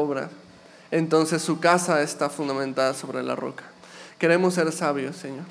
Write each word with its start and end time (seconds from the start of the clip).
obra, 0.00 0.30
entonces 0.92 1.42
su 1.42 1.58
casa 1.58 2.02
está 2.02 2.30
fundamentada 2.30 2.94
sobre 2.94 3.20
la 3.20 3.34
roca. 3.34 3.64
Queremos 4.16 4.54
ser 4.54 4.70
sabios, 4.70 5.16
Señor. 5.16 5.42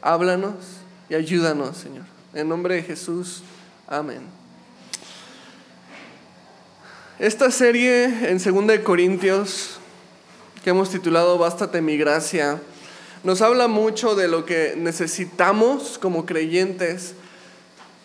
Háblanos 0.00 0.54
y 1.10 1.14
ayúdanos, 1.16 1.76
Señor. 1.76 2.06
En 2.32 2.48
nombre 2.48 2.76
de 2.76 2.82
Jesús, 2.82 3.42
amén. 3.86 4.22
Esta 7.18 7.50
serie 7.50 8.30
en 8.30 8.38
2 8.38 8.78
Corintios, 8.78 9.78
que 10.64 10.70
hemos 10.70 10.88
titulado 10.88 11.36
Bástate 11.36 11.82
mi 11.82 11.98
gracia, 11.98 12.58
nos 13.22 13.42
habla 13.42 13.68
mucho 13.68 14.14
de 14.14 14.28
lo 14.28 14.46
que 14.46 14.76
necesitamos 14.78 15.98
como 15.98 16.24
creyentes, 16.24 17.12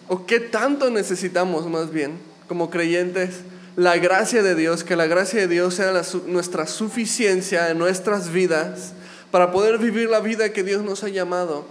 o 0.09 0.25
qué 0.25 0.41
tanto 0.41 0.89
necesitamos 0.89 1.69
más 1.69 1.89
bien 1.89 2.19
como 2.49 2.69
creyentes 2.69 3.45
la 3.75 3.97
gracia 3.97 4.41
de 4.41 4.55
Dios, 4.55 4.83
que 4.83 4.95
la 4.95 5.05
gracia 5.05 5.41
de 5.41 5.47
Dios 5.47 5.75
sea 5.75 6.01
nuestra 6.27 6.65
suficiencia 6.67 7.69
en 7.69 7.77
nuestras 7.77 8.31
vidas 8.31 8.93
para 9.31 9.51
poder 9.51 9.77
vivir 9.77 10.09
la 10.09 10.21
vida 10.21 10.53
que 10.53 10.63
Dios 10.63 10.83
nos 10.83 11.03
ha 11.03 11.09
llamado 11.09 11.65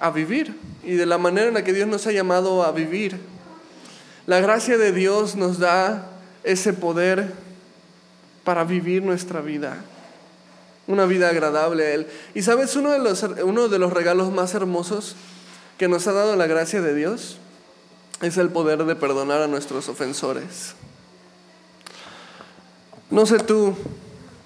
a 0.00 0.10
vivir 0.10 0.54
y 0.84 0.92
de 0.92 1.06
la 1.06 1.18
manera 1.18 1.48
en 1.48 1.54
la 1.54 1.64
que 1.64 1.72
Dios 1.72 1.88
nos 1.88 2.06
ha 2.06 2.12
llamado 2.12 2.62
a 2.62 2.72
vivir. 2.72 3.18
La 4.26 4.40
gracia 4.40 4.76
de 4.76 4.92
Dios 4.92 5.34
nos 5.34 5.58
da 5.58 6.10
ese 6.44 6.74
poder 6.74 7.32
para 8.44 8.64
vivir 8.64 9.02
nuestra 9.02 9.40
vida, 9.40 9.78
una 10.86 11.06
vida 11.06 11.30
agradable 11.30 11.86
a 11.86 11.94
Él. 11.94 12.06
Y 12.34 12.42
sabes, 12.42 12.76
uno 12.76 12.90
de 12.90 12.98
los, 12.98 13.22
uno 13.22 13.68
de 13.68 13.78
los 13.78 13.92
regalos 13.92 14.30
más 14.30 14.54
hermosos 14.54 15.16
que 15.78 15.88
nos 15.88 16.06
ha 16.06 16.12
dado 16.12 16.36
la 16.36 16.46
gracia 16.46 16.82
de 16.82 16.94
Dios 16.94 17.38
es 18.20 18.36
el 18.36 18.50
poder 18.50 18.84
de 18.84 18.96
perdonar 18.96 19.40
a 19.40 19.46
nuestros 19.46 19.88
ofensores. 19.88 20.74
No 23.10 23.24
sé 23.26 23.38
tú, 23.38 23.74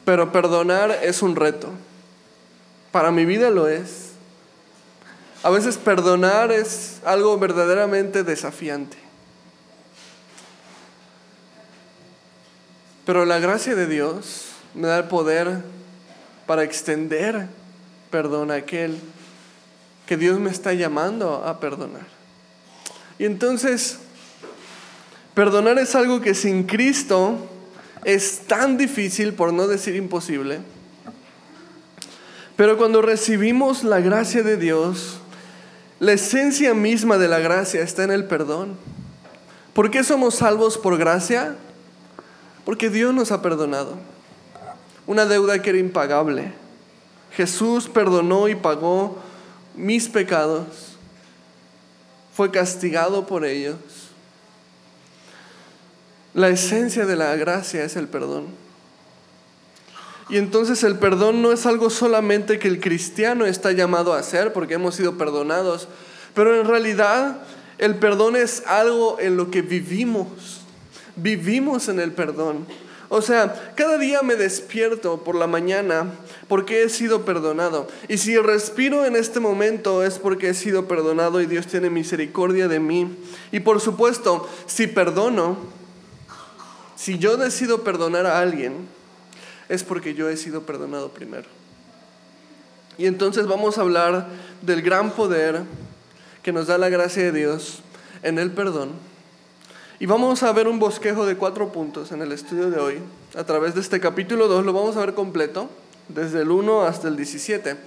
pero 0.04 0.32
perdonar 0.32 0.90
es 1.02 1.22
un 1.22 1.36
reto. 1.36 1.68
Para 2.92 3.10
mi 3.10 3.24
vida 3.24 3.50
lo 3.50 3.69
es. 3.69 4.10
A 5.42 5.50
veces 5.50 5.77
perdonar 5.77 6.52
es 6.52 7.00
algo 7.04 7.36
verdaderamente 7.38 8.22
desafiante. 8.22 8.96
Pero 13.04 13.24
la 13.24 13.41
gracia 13.41 13.74
de 13.74 13.86
Dios 13.86 14.46
me 14.74 14.86
da 14.86 14.98
el 14.98 15.04
poder 15.04 15.62
para 16.47 16.62
extender 16.62 17.48
perdón 18.10 18.50
a 18.50 18.54
aquel 18.54 19.00
que 20.06 20.16
Dios 20.16 20.38
me 20.38 20.50
está 20.50 20.74
llamando 20.74 21.44
a 21.44 21.58
perdonar. 21.58 22.06
Y 23.19 23.24
entonces, 23.24 23.98
perdonar 25.34 25.78
es 25.78 25.94
algo 25.94 26.20
que 26.20 26.34
sin 26.34 26.64
Cristo 26.64 27.48
es 28.05 28.41
tan 28.47 28.77
difícil, 28.77 29.34
por 29.34 29.53
no 29.53 29.69
decir 29.69 29.95
imposible. 29.95 30.61
Pero 32.56 32.77
cuando 32.77 33.03
recibimos 33.03 33.84
la 33.84 34.00
gracia 34.00 34.42
de 34.42 34.56
Dios, 34.56 35.19
la 36.00 36.12
esencia 36.12 36.75
misma 36.75 37.17
de 37.17 37.28
la 37.28 37.39
gracia 37.39 37.83
está 37.83 38.05
en 38.05 38.11
el 38.11 38.25
perdón. 38.25 38.77
¿Por 39.72 39.91
qué 39.91 40.05
somos 40.05 40.34
salvos 40.36 40.77
por 40.77 40.98
gracia? 40.98 41.56
Porque 42.64 42.91
Dios 42.91 43.14
nos 43.14 43.33
ha 43.33 43.41
perdonado. 43.41 43.97
Una 45.06 45.25
deuda 45.25 45.62
que 45.62 45.70
era 45.70 45.78
impagable. 45.78 46.53
Jesús 47.33 47.89
perdonó 47.89 48.48
y 48.48 48.55
pagó 48.55 49.19
mis 49.75 50.09
pecados. 50.09 50.97
Fue 52.34 52.50
castigado 52.50 53.27
por 53.27 53.44
ellos 53.44 54.02
la 56.34 56.48
esencia 56.48 57.06
de 57.06 57.16
la 57.16 57.36
gracia 57.36 57.84
es 57.84 57.97
el 57.97 58.08
perdón. 58.08 58.47
Y 60.28 60.38
entonces 60.38 60.83
el 60.83 60.98
perdón 60.98 61.42
no 61.42 61.52
es 61.52 61.66
algo 61.66 61.91
solamente 61.91 62.58
que 62.58 62.69
el 62.69 62.80
cristiano 62.80 63.44
está 63.44 63.72
llamado 63.72 64.14
a 64.14 64.19
hacer 64.19 64.53
porque 64.53 64.75
hemos 64.75 64.94
sido 64.94 65.19
perdonados, 65.19 65.88
pero 66.34 66.58
en 66.58 66.66
realidad 66.66 67.43
el 67.78 67.97
perdón 67.97 68.37
es 68.37 68.62
algo 68.66 69.19
en 69.20 69.37
lo 69.37 69.50
que 69.50 69.60
vivimos. 69.60 70.62
Vivimos 71.16 71.88
en 71.88 72.00
el 72.00 72.12
perdón. 72.12 72.66
O 73.10 73.20
sea, 73.20 73.75
cada 73.75 73.99
día 73.99 74.22
me 74.22 74.37
despierto 74.37 75.22
por 75.22 75.34
la 75.34 75.47
mañana 75.47 76.06
porque 76.49 76.82
he 76.82 76.88
sido 76.88 77.26
perdonado. 77.26 77.87
Y 78.09 78.16
si 78.16 78.38
respiro 78.38 79.04
en 79.04 79.16
este 79.16 79.38
momento 79.38 80.03
es 80.03 80.19
porque 80.19 80.49
he 80.49 80.54
sido 80.54 80.88
perdonado 80.88 81.43
y 81.43 81.47
Dios 81.47 81.66
tiene 81.66 81.91
misericordia 81.91 82.69
de 82.69 82.81
mí. 82.81 83.14
Y 83.50 83.60
por 83.60 83.82
supuesto, 83.82 84.49
si 84.64 84.87
perdono, 84.87 85.59
si 87.02 87.18
yo 87.18 87.36
decido 87.36 87.82
perdonar 87.82 88.26
a 88.26 88.38
alguien, 88.38 88.86
es 89.68 89.82
porque 89.82 90.14
yo 90.14 90.28
he 90.28 90.36
sido 90.36 90.62
perdonado 90.62 91.08
primero. 91.08 91.48
Y 92.96 93.06
entonces 93.06 93.48
vamos 93.48 93.76
a 93.76 93.80
hablar 93.80 94.28
del 94.60 94.82
gran 94.82 95.10
poder 95.10 95.62
que 96.44 96.52
nos 96.52 96.68
da 96.68 96.78
la 96.78 96.90
gracia 96.90 97.24
de 97.24 97.32
Dios 97.32 97.80
en 98.22 98.38
el 98.38 98.52
perdón. 98.52 98.92
Y 99.98 100.06
vamos 100.06 100.44
a 100.44 100.52
ver 100.52 100.68
un 100.68 100.78
bosquejo 100.78 101.26
de 101.26 101.36
cuatro 101.36 101.72
puntos 101.72 102.12
en 102.12 102.22
el 102.22 102.30
estudio 102.30 102.70
de 102.70 102.78
hoy. 102.78 102.98
A 103.34 103.42
través 103.42 103.74
de 103.74 103.80
este 103.80 103.98
capítulo 103.98 104.46
2 104.46 104.64
lo 104.64 104.72
vamos 104.72 104.96
a 104.96 105.00
ver 105.00 105.14
completo, 105.14 105.69
desde 106.06 106.42
el 106.42 106.52
1 106.52 106.82
hasta 106.82 107.08
el 107.08 107.16
17. 107.16 107.78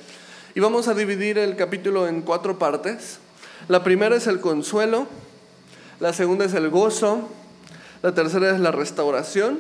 Y 0.55 0.59
vamos 0.59 0.89
a 0.89 0.93
dividir 0.93 1.37
el 1.37 1.55
capítulo 1.55 2.09
en 2.09 2.21
cuatro 2.21 2.59
partes. 2.59 3.19
La 3.69 3.81
primera 3.81 4.17
es 4.17 4.27
el 4.27 4.41
consuelo, 4.41 5.07
la 6.01 6.11
segunda 6.11 6.43
es 6.43 6.53
el 6.53 6.69
gozo, 6.69 7.29
la 8.05 8.13
tercera 8.13 8.51
es 8.51 8.59
la 8.59 8.69
restauración 8.69 9.59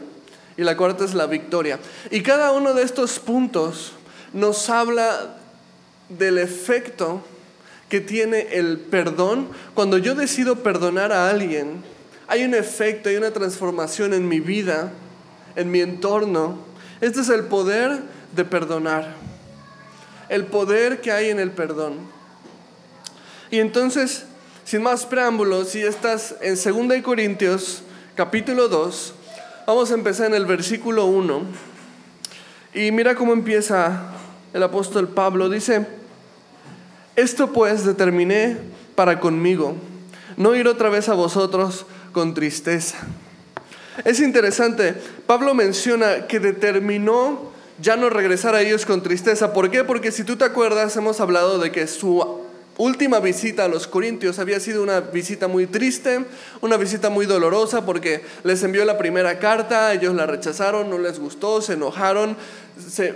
y 0.55 0.61
la 0.61 0.77
cuarta 0.77 1.03
es 1.03 1.15
la 1.15 1.25
victoria. 1.25 1.79
Y 2.11 2.21
cada 2.21 2.51
uno 2.51 2.75
de 2.75 2.83
estos 2.83 3.17
puntos 3.17 3.93
nos 4.33 4.69
habla 4.69 5.37
del 6.09 6.37
efecto 6.37 7.23
que 7.89 8.01
tiene 8.01 8.49
el 8.51 8.77
perdón. 8.77 9.47
Cuando 9.73 9.97
yo 9.97 10.13
decido 10.13 10.57
perdonar 10.57 11.11
a 11.11 11.31
alguien, 11.31 11.83
hay 12.27 12.43
un 12.43 12.53
efecto, 12.53 13.09
hay 13.09 13.15
una 13.15 13.31
transformación 13.31 14.13
en 14.13 14.27
mi 14.27 14.41
vida, 14.41 14.91
en 15.55 15.71
mi 15.71 15.81
entorno. 15.81 16.59
Este 17.01 17.21
es 17.21 17.29
el 17.29 17.45
poder 17.45 17.99
de 18.35 18.45
perdonar. 18.45 19.15
El 20.29 20.45
poder 20.45 21.01
que 21.01 21.11
hay 21.11 21.31
en 21.31 21.39
el 21.39 21.49
perdón. 21.49 21.95
Y 23.49 23.57
entonces, 23.57 24.25
sin 24.65 24.83
más 24.83 25.03
preámbulos, 25.07 25.69
si 25.69 25.81
estás 25.81 26.35
en 26.41 26.53
2 26.53 27.01
Corintios 27.01 27.81
capítulo 28.15 28.69
2, 28.69 29.13
vamos 29.67 29.91
a 29.91 29.93
empezar 29.93 30.27
en 30.27 30.35
el 30.35 30.45
versículo 30.45 31.05
1. 31.05 31.41
Y 32.73 32.91
mira 32.91 33.13
cómo 33.13 33.33
empieza 33.33 34.03
el 34.53 34.63
apóstol 34.63 35.09
Pablo. 35.09 35.49
Dice, 35.49 35.85
esto 37.17 37.51
pues 37.51 37.85
determiné 37.85 38.57
para 38.95 39.19
conmigo, 39.19 39.75
no 40.37 40.55
ir 40.55 40.67
otra 40.69 40.89
vez 40.89 41.09
a 41.09 41.13
vosotros 41.13 41.85
con 42.13 42.33
tristeza. 42.33 42.97
Es 44.05 44.21
interesante, 44.21 44.95
Pablo 45.27 45.53
menciona 45.53 46.27
que 46.27 46.39
determinó 46.39 47.51
ya 47.81 47.97
no 47.97 48.09
regresar 48.09 48.55
a 48.55 48.61
ellos 48.61 48.85
con 48.85 49.03
tristeza. 49.03 49.51
¿Por 49.51 49.69
qué? 49.69 49.83
Porque 49.83 50.13
si 50.13 50.23
tú 50.23 50.37
te 50.37 50.45
acuerdas, 50.45 50.95
hemos 50.95 51.19
hablado 51.19 51.59
de 51.59 51.73
que 51.73 51.85
su 51.87 52.44
última 52.77 53.19
visita 53.19 53.65
a 53.65 53.67
los 53.67 53.87
Corintios 53.87 54.39
había 54.39 54.59
sido 54.59 54.83
una 54.83 54.99
visita 54.99 55.47
muy 55.47 55.67
triste, 55.67 56.25
una 56.61 56.77
visita 56.77 57.09
muy 57.09 57.25
dolorosa 57.25 57.85
porque 57.85 58.23
les 58.43 58.63
envió 58.63 58.83
la 58.85 58.97
primera 58.97 59.39
carta, 59.39 59.93
ellos 59.93 60.13
la 60.13 60.25
rechazaron, 60.25 60.89
no 60.89 60.97
les 60.97 61.19
gustó, 61.19 61.61
se 61.61 61.73
enojaron, 61.73 62.35
se, 62.77 63.13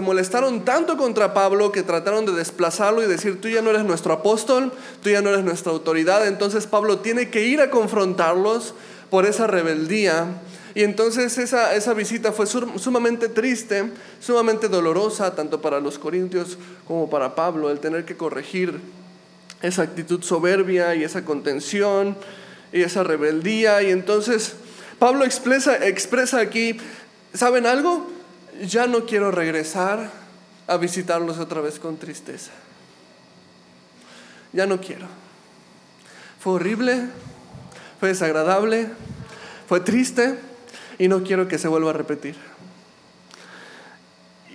molestaron 0.00 0.64
tanto 0.64 0.96
contra 0.96 1.32
Pablo 1.32 1.72
que 1.72 1.82
trataron 1.82 2.26
de 2.26 2.32
desplazarlo 2.32 3.02
y 3.02 3.06
decir, 3.06 3.40
tú 3.40 3.48
ya 3.48 3.62
no 3.62 3.70
eres 3.70 3.84
nuestro 3.84 4.12
apóstol, 4.12 4.72
tú 5.02 5.10
ya 5.10 5.22
no 5.22 5.30
eres 5.30 5.44
nuestra 5.44 5.72
autoridad, 5.72 6.26
entonces 6.26 6.66
Pablo 6.66 6.98
tiene 6.98 7.30
que 7.30 7.44
ir 7.44 7.60
a 7.60 7.70
confrontarlos 7.70 8.74
por 9.10 9.26
esa 9.26 9.46
rebeldía 9.46 10.26
y 10.74 10.82
entonces 10.82 11.38
esa, 11.38 11.74
esa 11.74 11.94
visita 11.94 12.32
fue 12.32 12.46
sumamente 12.46 13.28
triste, 13.28 13.92
sumamente 14.20 14.68
dolorosa, 14.68 15.34
tanto 15.36 15.62
para 15.62 15.78
los 15.78 16.00
corintios 16.00 16.58
como 16.86 17.08
para 17.08 17.36
Pablo, 17.36 17.70
el 17.70 17.78
tener 17.78 18.04
que 18.04 18.16
corregir 18.16 18.80
esa 19.62 19.82
actitud 19.82 20.22
soberbia 20.22 20.96
y 20.96 21.04
esa 21.04 21.24
contención 21.24 22.16
y 22.72 22.82
esa 22.82 23.04
rebeldía. 23.04 23.82
Y 23.82 23.90
entonces 23.92 24.56
Pablo 24.98 25.24
expresa, 25.24 25.86
expresa 25.86 26.40
aquí, 26.40 26.76
¿saben 27.32 27.66
algo? 27.66 28.10
Ya 28.66 28.88
no 28.88 29.06
quiero 29.06 29.30
regresar 29.30 30.10
a 30.66 30.76
visitarlos 30.76 31.38
otra 31.38 31.60
vez 31.60 31.78
con 31.78 31.98
tristeza. 31.98 32.50
Ya 34.52 34.66
no 34.66 34.80
quiero. 34.80 35.06
Fue 36.40 36.54
horrible, 36.54 37.04
fue 38.00 38.08
desagradable, 38.08 38.88
fue 39.68 39.78
triste 39.78 40.36
y 40.98 41.08
no 41.08 41.22
quiero 41.22 41.48
que 41.48 41.58
se 41.58 41.68
vuelva 41.68 41.90
a 41.90 41.94
repetir. 41.94 42.36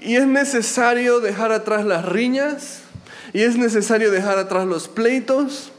Y 0.01 0.15
es 0.15 0.25
necesario 0.25 1.19
dejar 1.19 1.51
atrás 1.51 1.85
las 1.85 2.05
riñas 2.05 2.81
y 3.33 3.41
es 3.41 3.57
necesario 3.57 4.11
dejar 4.11 4.37
atrás 4.37 4.65
los 4.65 4.87
pleitos, 4.87 5.71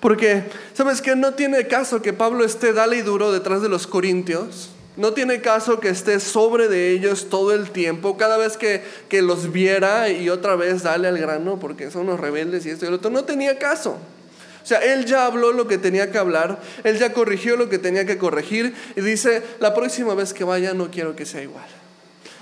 porque, 0.00 0.44
¿sabes 0.74 1.00
que 1.00 1.16
No 1.16 1.34
tiene 1.34 1.66
caso 1.66 2.02
que 2.02 2.12
Pablo 2.12 2.44
esté 2.44 2.72
dale 2.72 2.98
y 2.98 3.02
duro 3.02 3.32
detrás 3.32 3.62
de 3.62 3.68
los 3.68 3.86
corintios, 3.86 4.70
No 4.96 5.12
tiene 5.12 5.40
caso 5.40 5.78
que 5.78 5.88
esté 5.88 6.18
sobre 6.18 6.66
de 6.68 6.90
ellos 6.90 7.28
todo 7.30 7.52
el 7.52 7.70
tiempo, 7.70 8.16
cada 8.16 8.36
vez 8.36 8.56
que, 8.56 8.82
que 9.08 9.22
los 9.22 9.52
viera 9.52 10.08
y 10.08 10.28
otra 10.28 10.56
vez 10.56 10.82
dale 10.82 11.06
al 11.06 11.18
grano 11.18 11.60
porque 11.60 11.90
son 11.90 12.06
los 12.06 12.18
rebeldes 12.18 12.66
y 12.66 12.70
esto 12.70 12.84
y 12.84 12.90
lo 12.90 12.96
otro. 12.96 13.10
No 13.10 13.24
tenía 13.24 13.58
caso. 13.58 13.98
O 14.68 14.74
sea, 14.76 14.80
él 14.80 15.06
ya 15.06 15.24
habló 15.24 15.54
lo 15.54 15.66
que 15.66 15.78
tenía 15.78 16.12
que 16.12 16.18
hablar, 16.18 16.60
él 16.84 16.98
ya 16.98 17.14
corrigió 17.14 17.56
lo 17.56 17.70
que 17.70 17.78
tenía 17.78 18.04
que 18.04 18.18
corregir 18.18 18.74
y 18.96 19.00
dice, 19.00 19.42
la 19.60 19.72
próxima 19.72 20.12
vez 20.12 20.34
que 20.34 20.44
vaya 20.44 20.74
no 20.74 20.90
quiero 20.90 21.16
que 21.16 21.24
sea 21.24 21.42
igual. 21.42 21.64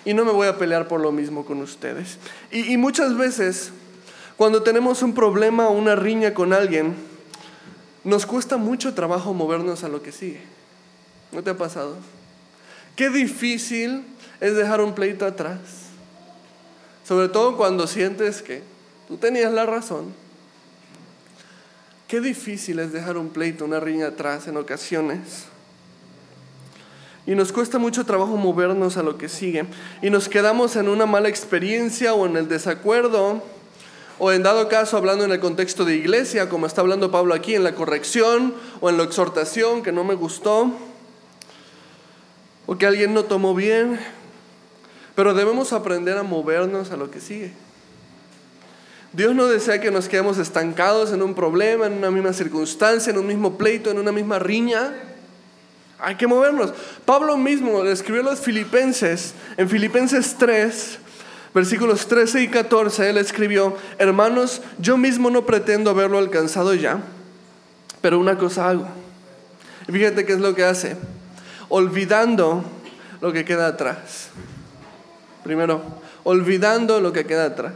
Y 0.05 0.13
no 0.13 0.25
me 0.25 0.33
voy 0.33 0.49
a 0.49 0.59
pelear 0.59 0.89
por 0.89 1.01
lo 1.01 1.13
mismo 1.13 1.45
con 1.45 1.61
ustedes. 1.61 2.19
Y, 2.51 2.73
y 2.73 2.79
muchas 2.79 3.17
veces, 3.17 3.71
cuando 4.37 4.65
tenemos 4.65 5.03
un 5.03 5.15
problema 5.15 5.69
o 5.69 5.71
una 5.71 5.95
riña 5.95 6.35
con 6.35 6.53
alguien, 6.53 6.97
nos 8.03 8.27
cuesta 8.27 8.57
mucho 8.57 8.93
trabajo 8.93 9.33
movernos 9.33 9.85
a 9.85 9.89
lo 9.89 10.03
que 10.03 10.11
sigue. 10.11 10.41
¿No 11.31 11.45
te 11.45 11.51
ha 11.51 11.57
pasado? 11.57 11.97
Qué 12.97 13.09
difícil 13.09 14.03
es 14.41 14.57
dejar 14.57 14.81
un 14.81 14.97
pleito 14.97 15.27
atrás. 15.27 15.61
Sobre 17.07 17.29
todo 17.29 17.57
cuando 17.57 17.87
sientes 17.87 18.43
que 18.43 18.65
tú 19.07 19.17
tenías 19.17 19.53
la 19.53 19.65
razón. 19.65 20.26
Qué 22.09 22.21
difícil 22.21 22.79
es 22.79 22.93
dejar 22.93 23.17
un 23.17 23.31
pleito, 23.31 23.65
una 23.65 23.81
riña 23.81 24.09
atrás 24.09 24.47
en 24.47 24.57
ocasiones. 24.57 25.47
Y 27.27 27.35
nos 27.35 27.51
cuesta 27.51 27.79
mucho 27.79 28.07
trabajo 28.07 28.37
movernos 28.37 28.97
a 28.97 29.03
lo 29.03 29.19
que 29.19 29.29
sigue. 29.29 29.65
Y 30.03 30.11
nos 30.11 30.29
quedamos 30.29 30.77
en 30.77 30.89
una 30.89 31.07
mala 31.07 31.29
experiencia 31.29 32.15
o 32.15 32.27
en 32.27 32.37
el 32.37 32.49
desacuerdo. 32.49 33.43
O 34.21 34.31
en 34.31 34.45
dado 34.45 34.69
caso, 34.69 34.97
hablando 34.97 35.25
en 35.25 35.33
el 35.33 35.41
contexto 35.41 35.85
de 35.85 35.97
iglesia, 35.97 36.49
como 36.49 36.67
está 36.67 36.81
hablando 36.81 37.11
Pablo 37.11 37.35
aquí, 37.35 37.57
en 37.57 37.65
la 37.65 37.75
corrección 37.75 38.55
o 38.81 38.89
en 38.89 38.97
la 38.97 39.03
exhortación 39.03 39.83
que 39.83 39.91
no 39.91 40.05
me 40.05 40.15
gustó 40.15 40.73
o 42.67 42.79
que 42.79 42.87
alguien 42.87 43.15
no 43.15 43.25
tomó 43.25 43.55
bien, 43.55 43.99
pero 45.15 45.35
debemos 45.35 45.73
aprender 45.73 46.19
a 46.19 46.23
movernos 46.23 46.91
a 46.93 46.97
lo 46.97 47.11
que 47.11 47.21
sigue. 47.21 47.53
Dios 49.17 49.35
no 49.35 49.47
desea 49.47 49.81
que 49.81 49.91
nos 49.91 50.09
quedemos 50.09 50.37
estancados 50.37 51.11
en 51.13 51.23
un 51.23 51.35
problema, 51.35 51.87
en 51.87 51.95
una 51.95 52.11
misma 52.11 52.35
circunstancia, 52.35 53.11
en 53.11 53.19
un 53.19 53.27
mismo 53.27 53.57
pleito, 53.57 53.91
en 53.91 53.99
una 53.99 54.13
misma 54.13 54.39
riña. 54.39 54.93
Hay 55.99 56.17
que 56.17 56.27
movernos. 56.27 56.75
Pablo 57.07 57.39
mismo 57.39 57.83
le 57.83 57.93
escribió 57.93 58.21
a 58.21 58.25
los 58.25 58.41
filipenses, 58.41 59.33
en 59.57 59.71
Filipenses 59.71 60.37
3, 60.39 60.99
versículos 61.55 62.07
13 62.07 62.43
y 62.43 62.49
14, 62.49 63.09
él 63.09 63.17
escribió, 63.17 63.75
hermanos, 63.97 64.61
yo 64.79 64.99
mismo 64.99 65.31
no 65.31 65.47
pretendo 65.47 65.91
haberlo 65.91 66.19
alcanzado 66.19 66.75
ya, 66.75 67.01
pero 68.03 68.19
una 68.19 68.37
cosa 68.37 68.69
hago. 68.69 68.87
Y 69.89 69.93
fíjate 69.93 70.27
qué 70.27 70.35
es 70.35 70.41
lo 70.41 70.55
que 70.55 70.65
hace 70.65 70.97
olvidando 71.69 72.65
lo 73.21 73.33
que 73.33 73.45
queda 73.45 73.69
atrás. 73.69 74.29
Primero, 75.43 75.83
olvidando 76.25 77.01
lo 77.01 77.13
que 77.13 77.25
queda 77.25 77.47
atrás. 77.47 77.73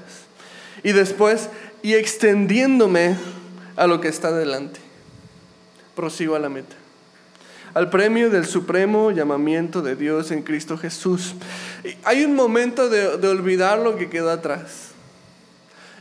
Y 0.83 0.93
después, 0.93 1.49
y 1.83 1.95
extendiéndome 1.95 3.17
a 3.77 3.87
lo 3.87 4.01
que 4.01 4.09
está 4.09 4.33
delante. 4.33 4.81
Prosigo 5.95 6.35
a 6.35 6.39
la 6.39 6.49
meta. 6.49 6.77
Al 7.73 7.89
premio 7.89 8.31
del 8.31 8.47
supremo 8.47 9.11
llamamiento 9.11 9.81
de 9.81 9.95
Dios 9.95 10.31
en 10.33 10.43
Cristo 10.43 10.77
Jesús. 10.77 11.35
hay 12.05 12.25
un 12.25 12.35
momento 12.35 12.89
de, 12.89 13.07
olvidar 13.29 13.79
lo 13.79 13.97
que 13.97 14.11
quedó 14.11 14.31
atrás. 14.31 14.89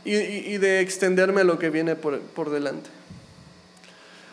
Y, 0.04 0.56
de 0.56 0.80
extenderme 0.80 1.42
a 1.42 1.44
lo 1.44 1.58
que 1.58 1.68
viene 1.68 1.94
por, 1.94 2.20
por 2.20 2.50
delante. 2.50 2.88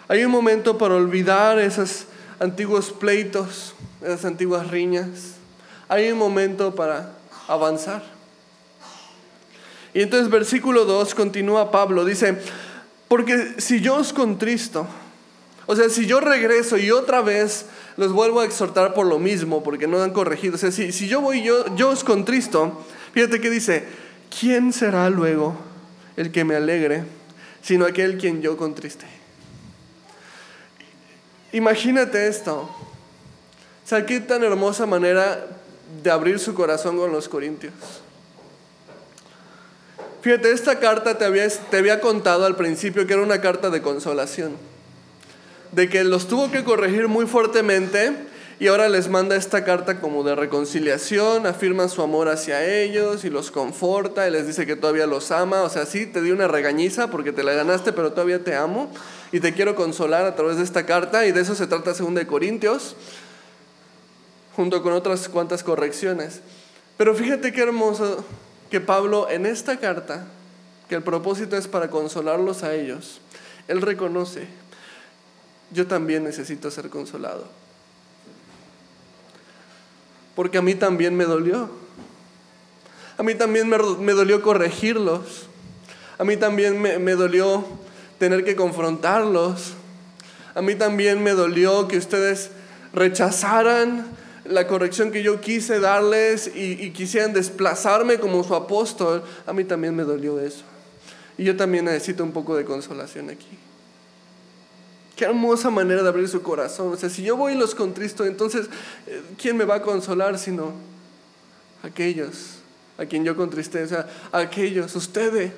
Hay 0.08 0.24
un 0.24 0.32
momento 0.32 0.78
para 0.78 0.96
olvidar 0.96 1.60
esas 1.60 2.06
antiguos 2.40 2.92
pleitos, 2.92 3.76
esas 4.02 4.24
antiguas 4.24 4.72
riñas. 4.72 5.36
Hay 5.90 6.10
un 6.10 6.18
momento 6.18 6.74
para 6.74 7.14
avanzar. 7.48 8.17
Y 9.98 10.04
entonces 10.04 10.30
versículo 10.30 10.86
2 10.86 11.16
continúa 11.16 11.72
Pablo, 11.72 12.06
dice, 12.06 12.38
porque 13.08 13.56
si 13.58 13.82
yo 13.82 13.96
os 13.96 14.14
contristo, 14.14 14.86
o 15.66 15.76
sea, 15.76 15.90
si 15.90 16.06
yo 16.06 16.20
regreso 16.20 16.78
y 16.78 16.92
otra 16.92 17.24
vez 17.24 17.66
los 17.96 18.14
vuelvo 18.14 18.42
a 18.42 18.46
exhortar 18.46 18.94
por 18.94 19.08
lo 19.08 19.18
mismo, 19.18 19.64
porque 19.64 19.88
no 19.88 20.00
han 20.04 20.14
corregido, 20.14 20.54
o 20.54 20.58
sea, 20.60 20.70
si, 20.70 20.92
si 20.92 21.08
yo 21.08 21.20
voy 21.20 21.42
yo, 21.42 21.76
yo 21.76 21.90
os 21.90 22.04
contristo, 22.04 22.86
fíjate 23.12 23.42
que 23.42 23.50
dice, 23.50 23.86
¿quién 24.40 24.72
será 24.72 25.10
luego 25.10 25.58
el 26.16 26.32
que 26.32 26.44
me 26.44 26.56
alegre, 26.56 27.04
sino 27.64 27.88
aquel 27.88 28.20
quien 28.20 28.44
yo 28.44 28.56
contriste? 28.56 29.08
Imagínate 31.54 32.28
esto. 32.28 32.70
O 33.84 33.88
sea, 33.88 34.06
qué 34.06 34.20
tan 34.20 34.44
hermosa 34.44 34.86
manera 34.86 35.48
de 36.04 36.12
abrir 36.12 36.38
su 36.38 36.54
corazón 36.54 36.98
con 36.98 37.12
los 37.12 37.28
corintios. 37.28 37.74
Fíjate, 40.28 40.52
esta 40.52 40.78
carta 40.78 41.18
te 41.18 41.24
había, 41.24 42.02
contado 42.02 42.46
al 42.46 42.58
principio 42.58 43.08
que 43.08 43.14
era 43.14 43.22
una 43.22 43.40
carta 43.40 43.70
de 43.70 43.82
consolación. 43.82 44.58
De 45.72 45.88
que 45.88 46.04
los 46.04 46.28
tuvo 46.28 46.52
que 46.52 46.66
corregir 46.66 47.08
muy 47.08 47.28
fuertemente 47.28 48.12
y 48.60 48.68
ahora 48.68 48.90
les 48.90 49.08
manda 49.08 49.38
esta 49.38 49.64
carta 49.64 50.02
como 50.02 50.26
de 50.26 50.36
reconciliación, 50.36 51.48
afirma 51.48 51.88
su 51.88 52.02
amor 52.02 52.28
hacia 52.28 52.66
ellos 52.66 53.24
y 53.24 53.30
los 53.30 53.52
conforta 53.52 54.28
y 54.28 54.32
les 54.32 54.46
dice 54.46 54.66
que 54.66 54.76
todavía 54.76 55.08
los 55.08 55.32
ama. 55.32 55.62
O 55.62 55.70
sea, 55.70 55.86
sí, 55.86 56.06
te 56.06 56.22
di 56.22 56.32
una 56.32 56.50
regañiza 56.50 57.10
porque 57.10 57.32
te 57.32 57.46
la 57.46 57.54
ganaste, 57.54 57.94
pero 57.94 58.12
todavía 58.12 58.44
te 58.44 58.54
amo 58.54 58.92
y 59.32 59.40
te 59.40 59.54
quiero 59.54 59.76
consolar 59.76 60.26
a 60.26 60.36
través 60.36 60.58
de 60.58 60.64
esta 60.64 60.86
carta 60.86 61.26
y 61.26 61.32
de 61.32 61.40
eso 61.40 61.56
se 61.56 61.68
trata 61.68 61.94
Segunda 61.94 62.20
de 62.20 62.28
Corintios, 62.28 62.98
junto 64.58 64.84
con 64.84 64.92
otras 64.92 65.30
cuantas 65.30 65.64
correcciones. 65.64 66.42
Pero 66.98 67.16
fíjate 67.16 67.54
qué 67.54 67.62
hermoso 67.62 68.26
que 68.70 68.82
Pablo 68.82 69.30
en 69.30 69.46
esta 69.46 69.78
carta, 69.78 70.26
que 70.90 70.96
el 70.96 71.04
propósito 71.04 71.58
es 71.58 71.68
para 71.68 71.90
consolarlos 71.90 72.64
a 72.64 72.74
ellos, 72.74 73.22
él 73.68 73.82
reconoce, 73.82 74.48
yo 75.72 75.88
también 75.88 76.24
necesito 76.24 76.72
ser 76.72 76.90
consolado. 76.90 77.48
Porque 80.36 80.60
a 80.60 80.62
mí 80.62 80.76
también 80.76 81.16
me 81.16 81.26
dolió. 81.26 81.70
A 83.18 83.24
mí 83.24 83.34
también 83.34 83.68
me, 83.68 84.14
dolió 84.14 84.42
corregirlos. 84.44 85.48
A 86.20 86.24
mí 86.24 86.38
también 86.38 86.80
me, 86.80 87.16
dolió 87.16 87.66
tener 88.20 88.46
que 88.46 88.56
confrontarlos. 88.56 89.74
A 90.54 90.62
mí 90.62 90.76
también 90.76 91.24
me 91.24 91.32
dolió 91.32 91.88
que 91.88 91.98
ustedes 91.98 92.52
rechazaran 92.94 94.06
la 94.50 94.68
corrección 94.68 95.12
que 95.12 95.24
yo 95.24 95.42
quise 95.42 95.80
darles 95.80 96.52
y, 96.54 96.92
quisieran 96.92 97.34
desplazarme 97.34 98.20
como 98.20 98.44
su 98.44 98.56
apóstol. 98.56 99.24
A 99.46 99.54
mí 99.54 99.64
también 99.64 99.96
me 99.96 100.04
dolió 100.04 100.40
eso. 100.40 100.64
Y 101.38 101.44
yo 101.44 101.56
también 101.56 101.86
necesito 101.86 102.24
un 102.24 102.32
poco 102.32 102.56
de 102.56 102.66
consolación 102.66 103.30
aquí. 103.30 103.58
Qué 105.16 105.26
hermosa 105.26 105.70
manera 105.70 106.04
de 106.04 106.10
abrir 106.10 106.28
su 106.28 106.42
corazón. 106.42 106.94
O 106.94 106.96
sea, 106.96 107.10
si 107.10 107.24
yo 107.24 107.36
voy 107.36 107.54
y 107.54 107.58
los 107.58 107.74
contristo, 107.74 108.26
entonces, 108.26 108.68
eh, 109.08 109.22
¿quién 109.38 109.58
me 109.58 109.66
va 109.66 109.76
a 109.76 109.82
consolar 109.82 110.38
sino 110.38 110.74
aquellos 111.84 112.60
a 112.98 113.06
quien 113.06 113.24
yo 113.24 113.36
contristé? 113.36 113.84
O 113.84 113.88
sea, 113.88 114.08
aquellos, 114.32 114.96
ustedes. 114.96 115.52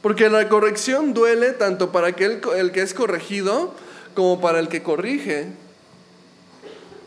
Porque 0.00 0.28
la 0.28 0.48
corrección 0.48 1.14
duele 1.14 1.52
tanto 1.52 1.90
para 1.92 2.08
aquel, 2.08 2.40
el 2.56 2.72
que 2.72 2.82
es 2.82 2.92
corregido 2.92 3.74
como 4.14 4.40
para 4.40 4.60
el 4.60 4.68
que 4.68 4.82
corrige. 4.82 5.48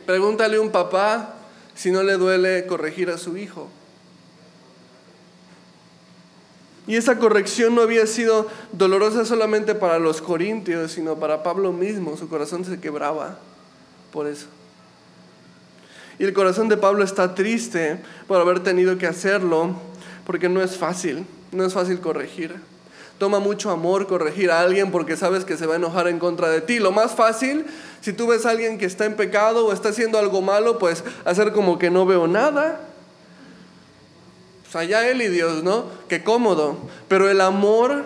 Pregúntale 0.05 0.57
a 0.57 0.61
un 0.61 0.71
papá 0.71 1.35
si 1.75 1.91
no 1.91 2.03
le 2.03 2.13
duele 2.13 2.65
corregir 2.65 3.09
a 3.09 3.17
su 3.17 3.37
hijo. 3.37 3.69
Y 6.87 6.95
esa 6.95 7.19
corrección 7.19 7.75
no 7.75 7.81
había 7.81 8.07
sido 8.07 8.47
dolorosa 8.71 9.25
solamente 9.25 9.75
para 9.75 9.99
los 9.99 10.21
corintios, 10.21 10.93
sino 10.93 11.17
para 11.17 11.43
Pablo 11.43 11.73
mismo. 11.73 12.15
Su 12.15 12.29
corazón 12.29 12.63
se 12.63 12.79
quebraba 12.79 13.39
por 14.13 14.25
eso. 14.25 14.47
Y 16.17 16.23
el 16.23 16.33
corazón 16.33 16.69
de 16.69 16.77
Pablo 16.77 17.03
está 17.03 17.35
triste 17.35 17.99
por 18.27 18.39
haber 18.39 18.61
tenido 18.61 18.97
que 18.97 19.05
hacerlo, 19.05 19.75
porque 20.25 20.47
no 20.47 20.61
es 20.61 20.77
fácil, 20.77 21.27
no 21.51 21.65
es 21.65 21.73
fácil 21.73 21.99
corregir. 21.99 22.55
Toma 23.17 23.39
mucho 23.39 23.71
amor 23.71 24.07
corregir 24.07 24.51
a 24.51 24.61
alguien 24.61 24.91
porque 24.91 25.17
sabes 25.17 25.43
que 25.43 25.57
se 25.57 25.65
va 25.65 25.73
a 25.73 25.77
enojar 25.77 26.07
en 26.07 26.19
contra 26.19 26.49
de 26.49 26.61
ti. 26.61 26.79
Lo 26.79 26.91
más 26.91 27.15
fácil, 27.15 27.65
si 28.01 28.13
tú 28.13 28.27
ves 28.27 28.45
a 28.45 28.51
alguien 28.51 28.77
que 28.77 28.85
está 28.85 29.05
en 29.05 29.15
pecado 29.15 29.65
o 29.65 29.73
está 29.73 29.89
haciendo 29.89 30.19
algo 30.19 30.41
malo, 30.41 30.77
pues 30.77 31.03
hacer 31.25 31.51
como 31.51 31.79
que 31.79 31.89
no 31.89 32.05
veo 32.05 32.27
nada. 32.27 32.81
Pues 34.63 34.75
allá 34.75 35.09
él 35.09 35.21
y 35.21 35.29
Dios, 35.29 35.63
¿no? 35.63 35.85
Qué 36.07 36.23
cómodo. 36.23 36.77
Pero 37.07 37.29
el 37.29 37.41
amor 37.41 38.03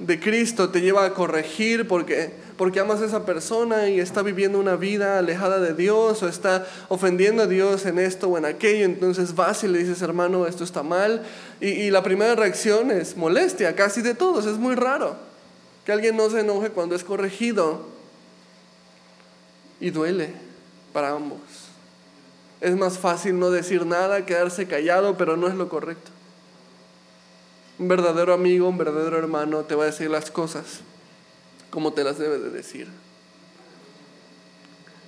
de 0.00 0.18
Cristo 0.18 0.70
te 0.70 0.80
lleva 0.80 1.04
a 1.04 1.14
corregir 1.14 1.86
porque 1.86 2.32
porque 2.60 2.78
amas 2.78 3.00
a 3.00 3.06
esa 3.06 3.24
persona 3.24 3.88
y 3.88 4.00
está 4.00 4.20
viviendo 4.20 4.58
una 4.58 4.76
vida 4.76 5.18
alejada 5.18 5.60
de 5.60 5.72
Dios 5.72 6.22
o 6.22 6.28
está 6.28 6.66
ofendiendo 6.90 7.44
a 7.44 7.46
Dios 7.46 7.86
en 7.86 7.98
esto 7.98 8.28
o 8.28 8.36
en 8.36 8.44
aquello, 8.44 8.84
entonces 8.84 9.34
vas 9.34 9.64
y 9.64 9.68
le 9.68 9.78
dices, 9.78 10.02
hermano, 10.02 10.46
esto 10.46 10.62
está 10.62 10.82
mal. 10.82 11.22
Y, 11.58 11.68
y 11.68 11.90
la 11.90 12.02
primera 12.02 12.34
reacción 12.34 12.90
es 12.90 13.16
molestia, 13.16 13.74
casi 13.74 14.02
de 14.02 14.14
todos, 14.14 14.44
es 14.44 14.58
muy 14.58 14.74
raro 14.74 15.16
que 15.86 15.92
alguien 15.92 16.18
no 16.18 16.28
se 16.28 16.40
enoje 16.40 16.68
cuando 16.68 16.94
es 16.94 17.02
corregido. 17.02 17.86
y 19.80 19.88
duele 19.88 20.34
para 20.92 21.12
ambos. 21.12 21.40
Es 22.60 22.76
más 22.76 22.98
fácil 22.98 23.38
no 23.38 23.50
decir 23.50 23.86
nada, 23.86 24.26
quedarse 24.26 24.66
callado, 24.66 25.16
pero 25.16 25.38
no 25.38 25.48
es 25.48 25.54
lo 25.54 25.70
correcto. 25.70 26.10
Un 27.78 27.88
verdadero 27.88 28.34
amigo, 28.34 28.68
un 28.68 28.76
verdadero 28.76 29.16
hermano 29.16 29.60
te 29.60 29.74
va 29.74 29.84
a 29.84 29.86
decir 29.86 30.10
las 30.10 30.30
cosas 30.30 30.82
como 31.70 31.92
te 31.92 32.04
las 32.04 32.18
debe 32.18 32.38
de 32.38 32.50
decir. 32.50 32.88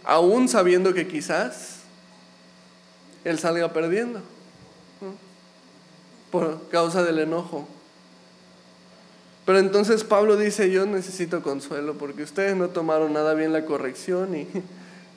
Aún 0.04 0.48
sabiendo 0.48 0.94
que 0.94 1.06
quizás 1.06 1.80
él 3.24 3.38
salga 3.38 3.72
perdiendo 3.72 4.20
por 6.30 6.68
causa 6.70 7.02
del 7.04 7.18
enojo. 7.18 7.68
Pero 9.44 9.58
entonces 9.58 10.02
Pablo 10.04 10.36
dice, 10.36 10.70
yo 10.70 10.86
necesito 10.86 11.42
consuelo 11.42 11.94
porque 11.94 12.22
ustedes 12.22 12.56
no 12.56 12.68
tomaron 12.68 13.12
nada 13.12 13.34
bien 13.34 13.52
la 13.52 13.64
corrección 13.64 14.34
y, 14.36 14.48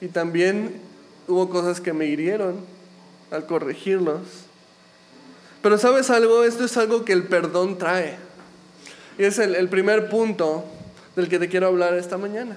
y 0.04 0.08
también 0.08 0.80
hubo 1.26 1.48
cosas 1.48 1.80
que 1.80 1.92
me 1.92 2.06
hirieron 2.06 2.56
al 3.30 3.46
corregirlos. 3.46 4.20
Pero 5.62 5.78
sabes 5.78 6.10
algo, 6.10 6.44
esto 6.44 6.64
es 6.64 6.76
algo 6.76 7.04
que 7.04 7.12
el 7.12 7.24
perdón 7.24 7.78
trae. 7.78 8.18
Y 9.18 9.24
es 9.24 9.38
el, 9.38 9.54
el 9.54 9.68
primer 9.68 10.10
punto 10.10 10.64
del 11.16 11.28
que 11.28 11.38
te 11.38 11.48
quiero 11.48 11.66
hablar 11.66 11.94
esta 11.94 12.18
mañana. 12.18 12.56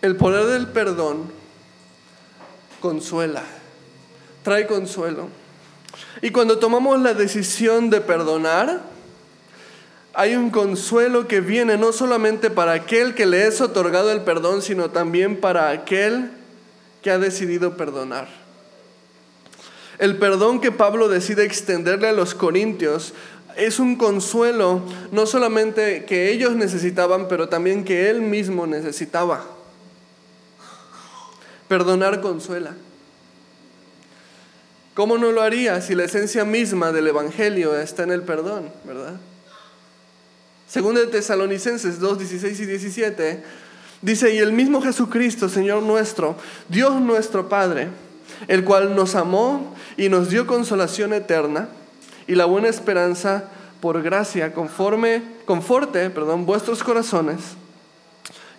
El 0.00 0.16
poder 0.16 0.46
del 0.46 0.68
perdón 0.68 1.30
consuela, 2.80 3.42
trae 4.44 4.66
consuelo. 4.66 5.28
Y 6.22 6.30
cuando 6.30 6.58
tomamos 6.58 7.00
la 7.00 7.14
decisión 7.14 7.90
de 7.90 8.00
perdonar, 8.00 8.82
hay 10.14 10.36
un 10.36 10.50
consuelo 10.50 11.26
que 11.26 11.40
viene 11.40 11.76
no 11.76 11.92
solamente 11.92 12.48
para 12.48 12.72
aquel 12.72 13.14
que 13.14 13.26
le 13.26 13.46
es 13.46 13.60
otorgado 13.60 14.12
el 14.12 14.22
perdón, 14.22 14.62
sino 14.62 14.90
también 14.90 15.40
para 15.40 15.70
aquel 15.70 16.30
que 17.02 17.10
ha 17.10 17.18
decidido 17.18 17.76
perdonar. 17.76 18.28
El 19.98 20.16
perdón 20.18 20.60
que 20.60 20.72
Pablo 20.72 21.08
decide 21.08 21.44
extenderle 21.44 22.08
a 22.08 22.12
los 22.12 22.34
corintios 22.34 23.14
es 23.56 23.80
un 23.80 23.96
consuelo 23.96 24.82
no 25.12 25.26
solamente 25.26 26.04
que 26.04 26.30
ellos 26.30 26.54
necesitaban, 26.54 27.26
pero 27.26 27.48
también 27.48 27.84
que 27.84 28.10
él 28.10 28.20
mismo 28.20 28.66
necesitaba. 28.66 29.44
Perdonar 31.66 32.20
consuela. 32.20 32.74
¿Cómo 34.94 35.18
no 35.18 35.32
lo 35.32 35.42
haría 35.42 35.80
si 35.80 35.94
la 35.94 36.04
esencia 36.04 36.44
misma 36.44 36.92
del 36.92 37.08
Evangelio 37.08 37.78
está 37.78 38.02
en 38.02 38.12
el 38.12 38.22
perdón, 38.22 38.70
verdad? 38.84 39.14
Según 40.68 40.94
de 40.94 41.06
Tesalonicenses 41.06 41.98
2, 41.98 42.18
16 42.18 42.60
y 42.60 42.66
17, 42.66 43.42
dice, 44.02 44.34
y 44.34 44.38
el 44.38 44.52
mismo 44.52 44.82
Jesucristo, 44.82 45.48
Señor 45.48 45.82
nuestro, 45.82 46.36
Dios 46.68 47.00
nuestro 47.00 47.48
Padre, 47.48 47.88
el 48.48 48.64
cual 48.64 48.94
nos 48.94 49.14
amó 49.14 49.74
y 49.96 50.08
nos 50.08 50.28
dio 50.28 50.46
consolación 50.46 51.12
eterna 51.12 51.68
y 52.26 52.34
la 52.34 52.44
buena 52.44 52.68
esperanza 52.68 53.44
por 53.80 54.02
gracia, 54.02 54.52
conforme, 54.52 55.22
conforte, 55.44 56.10
perdón, 56.10 56.46
vuestros 56.46 56.82
corazones 56.82 57.40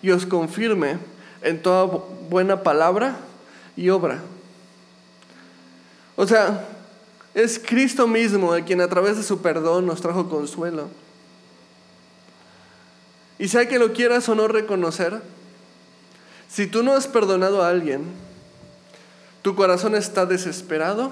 y 0.01 0.11
os 0.11 0.25
confirme 0.25 0.97
en 1.41 1.61
toda 1.61 1.85
buena 2.29 2.63
palabra 2.63 3.17
y 3.75 3.89
obra 3.89 4.21
o 6.17 6.25
sea, 6.25 6.67
es 7.35 7.61
Cristo 7.63 8.07
mismo 8.07 8.55
el 8.55 8.65
quien 8.65 8.81
a 8.81 8.89
través 8.89 9.17
de 9.17 9.23
su 9.23 9.39
perdón 9.39 9.85
nos 9.85 10.01
trajo 10.01 10.27
consuelo. 10.27 10.89
Y 13.37 13.47
sea 13.47 13.69
que 13.69 13.77
lo 13.77 13.93
quieras 13.93 14.27
o 14.27 14.33
no 14.33 14.47
reconocer, 14.47 15.21
si 16.49 16.65
tú 16.65 16.81
no 16.81 16.93
has 16.93 17.05
perdonado 17.05 17.63
a 17.63 17.69
alguien, 17.69 18.05
tu 19.43 19.55
corazón 19.55 19.93
está 19.93 20.25
desesperado 20.25 21.11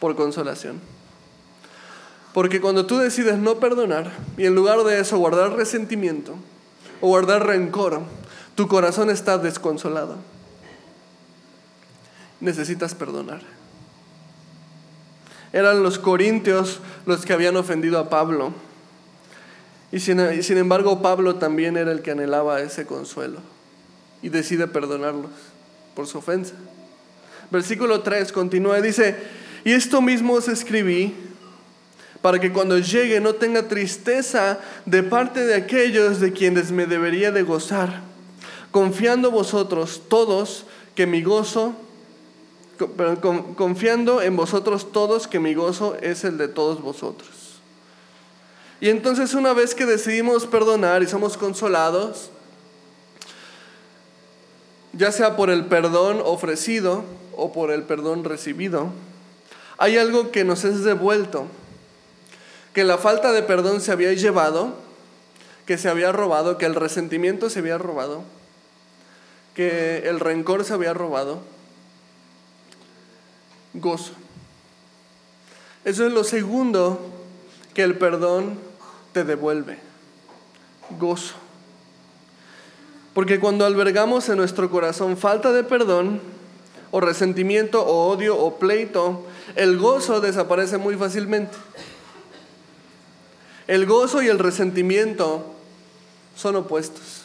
por 0.00 0.14
consolación. 0.16 0.78
Porque 2.34 2.60
cuando 2.60 2.86
tú 2.86 2.98
decides 2.98 3.38
no 3.38 3.58
perdonar 3.58 4.12
y 4.36 4.46
en 4.46 4.54
lugar 4.54 4.84
de 4.84 5.00
eso 5.00 5.18
guardar 5.18 5.54
resentimiento 5.54 6.34
o 7.00 7.08
guardar 7.08 7.46
rencor, 7.46 8.02
tu 8.54 8.68
corazón 8.68 9.10
está 9.10 9.38
desconsolado. 9.38 10.16
Necesitas 12.40 12.94
perdonar. 12.94 13.40
Eran 15.52 15.82
los 15.82 15.98
corintios 15.98 16.80
los 17.06 17.24
que 17.24 17.32
habían 17.32 17.56
ofendido 17.56 17.98
a 17.98 18.10
Pablo. 18.10 18.52
Y 19.90 20.00
sin, 20.00 20.18
embargo 20.18 21.00
Pablo 21.00 21.36
también 21.36 21.76
era 21.76 21.92
el 21.92 22.02
que 22.02 22.10
anhelaba 22.10 22.60
ese 22.60 22.84
consuelo 22.84 23.38
y 24.20 24.28
decide 24.28 24.66
perdonarlos 24.66 25.30
por 25.94 26.06
su 26.06 26.18
ofensa. 26.18 26.54
Versículo 27.50 28.02
3 28.02 28.30
continúa 28.32 28.78
y 28.78 28.82
dice, 28.82 29.16
y 29.64 29.72
esto 29.72 30.02
mismo 30.02 30.34
os 30.34 30.48
escribí 30.48 31.14
para 32.22 32.38
que 32.38 32.52
cuando 32.52 32.78
llegue 32.78 33.20
no 33.20 33.34
tenga 33.34 33.68
tristeza 33.68 34.58
de 34.86 35.02
parte 35.02 35.44
de 35.44 35.54
aquellos 35.54 36.20
de 36.20 36.32
quienes 36.32 36.72
me 36.72 36.86
debería 36.86 37.30
de 37.30 37.42
gozar, 37.42 38.02
confiando 38.70 39.30
vosotros 39.30 40.02
todos 40.08 40.64
que 40.94 41.06
mi 41.06 41.22
gozo 41.22 41.74
confiando 43.56 44.22
en 44.22 44.36
vosotros 44.36 44.92
todos 44.92 45.26
que 45.26 45.40
mi 45.40 45.54
gozo 45.54 45.96
es 46.00 46.24
el 46.24 46.38
de 46.38 46.48
todos 46.48 46.80
vosotros. 46.80 47.30
Y 48.80 48.90
entonces 48.90 49.34
una 49.34 49.52
vez 49.52 49.74
que 49.74 49.86
decidimos 49.86 50.46
perdonar 50.46 51.02
y 51.02 51.06
somos 51.06 51.36
consolados, 51.36 52.30
ya 54.92 55.10
sea 55.10 55.36
por 55.36 55.50
el 55.50 55.66
perdón 55.66 56.22
ofrecido 56.24 57.02
o 57.36 57.52
por 57.52 57.72
el 57.72 57.82
perdón 57.82 58.22
recibido, 58.22 58.90
hay 59.78 59.96
algo 59.96 60.30
que 60.30 60.44
nos 60.44 60.64
es 60.64 60.84
devuelto, 60.84 61.46
que 62.78 62.84
la 62.84 62.96
falta 62.96 63.32
de 63.32 63.42
perdón 63.42 63.80
se 63.80 63.90
había 63.90 64.12
llevado, 64.12 64.72
que 65.66 65.78
se 65.78 65.88
había 65.88 66.12
robado, 66.12 66.58
que 66.58 66.64
el 66.66 66.76
resentimiento 66.76 67.50
se 67.50 67.58
había 67.58 67.76
robado, 67.76 68.22
que 69.52 70.08
el 70.08 70.20
rencor 70.20 70.64
se 70.64 70.74
había 70.74 70.94
robado 70.94 71.40
gozo. 73.74 74.12
Eso 75.84 76.06
es 76.06 76.12
lo 76.12 76.22
segundo 76.22 77.00
que 77.74 77.82
el 77.82 77.98
perdón 77.98 78.60
te 79.12 79.24
devuelve. 79.24 79.80
Gozo. 81.00 81.34
Porque 83.12 83.40
cuando 83.40 83.66
albergamos 83.66 84.28
en 84.28 84.36
nuestro 84.36 84.70
corazón 84.70 85.16
falta 85.16 85.50
de 85.50 85.64
perdón, 85.64 86.20
o 86.92 87.00
resentimiento, 87.00 87.84
o 87.84 88.06
odio, 88.06 88.38
o 88.38 88.56
pleito, 88.60 89.26
el 89.56 89.78
gozo 89.78 90.20
desaparece 90.20 90.78
muy 90.78 90.94
fácilmente. 90.94 91.56
El 93.68 93.84
gozo 93.84 94.22
y 94.22 94.28
el 94.28 94.38
resentimiento 94.38 95.44
son 96.34 96.56
opuestos. 96.56 97.22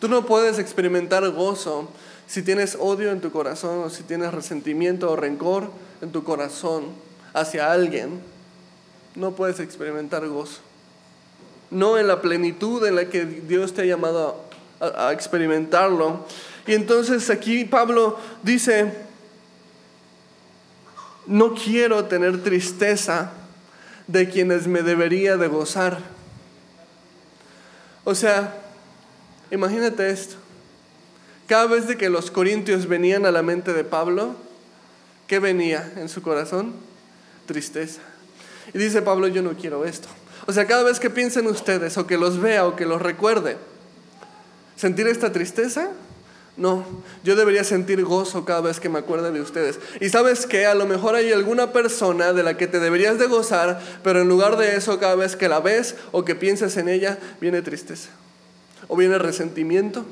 Tú 0.00 0.08
no 0.08 0.24
puedes 0.24 0.58
experimentar 0.58 1.28
gozo 1.30 1.90
si 2.26 2.42
tienes 2.42 2.78
odio 2.80 3.10
en 3.10 3.20
tu 3.20 3.30
corazón 3.30 3.80
o 3.80 3.90
si 3.90 4.02
tienes 4.02 4.32
resentimiento 4.32 5.10
o 5.10 5.16
rencor 5.16 5.70
en 6.00 6.12
tu 6.12 6.24
corazón 6.24 6.84
hacia 7.34 7.70
alguien, 7.70 8.20
no 9.14 9.32
puedes 9.32 9.60
experimentar 9.60 10.26
gozo. 10.28 10.60
No 11.70 11.98
en 11.98 12.06
la 12.06 12.22
plenitud 12.22 12.84
en 12.86 12.96
la 12.96 13.10
que 13.10 13.26
Dios 13.26 13.74
te 13.74 13.82
ha 13.82 13.84
llamado 13.84 14.42
a, 14.80 15.08
a 15.08 15.12
experimentarlo. 15.12 16.24
Y 16.66 16.72
entonces 16.72 17.28
aquí 17.28 17.66
Pablo 17.66 18.18
dice, 18.42 18.94
no 21.26 21.54
quiero 21.54 22.06
tener 22.06 22.42
tristeza 22.42 23.32
de 24.06 24.28
quienes 24.28 24.66
me 24.66 24.82
debería 24.82 25.36
de 25.36 25.48
gozar. 25.48 25.98
O 28.04 28.14
sea, 28.14 28.60
imagínate 29.50 30.10
esto. 30.10 30.36
Cada 31.46 31.66
vez 31.66 31.84
que 31.96 32.08
los 32.08 32.30
corintios 32.30 32.86
venían 32.86 33.26
a 33.26 33.32
la 33.32 33.42
mente 33.42 33.72
de 33.72 33.84
Pablo, 33.84 34.36
¿qué 35.26 35.38
venía 35.38 35.92
en 35.96 36.08
su 36.08 36.22
corazón? 36.22 36.74
Tristeza. 37.46 38.00
Y 38.72 38.78
dice 38.78 39.02
Pablo, 39.02 39.26
yo 39.26 39.42
no 39.42 39.54
quiero 39.54 39.84
esto. 39.84 40.08
O 40.46 40.52
sea, 40.52 40.66
cada 40.66 40.84
vez 40.84 41.00
que 41.00 41.10
piensen 41.10 41.46
ustedes 41.46 41.98
o 41.98 42.06
que 42.06 42.16
los 42.16 42.40
vea 42.40 42.66
o 42.66 42.76
que 42.76 42.86
los 42.86 43.02
recuerde, 43.02 43.56
sentir 44.76 45.06
esta 45.06 45.32
tristeza, 45.32 45.90
no, 46.56 46.84
yo 47.24 47.36
debería 47.36 47.64
sentir 47.64 48.04
gozo 48.04 48.44
cada 48.44 48.60
vez 48.60 48.80
que 48.80 48.88
me 48.88 48.98
acuerde 48.98 49.32
de 49.32 49.40
ustedes. 49.40 49.78
Y 50.00 50.10
sabes 50.10 50.46
que 50.46 50.66
a 50.66 50.74
lo 50.74 50.86
mejor 50.86 51.14
hay 51.14 51.32
alguna 51.32 51.72
persona 51.72 52.32
de 52.32 52.42
la 52.42 52.56
que 52.56 52.66
te 52.66 52.80
deberías 52.80 53.18
de 53.18 53.26
gozar, 53.26 53.80
pero 54.04 54.20
en 54.22 54.28
lugar 54.28 54.56
de 54.56 54.76
eso, 54.76 54.98
cada 54.98 55.14
vez 55.14 55.36
que 55.36 55.48
la 55.48 55.60
ves 55.60 55.94
o 56.12 56.24
que 56.24 56.34
pienses 56.34 56.76
en 56.76 56.88
ella, 56.88 57.18
viene 57.40 57.62
tristeza. 57.62 58.10
O 58.88 58.96
viene 58.96 59.18
resentimiento 59.18 60.04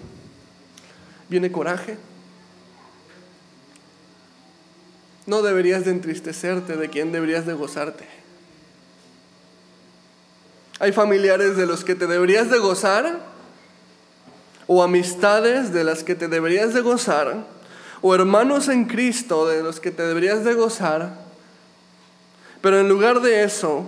viene 1.28 1.52
coraje. 1.52 1.96
No 5.26 5.42
deberías 5.42 5.84
de 5.84 5.90
entristecerte 5.90 6.76
de 6.76 6.88
quien 6.88 7.12
deberías 7.12 7.46
de 7.46 7.52
gozarte. 7.52 8.06
Hay 10.78 10.92
familiares 10.92 11.56
de 11.56 11.66
los 11.66 11.84
que 11.84 11.94
te 11.94 12.06
deberías 12.06 12.50
de 12.50 12.58
gozar 12.58 13.20
o 14.68 14.82
amistades 14.82 15.72
de 15.72 15.82
las 15.82 16.04
que 16.04 16.14
te 16.14 16.28
deberías 16.28 16.74
de 16.74 16.82
gozar, 16.82 17.46
o 18.00 18.14
hermanos 18.14 18.68
en 18.68 18.84
Cristo 18.84 19.48
de 19.48 19.62
los 19.62 19.80
que 19.80 19.90
te 19.90 20.04
deberías 20.04 20.44
de 20.44 20.54
gozar, 20.54 21.18
pero 22.60 22.78
en 22.78 22.88
lugar 22.88 23.20
de 23.20 23.42
eso, 23.42 23.86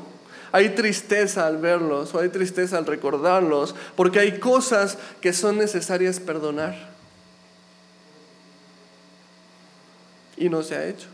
hay 0.52 0.70
tristeza 0.70 1.46
al 1.46 1.58
verlos 1.58 2.14
o 2.14 2.18
hay 2.18 2.30
tristeza 2.30 2.78
al 2.78 2.86
recordarlos, 2.86 3.74
porque 3.94 4.18
hay 4.18 4.40
cosas 4.40 4.98
que 5.20 5.32
son 5.32 5.58
necesarias 5.58 6.18
perdonar. 6.18 6.90
Y 10.36 10.48
no 10.48 10.62
se 10.62 10.74
ha 10.74 10.86
hecho. 10.86 11.08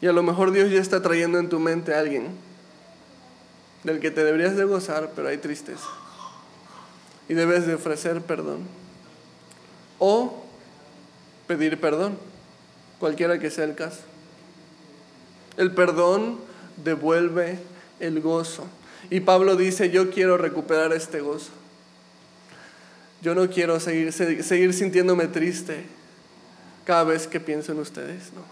Y 0.00 0.06
a 0.06 0.12
lo 0.12 0.22
mejor 0.22 0.52
Dios 0.52 0.70
ya 0.70 0.80
está 0.80 1.02
trayendo 1.02 1.38
en 1.38 1.48
tu 1.48 1.58
mente 1.58 1.92
a 1.92 1.98
alguien 1.98 2.47
del 3.84 4.00
que 4.00 4.10
te 4.10 4.24
deberías 4.24 4.56
de 4.56 4.64
gozar, 4.64 5.12
pero 5.14 5.28
hay 5.28 5.38
tristeza. 5.38 5.88
Y 7.28 7.34
debes 7.34 7.66
de 7.66 7.74
ofrecer 7.74 8.22
perdón. 8.22 8.66
O 9.98 10.44
pedir 11.46 11.80
perdón, 11.80 12.18
cualquiera 12.98 13.38
que 13.38 13.50
sea 13.50 13.64
el 13.64 13.74
caso. 13.74 14.00
El 15.56 15.74
perdón 15.74 16.38
devuelve 16.76 17.58
el 18.00 18.20
gozo. 18.20 18.64
Y 19.10 19.20
Pablo 19.20 19.56
dice, 19.56 19.90
yo 19.90 20.10
quiero 20.10 20.36
recuperar 20.38 20.92
este 20.92 21.20
gozo. 21.20 21.50
Yo 23.20 23.34
no 23.34 23.48
quiero 23.48 23.80
seguir, 23.80 24.12
seguir 24.12 24.74
sintiéndome 24.74 25.26
triste 25.26 25.84
cada 26.84 27.04
vez 27.04 27.26
que 27.26 27.40
pienso 27.40 27.72
en 27.72 27.80
ustedes. 27.80 28.32
No. 28.32 28.42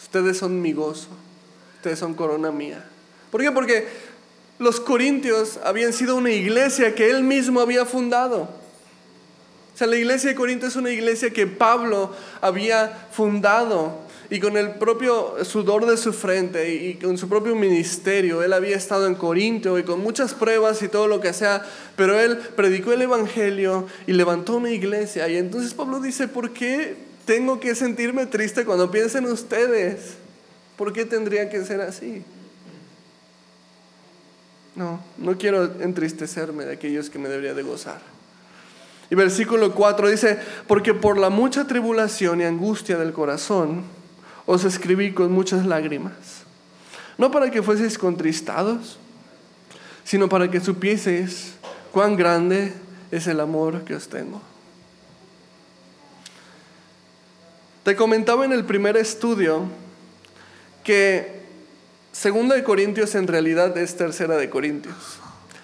Ustedes 0.00 0.38
son 0.38 0.60
mi 0.60 0.72
gozo. 0.72 1.08
Ustedes 1.76 1.98
son 1.98 2.14
corona 2.14 2.50
mía. 2.50 2.84
¿Por 3.30 3.40
qué? 3.40 3.52
Porque 3.52 3.86
los 4.58 4.80
corintios 4.80 5.58
habían 5.64 5.92
sido 5.92 6.16
una 6.16 6.30
iglesia 6.30 6.94
que 6.94 7.10
él 7.10 7.22
mismo 7.22 7.60
había 7.60 7.84
fundado. 7.84 8.48
O 9.74 9.78
sea, 9.78 9.86
la 9.86 9.96
iglesia 9.96 10.30
de 10.30 10.36
Corinto 10.36 10.66
es 10.66 10.74
una 10.74 10.90
iglesia 10.90 11.30
que 11.30 11.46
Pablo 11.46 12.12
había 12.40 13.08
fundado 13.12 14.08
y 14.30 14.40
con 14.40 14.56
el 14.56 14.72
propio 14.72 15.42
sudor 15.44 15.86
de 15.86 15.96
su 15.96 16.12
frente 16.12 16.74
y 16.74 16.94
con 16.94 17.16
su 17.16 17.28
propio 17.28 17.54
ministerio, 17.54 18.42
él 18.42 18.52
había 18.52 18.76
estado 18.76 19.06
en 19.06 19.14
Corinto 19.14 19.78
y 19.78 19.84
con 19.84 20.00
muchas 20.00 20.34
pruebas 20.34 20.82
y 20.82 20.88
todo 20.88 21.06
lo 21.06 21.20
que 21.20 21.32
sea, 21.32 21.64
pero 21.96 22.18
él 22.18 22.36
predicó 22.54 22.92
el 22.92 23.02
Evangelio 23.02 23.86
y 24.06 24.12
levantó 24.12 24.56
una 24.56 24.70
iglesia. 24.70 25.28
Y 25.28 25.36
entonces 25.36 25.72
Pablo 25.72 26.00
dice, 26.00 26.28
¿por 26.28 26.52
qué 26.52 26.96
tengo 27.24 27.58
que 27.58 27.74
sentirme 27.74 28.26
triste 28.26 28.66
cuando 28.66 28.90
piensen 28.90 29.24
ustedes? 29.24 30.16
¿Por 30.76 30.92
qué 30.92 31.06
tendría 31.06 31.48
que 31.48 31.64
ser 31.64 31.80
así? 31.80 32.22
No, 34.78 35.00
no 35.16 35.36
quiero 35.36 35.64
entristecerme 35.80 36.64
de 36.64 36.74
aquellos 36.74 37.10
que 37.10 37.18
me 37.18 37.28
debería 37.28 37.52
de 37.52 37.64
gozar. 37.64 38.00
Y 39.10 39.16
versículo 39.16 39.74
4 39.74 40.08
dice, 40.08 40.38
porque 40.68 40.94
por 40.94 41.18
la 41.18 41.30
mucha 41.30 41.66
tribulación 41.66 42.40
y 42.40 42.44
angustia 42.44 42.96
del 42.96 43.12
corazón 43.12 43.82
os 44.46 44.62
escribí 44.62 45.12
con 45.12 45.32
muchas 45.32 45.66
lágrimas, 45.66 46.12
no 47.16 47.32
para 47.32 47.50
que 47.50 47.60
fueseis 47.60 47.98
contristados, 47.98 49.00
sino 50.04 50.28
para 50.28 50.48
que 50.48 50.60
supieseis 50.60 51.54
cuán 51.90 52.14
grande 52.14 52.72
es 53.10 53.26
el 53.26 53.40
amor 53.40 53.82
que 53.82 53.96
os 53.96 54.06
tengo. 54.06 54.40
Te 57.82 57.96
comentaba 57.96 58.44
en 58.44 58.52
el 58.52 58.64
primer 58.64 58.96
estudio 58.96 59.64
que 60.84 61.37
Segunda 62.18 62.56
de 62.56 62.64
Corintios 62.64 63.14
en 63.14 63.28
realidad 63.28 63.78
es 63.78 63.96
tercera 63.96 64.36
de 64.36 64.50
Corintios. 64.50 64.96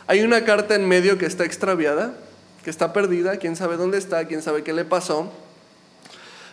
Hay 0.06 0.22
una 0.22 0.44
carta 0.44 0.76
en 0.76 0.86
medio 0.86 1.18
que 1.18 1.26
está 1.26 1.44
extraviada, 1.44 2.14
que 2.62 2.70
está 2.70 2.92
perdida, 2.92 3.38
quién 3.38 3.56
sabe 3.56 3.76
dónde 3.76 3.98
está, 3.98 4.24
quién 4.28 4.40
sabe 4.40 4.62
qué 4.62 4.72
le 4.72 4.84
pasó. 4.84 5.32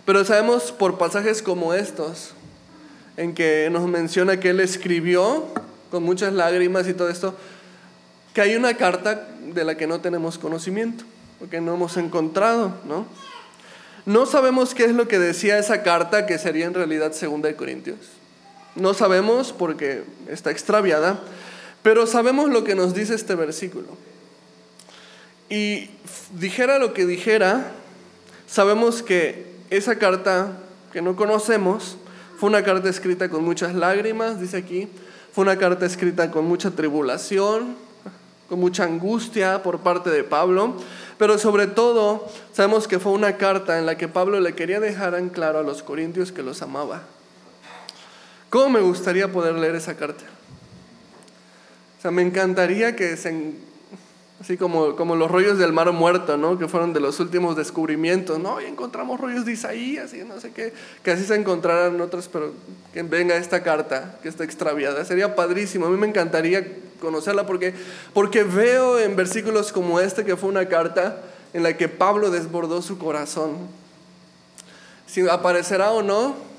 Pero 0.03 0.25
sabemos 0.25 0.71
por 0.71 0.97
pasajes 0.97 1.43
como 1.43 1.75
estos, 1.75 2.33
en 3.15 3.35
que 3.35 3.69
nos 3.71 3.87
menciona 3.87 4.39
que 4.39 4.49
él 4.49 4.59
escribió 4.59 5.45
con 5.91 6.01
muchas 6.01 6.33
lágrimas 6.33 6.87
y 6.87 6.95
todo 6.95 7.07
esto, 7.07 7.35
que 8.33 8.41
hay 8.41 8.55
una 8.55 8.75
carta 8.77 9.27
de 9.53 9.63
la 9.63 9.77
que 9.77 9.85
no 9.85 10.01
tenemos 10.01 10.39
conocimiento, 10.39 11.03
porque 11.37 11.61
no 11.61 11.75
hemos 11.75 11.95
encontrado, 11.97 12.73
¿no? 12.85 13.05
No 14.07 14.25
sabemos 14.25 14.73
qué 14.73 14.85
es 14.85 14.93
lo 14.93 15.07
que 15.07 15.19
decía 15.19 15.59
esa 15.59 15.83
carta 15.83 16.25
que 16.25 16.39
sería 16.39 16.65
en 16.65 16.73
realidad 16.73 17.11
segunda 17.11 17.49
de 17.49 17.55
Corintios. 17.55 18.20
No 18.75 18.93
sabemos 18.93 19.53
porque 19.53 20.03
está 20.27 20.51
extraviada, 20.51 21.19
pero 21.83 22.07
sabemos 22.07 22.49
lo 22.49 22.63
que 22.63 22.75
nos 22.75 22.93
dice 22.93 23.15
este 23.15 23.35
versículo. 23.35 23.87
Y 25.49 25.89
dijera 26.39 26.79
lo 26.79 26.93
que 26.93 27.05
dijera, 27.05 27.71
sabemos 28.47 29.03
que 29.03 29.45
esa 29.69 29.97
carta 29.97 30.57
que 30.93 31.01
no 31.01 31.15
conocemos 31.15 31.97
fue 32.37 32.49
una 32.49 32.63
carta 32.63 32.89
escrita 32.89 33.29
con 33.29 33.43
muchas 33.43 33.75
lágrimas, 33.75 34.39
dice 34.39 34.57
aquí, 34.57 34.87
fue 35.33 35.43
una 35.43 35.57
carta 35.57 35.85
escrita 35.85 36.31
con 36.31 36.45
mucha 36.45 36.71
tribulación, 36.71 37.75
con 38.49 38.59
mucha 38.59 38.83
angustia 38.83 39.63
por 39.63 39.79
parte 39.79 40.09
de 40.09 40.23
Pablo, 40.23 40.75
pero 41.17 41.37
sobre 41.37 41.67
todo 41.67 42.27
sabemos 42.53 42.87
que 42.87 42.99
fue 42.99 43.11
una 43.11 43.37
carta 43.37 43.79
en 43.79 43.85
la 43.85 43.97
que 43.97 44.07
Pablo 44.07 44.39
le 44.39 44.55
quería 44.55 44.79
dejar 44.79 45.15
en 45.15 45.29
claro 45.29 45.59
a 45.59 45.63
los 45.63 45.83
corintios 45.83 46.31
que 46.31 46.43
los 46.43 46.61
amaba. 46.61 47.03
¿Cómo 48.51 48.69
me 48.69 48.81
gustaría 48.81 49.31
poder 49.31 49.55
leer 49.55 49.75
esa 49.75 49.95
carta? 49.95 50.25
O 51.97 52.01
sea, 52.01 52.11
me 52.11 52.21
encantaría 52.21 52.97
que 52.97 53.15
se, 53.15 53.53
así 54.41 54.57
como, 54.57 54.97
como 54.97 55.15
los 55.15 55.31
rollos 55.31 55.57
del 55.57 55.71
mar 55.71 55.89
muerto, 55.93 56.35
¿no? 56.35 56.59
Que 56.59 56.67
fueron 56.67 56.91
de 56.91 56.99
los 56.99 57.21
últimos 57.21 57.55
descubrimientos, 57.55 58.39
¿no? 58.39 58.59
Y 58.59 58.65
encontramos 58.65 59.21
rollos 59.21 59.45
de 59.45 59.53
Isaías 59.53 60.13
y 60.13 60.25
no 60.25 60.37
sé 60.41 60.51
qué, 60.51 60.73
que 61.01 61.11
así 61.11 61.23
se 61.23 61.35
encontraran 61.35 62.01
otros, 62.01 62.27
pero 62.27 62.51
que 62.93 63.03
venga 63.03 63.37
esta 63.37 63.63
carta 63.63 64.19
que 64.21 64.27
está 64.27 64.43
extraviada. 64.43 65.05
Sería 65.05 65.33
padrísimo, 65.33 65.85
a 65.85 65.89
mí 65.89 65.95
me 65.95 66.07
encantaría 66.07 66.67
conocerla 66.99 67.45
porque, 67.45 67.73
porque 68.13 68.43
veo 68.43 68.99
en 68.99 69.15
versículos 69.15 69.71
como 69.71 70.01
este 70.01 70.25
que 70.25 70.35
fue 70.35 70.49
una 70.49 70.67
carta 70.67 71.21
en 71.53 71.63
la 71.63 71.77
que 71.77 71.87
Pablo 71.87 72.31
desbordó 72.31 72.81
su 72.81 72.97
corazón. 72.97 73.55
Si 75.07 75.25
aparecerá 75.29 75.91
o 75.91 76.03
no, 76.03 76.50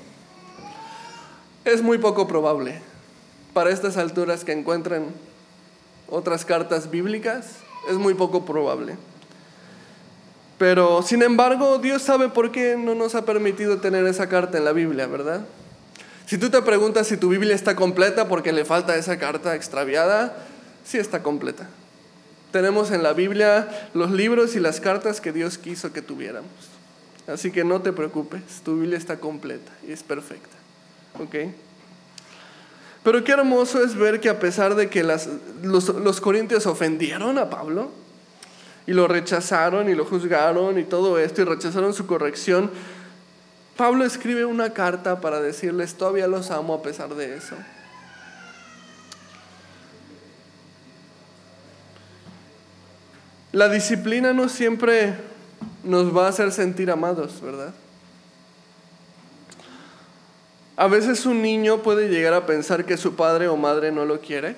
es 1.65 1.81
muy 1.81 1.97
poco 1.97 2.27
probable 2.27 2.81
para 3.53 3.69
estas 3.69 3.97
alturas 3.97 4.43
que 4.43 4.51
encuentren 4.51 5.05
otras 6.09 6.45
cartas 6.45 6.89
bíblicas, 6.89 7.57
es 7.89 7.95
muy 7.95 8.13
poco 8.13 8.45
probable. 8.45 8.97
Pero 10.57 11.01
sin 11.01 11.21
embargo, 11.21 11.79
Dios 11.79 12.01
sabe 12.01 12.29
por 12.29 12.51
qué 12.51 12.75
no 12.77 12.95
nos 12.95 13.15
ha 13.15 13.25
permitido 13.25 13.79
tener 13.79 14.05
esa 14.05 14.29
carta 14.29 14.57
en 14.57 14.65
la 14.65 14.71
Biblia, 14.71 15.07
¿verdad? 15.07 15.41
Si 16.25 16.37
tú 16.37 16.49
te 16.49 16.61
preguntas 16.61 17.07
si 17.07 17.17
tu 17.17 17.29
Biblia 17.29 17.55
está 17.55 17.75
completa 17.75 18.27
porque 18.27 18.53
le 18.53 18.65
falta 18.65 18.95
esa 18.95 19.17
carta 19.17 19.55
extraviada, 19.55 20.35
sí 20.85 20.97
está 20.97 21.21
completa. 21.21 21.67
Tenemos 22.51 22.91
en 22.91 23.03
la 23.03 23.13
Biblia 23.13 23.67
los 23.93 24.11
libros 24.11 24.55
y 24.55 24.59
las 24.59 24.79
cartas 24.79 25.19
que 25.19 25.31
Dios 25.31 25.57
quiso 25.57 25.91
que 25.91 26.01
tuviéramos. 26.01 26.51
Así 27.27 27.51
que 27.51 27.63
no 27.63 27.81
te 27.81 27.91
preocupes, 27.93 28.41
tu 28.63 28.79
Biblia 28.79 28.97
está 28.97 29.17
completa 29.17 29.71
y 29.87 29.91
es 29.91 30.03
perfecta. 30.03 30.62
¿Ok? 31.19 31.35
Pero 33.03 33.23
qué 33.23 33.33
hermoso 33.33 33.83
es 33.83 33.95
ver 33.95 34.21
que 34.21 34.29
a 34.29 34.39
pesar 34.39 34.75
de 34.75 34.89
que 34.89 35.03
los, 35.03 35.89
los 35.89 36.21
corintios 36.21 36.65
ofendieron 36.65 37.37
a 37.37 37.49
Pablo 37.49 37.91
y 38.87 38.93
lo 38.93 39.07
rechazaron 39.07 39.89
y 39.89 39.95
lo 39.95 40.05
juzgaron 40.05 40.79
y 40.79 40.83
todo 40.83 41.19
esto 41.19 41.41
y 41.41 41.45
rechazaron 41.45 41.93
su 41.93 42.07
corrección, 42.07 42.71
Pablo 43.75 44.05
escribe 44.05 44.45
una 44.45 44.71
carta 44.73 45.19
para 45.19 45.41
decirles, 45.41 45.95
todavía 45.95 46.27
los 46.27 46.51
amo 46.51 46.75
a 46.75 46.81
pesar 46.81 47.13
de 47.15 47.35
eso. 47.35 47.55
La 53.51 53.69
disciplina 53.69 54.33
no 54.33 54.47
siempre 54.49 55.13
nos 55.83 56.15
va 56.15 56.25
a 56.25 56.29
hacer 56.29 56.51
sentir 56.51 56.89
amados, 56.89 57.41
¿verdad? 57.41 57.73
A 60.75 60.87
veces 60.87 61.25
un 61.25 61.41
niño 61.41 61.83
puede 61.83 62.09
llegar 62.09 62.33
a 62.33 62.45
pensar 62.45 62.85
que 62.85 62.97
su 62.97 63.15
padre 63.15 63.47
o 63.47 63.55
madre 63.55 63.91
no 63.91 64.05
lo 64.05 64.19
quiere 64.21 64.55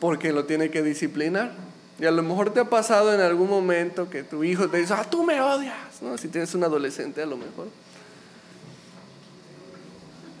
porque 0.00 0.32
lo 0.32 0.44
tiene 0.44 0.70
que 0.70 0.82
disciplinar. 0.82 1.52
Y 2.00 2.06
a 2.06 2.10
lo 2.10 2.22
mejor 2.22 2.52
te 2.52 2.60
ha 2.60 2.64
pasado 2.64 3.12
en 3.12 3.20
algún 3.20 3.48
momento 3.48 4.08
que 4.08 4.22
tu 4.22 4.44
hijo 4.44 4.68
te 4.68 4.78
dice, 4.78 4.94
ah, 4.94 5.06
tú 5.08 5.24
me 5.24 5.40
odias, 5.40 6.00
¿no? 6.00 6.16
Si 6.16 6.28
tienes 6.28 6.54
un 6.54 6.62
adolescente 6.62 7.22
a 7.22 7.26
lo 7.26 7.36
mejor. 7.36 7.66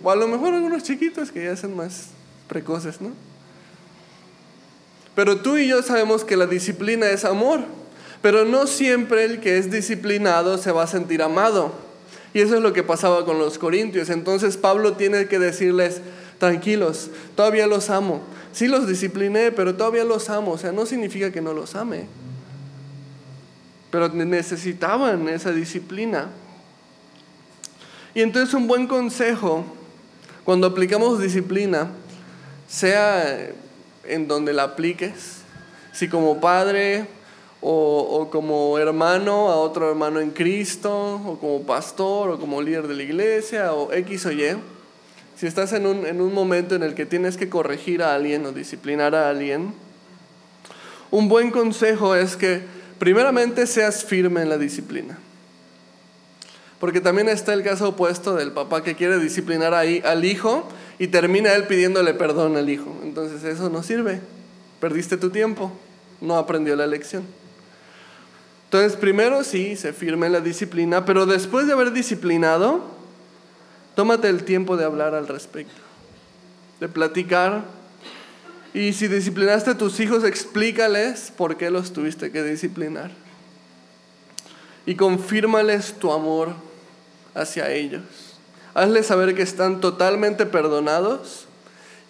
O 0.02 0.10
a 0.10 0.16
lo 0.16 0.28
mejor 0.28 0.54
algunos 0.54 0.84
chiquitos 0.84 1.32
que 1.32 1.44
ya 1.44 1.56
son 1.56 1.74
más 1.74 2.10
precoces, 2.46 3.00
¿no? 3.00 3.10
Pero 5.16 5.40
tú 5.40 5.56
y 5.56 5.66
yo 5.66 5.82
sabemos 5.82 6.22
que 6.22 6.36
la 6.36 6.46
disciplina 6.46 7.10
es 7.10 7.24
amor, 7.24 7.60
pero 8.22 8.44
no 8.44 8.68
siempre 8.68 9.24
el 9.24 9.40
que 9.40 9.58
es 9.58 9.68
disciplinado 9.68 10.58
se 10.58 10.70
va 10.70 10.84
a 10.84 10.86
sentir 10.86 11.22
amado. 11.22 11.87
Y 12.38 12.40
eso 12.40 12.54
es 12.54 12.62
lo 12.62 12.72
que 12.72 12.84
pasaba 12.84 13.24
con 13.24 13.40
los 13.40 13.58
corintios. 13.58 14.10
Entonces 14.10 14.56
Pablo 14.56 14.92
tiene 14.92 15.26
que 15.26 15.40
decirles, 15.40 16.00
tranquilos, 16.38 17.10
todavía 17.34 17.66
los 17.66 17.90
amo, 17.90 18.22
sí 18.52 18.68
los 18.68 18.86
discipliné, 18.86 19.50
pero 19.50 19.74
todavía 19.74 20.04
los 20.04 20.30
amo. 20.30 20.52
O 20.52 20.56
sea, 20.56 20.70
no 20.70 20.86
significa 20.86 21.32
que 21.32 21.40
no 21.40 21.52
los 21.52 21.74
ame. 21.74 22.06
Pero 23.90 24.08
necesitaban 24.10 25.28
esa 25.28 25.50
disciplina. 25.50 26.28
Y 28.14 28.22
entonces 28.22 28.54
un 28.54 28.68
buen 28.68 28.86
consejo, 28.86 29.64
cuando 30.44 30.68
aplicamos 30.68 31.20
disciplina, 31.20 31.88
sea 32.68 33.50
en 34.04 34.28
donde 34.28 34.52
la 34.52 34.62
apliques, 34.62 35.38
si 35.90 36.08
como 36.08 36.40
padre 36.40 37.08
o, 37.60 38.28
como 38.30 38.78
hermano 38.78 39.48
a 39.50 39.56
otro 39.56 39.90
hermano 39.90 40.20
en 40.20 40.30
Cristo, 40.30 41.20
o 41.26 41.38
como 41.38 41.62
pastor, 41.62 42.30
o 42.30 42.38
como 42.38 42.62
líder 42.62 42.86
de 42.86 42.94
la 42.94 43.02
iglesia, 43.02 43.72
o 43.74 43.92
X 43.92 44.26
o 44.26 44.32
Y, 44.32 44.56
si 45.36 45.46
estás 45.46 45.72
en 45.72 45.86
un, 45.86 46.06
en 46.06 46.20
un 46.20 46.32
momento 46.32 46.74
en 46.74 46.82
el 46.82 46.94
que 46.94 47.06
tienes 47.06 47.36
que 47.36 47.48
corregir 47.48 48.02
a 48.02 48.14
alguien 48.14 48.44
o 48.46 48.52
disciplinar 48.52 49.14
a 49.14 49.28
alguien, 49.28 49.72
un 51.10 51.28
buen 51.28 51.50
consejo 51.50 52.14
es 52.14 52.36
que 52.36 52.62
primeramente 52.98 53.66
seas 53.66 54.04
firme 54.04 54.42
en 54.42 54.48
la 54.48 54.58
disciplina. 54.58 55.18
Porque 56.80 57.00
también 57.00 57.28
está 57.28 57.54
el 57.54 57.62
caso 57.62 57.88
opuesto 57.88 58.34
del 58.36 58.52
papá 58.52 58.84
que 58.84 58.94
quiere 58.94 59.18
disciplinar 59.18 59.74
ahí 59.74 60.00
al 60.04 60.24
hijo 60.24 60.68
y 60.98 61.08
termina 61.08 61.52
él 61.54 61.66
pidiéndole 61.66 62.14
perdón 62.14 62.56
al 62.56 62.70
hijo. 62.70 62.94
Entonces 63.02 63.42
eso 63.42 63.68
no 63.68 63.82
sirve. 63.82 64.20
Perdiste 64.80 65.16
tu 65.16 65.30
tiempo. 65.30 65.72
No 66.20 66.36
aprendió 66.36 66.76
la 66.76 66.86
lección. 66.86 67.24
Entonces 68.68 68.96
primero 68.96 69.44
sí, 69.44 69.76
se 69.76 69.94
firme 69.94 70.26
en 70.26 70.34
la 70.34 70.42
disciplina, 70.42 71.06
pero 71.06 71.24
después 71.24 71.66
de 71.66 71.72
haber 71.72 71.90
disciplinado, 71.90 72.82
tómate 73.94 74.28
el 74.28 74.44
tiempo 74.44 74.76
de 74.76 74.84
hablar 74.84 75.14
al 75.14 75.26
respecto, 75.26 75.80
de 76.78 76.86
platicar. 76.86 77.64
Y 78.74 78.92
si 78.92 79.08
disciplinaste 79.08 79.70
a 79.70 79.78
tus 79.78 79.98
hijos, 80.00 80.22
explícales 80.22 81.32
por 81.34 81.56
qué 81.56 81.70
los 81.70 81.94
tuviste 81.94 82.30
que 82.30 82.42
disciplinar. 82.42 83.10
Y 84.84 84.96
confírmales 84.96 85.94
tu 85.94 86.12
amor 86.12 86.52
hacia 87.34 87.70
ellos. 87.70 88.02
Hazles 88.74 89.06
saber 89.06 89.34
que 89.34 89.42
están 89.42 89.80
totalmente 89.80 90.44
perdonados 90.44 91.46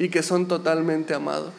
y 0.00 0.08
que 0.08 0.24
son 0.24 0.48
totalmente 0.48 1.14
amados. 1.14 1.52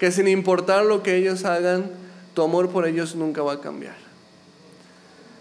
Que 0.00 0.10
sin 0.10 0.26
importar 0.26 0.84
lo 0.84 1.04
que 1.04 1.14
ellos 1.14 1.44
hagan, 1.44 1.92
tu 2.34 2.42
amor 2.42 2.70
por 2.70 2.88
ellos 2.88 3.14
nunca 3.14 3.42
va 3.42 3.52
a 3.52 3.60
cambiar. 3.60 4.05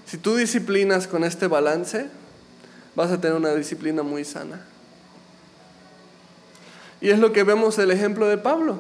Si 0.06 0.18
tú 0.18 0.36
disciplinas 0.36 1.08
con 1.08 1.24
este 1.24 1.48
balance, 1.48 2.08
vas 2.96 3.12
a 3.12 3.20
tener 3.20 3.36
una 3.36 3.54
disciplina 3.54 4.04
muy 4.04 4.24
sana. 4.24 4.62
Y 7.02 7.10
es 7.10 7.20
lo 7.20 7.34
que 7.34 7.44
vemos 7.44 7.78
el 7.80 7.91
ejemplo 7.91 8.28
de 8.28 8.38
Pablo. 8.38 8.80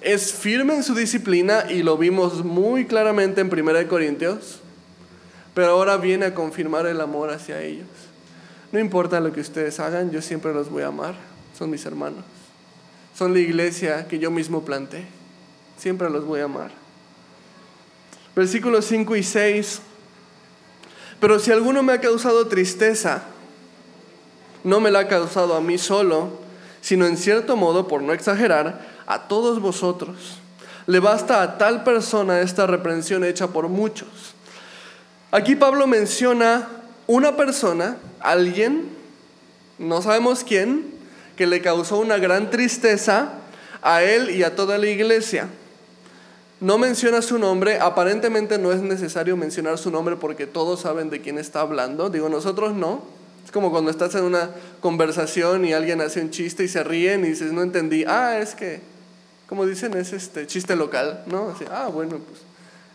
Es 0.00 0.32
firme 0.32 0.74
en 0.74 0.82
su 0.82 0.94
disciplina 0.94 1.70
y 1.70 1.82
lo 1.82 1.96
vimos 1.96 2.44
muy 2.44 2.86
claramente 2.86 3.40
en 3.40 3.52
1 3.52 3.88
Corintios 3.88 4.60
pero 5.56 5.68
ahora 5.68 5.96
viene 5.96 6.26
a 6.26 6.34
confirmar 6.34 6.84
el 6.84 7.00
amor 7.00 7.30
hacia 7.30 7.62
ellos. 7.62 7.86
No 8.72 8.78
importa 8.78 9.20
lo 9.20 9.32
que 9.32 9.40
ustedes 9.40 9.80
hagan, 9.80 10.10
yo 10.10 10.20
siempre 10.20 10.52
los 10.52 10.68
voy 10.68 10.82
a 10.82 10.88
amar. 10.88 11.14
Son 11.56 11.70
mis 11.70 11.86
hermanos. 11.86 12.22
Son 13.16 13.32
la 13.32 13.38
iglesia 13.38 14.06
que 14.06 14.18
yo 14.18 14.30
mismo 14.30 14.66
planté. 14.66 15.06
Siempre 15.78 16.10
los 16.10 16.26
voy 16.26 16.40
a 16.40 16.44
amar. 16.44 16.72
Versículos 18.36 18.84
5 18.84 19.16
y 19.16 19.22
6. 19.22 19.80
Pero 21.18 21.38
si 21.38 21.50
alguno 21.50 21.82
me 21.82 21.94
ha 21.94 22.00
causado 22.02 22.46
tristeza, 22.46 23.22
no 24.62 24.78
me 24.78 24.90
la 24.90 25.00
ha 25.00 25.08
causado 25.08 25.54
a 25.54 25.62
mí 25.62 25.78
solo, 25.78 26.28
sino 26.82 27.06
en 27.06 27.16
cierto 27.16 27.56
modo, 27.56 27.88
por 27.88 28.02
no 28.02 28.12
exagerar, 28.12 28.86
a 29.06 29.26
todos 29.26 29.60
vosotros. 29.60 30.38
Le 30.86 31.00
basta 31.00 31.42
a 31.42 31.56
tal 31.56 31.82
persona 31.82 32.40
esta 32.42 32.66
reprensión 32.66 33.24
hecha 33.24 33.48
por 33.48 33.68
muchos. 33.68 34.08
Aquí 35.30 35.56
Pablo 35.56 35.86
menciona 35.86 36.68
una 37.06 37.36
persona, 37.36 37.96
alguien, 38.20 38.90
no 39.78 40.02
sabemos 40.02 40.44
quién, 40.44 40.94
que 41.36 41.46
le 41.46 41.62
causó 41.62 41.98
una 41.98 42.18
gran 42.18 42.50
tristeza 42.50 43.30
a 43.80 44.02
él 44.02 44.30
y 44.30 44.42
a 44.42 44.54
toda 44.54 44.76
la 44.76 44.88
iglesia. 44.88 45.48
No 46.60 46.78
menciona 46.78 47.20
su 47.20 47.38
nombre, 47.38 47.78
aparentemente 47.80 48.58
no 48.58 48.72
es 48.72 48.80
necesario 48.80 49.36
mencionar 49.36 49.76
su 49.76 49.90
nombre 49.90 50.16
porque 50.16 50.46
todos 50.46 50.80
saben 50.80 51.10
de 51.10 51.20
quién 51.20 51.38
está 51.38 51.60
hablando, 51.60 52.08
digo 52.08 52.28
nosotros 52.30 52.74
no. 52.74 53.02
Es 53.44 53.52
como 53.52 53.70
cuando 53.70 53.90
estás 53.90 54.14
en 54.14 54.24
una 54.24 54.50
conversación 54.80 55.64
y 55.64 55.72
alguien 55.72 56.00
hace 56.00 56.20
un 56.20 56.30
chiste 56.30 56.64
y 56.64 56.68
se 56.68 56.82
ríen 56.82 57.24
y 57.24 57.28
dices, 57.28 57.52
no 57.52 57.62
entendí, 57.62 58.04
ah, 58.04 58.38
es 58.38 58.54
que, 58.54 58.80
como 59.48 59.66
dicen, 59.66 59.94
es 59.94 60.12
este 60.12 60.46
chiste 60.46 60.74
local, 60.74 61.22
¿no? 61.26 61.50
Así, 61.50 61.64
ah, 61.70 61.88
bueno, 61.92 62.18
pues 62.18 62.40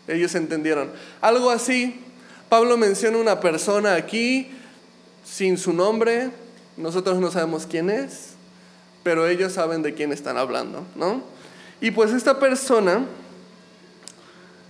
ellos 0.08 0.34
entendieron. 0.34 0.90
Algo 1.20 1.50
así, 1.50 2.00
Pablo 2.48 2.76
menciona 2.76 3.16
una 3.16 3.40
persona 3.40 3.94
aquí 3.94 4.50
sin 5.24 5.56
su 5.56 5.72
nombre, 5.72 6.30
nosotros 6.76 7.18
no 7.18 7.30
sabemos 7.30 7.66
quién 7.66 7.88
es, 7.88 8.30
pero 9.04 9.26
ellos 9.26 9.52
saben 9.52 9.82
de 9.82 9.94
quién 9.94 10.12
están 10.12 10.36
hablando, 10.36 10.84
¿no? 10.96 11.22
Y 11.80 11.92
pues 11.92 12.12
esta 12.12 12.38
persona 12.38 13.06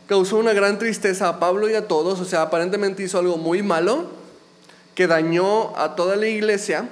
causó 0.06 0.36
una 0.36 0.52
gran 0.52 0.78
tristeza 0.78 1.28
a 1.28 1.38
Pablo 1.38 1.68
y 1.68 1.74
a 1.74 1.88
todos, 1.88 2.20
o 2.20 2.24
sea, 2.24 2.42
aparentemente 2.42 3.02
hizo 3.02 3.18
algo 3.18 3.36
muy 3.36 3.62
malo 3.62 4.10
que 4.94 5.06
dañó 5.06 5.76
a 5.76 5.94
toda 5.94 6.16
la 6.16 6.26
iglesia. 6.26 6.88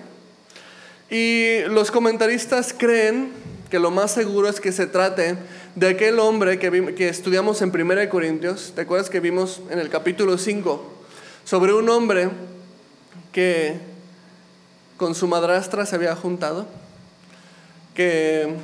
Y 1.11 1.61
los 1.69 1.91
comentaristas 1.91 2.75
creen 2.77 3.33
que 3.69 3.79
lo 3.79 3.91
más 3.91 4.13
seguro 4.13 4.49
es 4.49 4.61
que 4.61 4.73
se 4.73 4.87
trate 4.87 5.37
de 5.75 5.89
aquel 5.89 6.19
hombre 6.19 6.59
que, 6.59 6.95
que 6.95 7.09
estudiamos 7.09 7.63
en 7.63 7.71
1 7.71 8.09
Corintios, 8.09 8.73
¿te 8.75 8.83
acuerdas 8.83 9.11
que 9.11 9.21
vimos 9.21 9.61
en 9.71 9.79
el 9.79 9.89
capítulo 9.89 10.39
5? 10.39 10.83
Sobre 11.45 11.73
un 11.73 11.89
hombre 11.89 12.31
que 13.33 13.79
con 14.97 15.15
su 15.15 15.27
madrastra 15.29 15.87
se 15.87 15.95
había 15.95 16.15
juntado, 16.15 16.67
que 17.95 18.55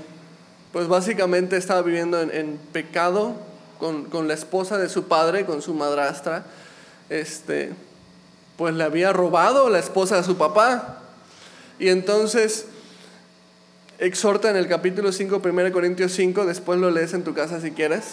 pues 0.73 0.89
básicamente 0.89 1.57
estaba 1.57 1.81
viviendo 1.83 2.21
en, 2.21 2.59
pecado 2.73 3.35
con, 3.79 4.05
con, 4.05 4.29
la 4.29 4.35
esposa 4.35 4.79
de 4.79 4.89
su 4.89 5.05
padre, 5.05 5.45
con 5.45 5.63
su 5.63 5.75
madrastra, 5.75 6.45
este, 7.09 7.73
pues 8.57 8.75
le 8.75 8.85
había 8.85 9.13
robado 9.13 9.69
la 9.69 9.79
esposa 9.79 10.17
de 10.17 10.25
su 10.25 10.37
papá. 10.37 11.03
Y 11.79 11.89
entonces 11.89 12.67
exhorta 13.99 14.51
en 14.51 14.57
el 14.57 14.69
capítulo 14.69 15.13
5, 15.13 15.41
1 15.45 15.73
Corintios 15.73 16.13
5, 16.13 16.47
después 16.47 16.79
lo 16.79 16.91
lees 16.91 17.15
en 17.15 17.25
tu 17.25 17.35
casa 17.35 17.61
si 17.61 17.71
quieres, 17.71 18.05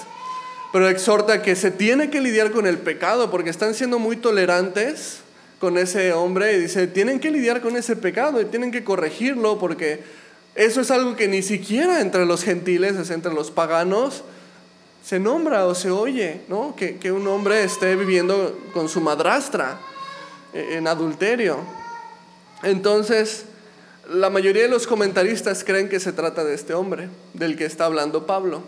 pero 0.71 0.87
exhorta 0.87 1.41
que 1.41 1.55
se 1.55 1.71
tiene 1.71 2.09
que 2.09 2.21
lidiar 2.21 2.51
con 2.51 2.67
el 2.67 2.77
pecado 2.77 3.29
porque 3.29 3.49
están 3.49 3.73
siendo 3.73 3.99
muy 3.99 4.17
tolerantes 4.17 5.19
con 5.59 5.77
ese 5.77 6.13
hombre 6.13 6.57
y 6.57 6.61
dice, 6.61 6.87
tienen 6.87 7.19
que 7.19 7.31
lidiar 7.31 7.61
con 7.61 7.77
ese 7.77 7.95
pecado 7.95 8.41
y 8.41 8.45
tienen 8.45 8.71
que 8.71 8.83
corregirlo 8.83 9.59
porque 9.59 10.03
eso 10.55 10.81
es 10.81 10.91
algo 10.91 11.15
que 11.15 11.27
ni 11.27 11.41
siquiera 11.41 12.01
entre 12.01 12.25
los 12.25 12.43
gentiles, 12.43 12.95
es 12.95 13.09
entre 13.09 13.33
los 13.33 13.49
paganos, 13.49 14.23
se 15.03 15.19
nombra 15.19 15.65
o 15.65 15.75
se 15.75 15.91
oye, 15.91 16.41
¿no? 16.47 16.75
Que, 16.75 16.97
que 16.97 17.11
un 17.11 17.27
hombre 17.27 17.63
esté 17.63 17.95
viviendo 17.95 18.57
con 18.73 18.87
su 18.87 19.01
madrastra 19.01 19.79
eh, 20.53 20.75
en 20.77 20.87
adulterio. 20.87 21.57
Entonces, 22.63 23.45
la 24.09 24.29
mayoría 24.29 24.63
de 24.63 24.69
los 24.69 24.87
comentaristas 24.87 25.63
creen 25.63 25.89
que 25.89 25.99
se 25.99 26.13
trata 26.13 26.43
de 26.43 26.53
este 26.53 26.73
hombre, 26.73 27.09
del 27.33 27.57
que 27.57 27.65
está 27.65 27.85
hablando 27.85 28.25
Pablo, 28.25 28.63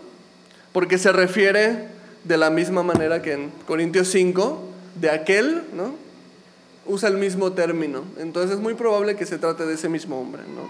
porque 0.72 0.98
se 0.98 1.12
refiere 1.12 1.88
de 2.24 2.36
la 2.36 2.50
misma 2.50 2.82
manera 2.82 3.22
que 3.22 3.32
en 3.32 3.50
Corintios 3.66 4.08
5, 4.08 4.62
de 5.00 5.10
aquel, 5.10 5.62
¿no? 5.74 5.94
Usa 6.86 7.08
el 7.08 7.16
mismo 7.16 7.52
término. 7.52 8.04
Entonces 8.18 8.56
es 8.56 8.62
muy 8.62 8.74
probable 8.74 9.16
que 9.16 9.26
se 9.26 9.38
trate 9.38 9.66
de 9.66 9.74
ese 9.74 9.88
mismo 9.88 10.20
hombre, 10.20 10.42
¿no? 10.42 10.68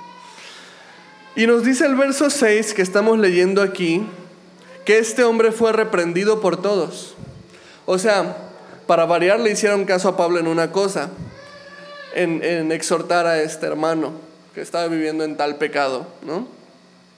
Y 1.40 1.46
nos 1.46 1.64
dice 1.64 1.86
el 1.86 1.96
verso 1.96 2.30
6 2.30 2.72
que 2.72 2.82
estamos 2.82 3.18
leyendo 3.18 3.62
aquí, 3.62 4.06
que 4.86 4.98
este 4.98 5.24
hombre 5.24 5.52
fue 5.52 5.72
reprendido 5.72 6.40
por 6.40 6.62
todos. 6.62 7.14
O 7.84 7.98
sea, 7.98 8.36
para 8.86 9.04
variar 9.04 9.40
le 9.40 9.50
hicieron 9.50 9.84
caso 9.84 10.08
a 10.08 10.16
Pablo 10.16 10.38
en 10.38 10.46
una 10.46 10.70
cosa, 10.70 11.10
en, 12.14 12.42
en 12.42 12.70
exhortar 12.70 13.26
a 13.26 13.42
este 13.42 13.66
hermano 13.66 14.12
que 14.54 14.62
estaba 14.62 14.86
viviendo 14.86 15.24
en 15.24 15.36
tal 15.36 15.56
pecado, 15.56 16.06
¿no? 16.22 16.46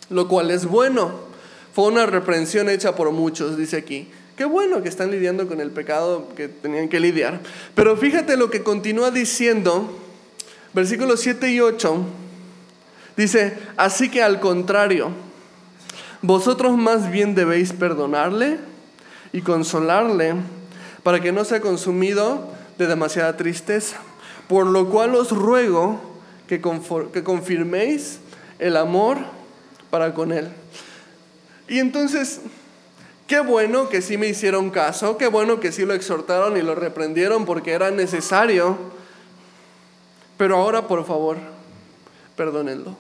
Lo 0.09 0.27
cual 0.29 0.51
es 0.51 0.65
bueno. 0.65 1.29
Fue 1.75 1.85
una 1.85 2.07
reprensión 2.07 2.71
hecha 2.71 2.97
por 2.97 3.13
muchos, 3.13 3.59
dice 3.59 3.77
aquí. 3.77 4.09
Qué 4.35 4.47
bueno 4.47 4.83
que 4.83 4.89
están 4.89 5.11
lidiando 5.11 5.47
con 5.47 5.61
el 5.61 5.71
pecado 5.71 6.29
que 6.37 6.49
tenían 6.49 6.89
que 6.89 7.01
lidiar. 7.01 7.41
Pero 7.75 7.97
fíjate 7.99 8.39
lo 8.39 8.51
que 8.51 8.63
continúa 8.63 9.11
diciendo, 9.11 9.95
versículos 10.73 11.21
7 11.21 11.51
y 11.51 11.61
8. 11.61 12.05
Dice, 13.17 13.59
así 13.77 14.11
que 14.11 14.23
al 14.23 14.41
contrario, 14.41 15.28
vosotros 16.23 16.77
más 16.77 17.11
bien 17.11 17.35
debéis 17.35 17.73
perdonarle 17.73 18.59
y 19.33 19.43
consolarle 19.43 20.35
para 21.03 21.21
que 21.21 21.33
no 21.33 21.45
sea 21.45 21.61
consumido 21.61 22.49
de 22.77 22.87
demasiada 22.87 23.37
tristeza. 23.37 23.97
Por 24.49 24.67
lo 24.67 24.89
cual 24.89 25.15
os 25.15 25.31
ruego 25.31 26.01
que, 26.47 26.61
confirméis 26.61 28.21
el 28.59 28.77
amor 28.77 29.19
para 29.91 30.15
con 30.15 30.33
él. 30.33 30.49
Y 31.69 31.79
entonces, 31.79 32.41
qué 33.27 33.41
bueno 33.41 33.91
que 33.91 34.01
sí 34.01 34.17
me 34.17 34.27
hicieron 34.27 34.71
caso, 34.71 35.19
qué 35.19 35.27
bueno 35.27 35.61
que 35.61 35.71
sí 35.71 35.85
lo 35.85 35.93
exhortaron 35.93 36.57
y 36.57 36.63
lo 36.63 36.75
reprendieron 36.75 37.45
porque 37.45 37.73
era 37.73 37.91
necesario. 37.91 38.79
Pero 40.39 40.57
ahora, 40.57 40.89
por 40.89 41.05
favor, 41.05 41.37
perdónenlo. 42.37 42.97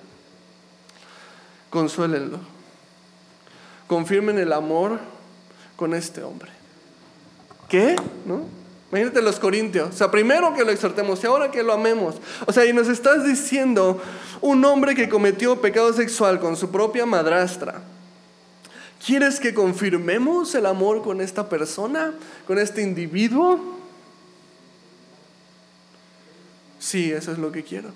Consuélenlo. 1.70 2.57
Confirmen 3.88 4.38
el 4.38 4.52
amor 4.52 5.00
con 5.76 5.94
este 5.94 6.22
hombre. 6.22 6.50
¿Qué? 7.68 7.96
¿No? 8.24 8.42
Imagínate 8.90 9.20
los 9.20 9.38
corintios. 9.38 9.90
O 9.90 9.92
sea, 9.92 10.10
primero 10.10 10.54
que 10.54 10.64
lo 10.64 10.70
exhortemos 10.70 11.22
y 11.22 11.26
ahora 11.26 11.50
que 11.50 11.62
lo 11.62 11.72
amemos. 11.72 12.16
O 12.46 12.52
sea, 12.52 12.64
y 12.64 12.72
nos 12.72 12.88
estás 12.88 13.24
diciendo 13.24 14.00
un 14.40 14.64
hombre 14.64 14.94
que 14.94 15.08
cometió 15.08 15.60
pecado 15.60 15.92
sexual 15.92 16.40
con 16.40 16.56
su 16.56 16.70
propia 16.70 17.04
madrastra. 17.04 17.82
¿Quieres 19.04 19.40
que 19.40 19.54
confirmemos 19.54 20.54
el 20.54 20.66
amor 20.66 21.02
con 21.02 21.20
esta 21.20 21.48
persona, 21.48 22.14
con 22.46 22.58
este 22.58 22.82
individuo? 22.82 23.60
Sí, 26.78 27.12
eso 27.12 27.32
es 27.32 27.38
lo 27.38 27.52
que 27.52 27.62
quiero. 27.62 27.90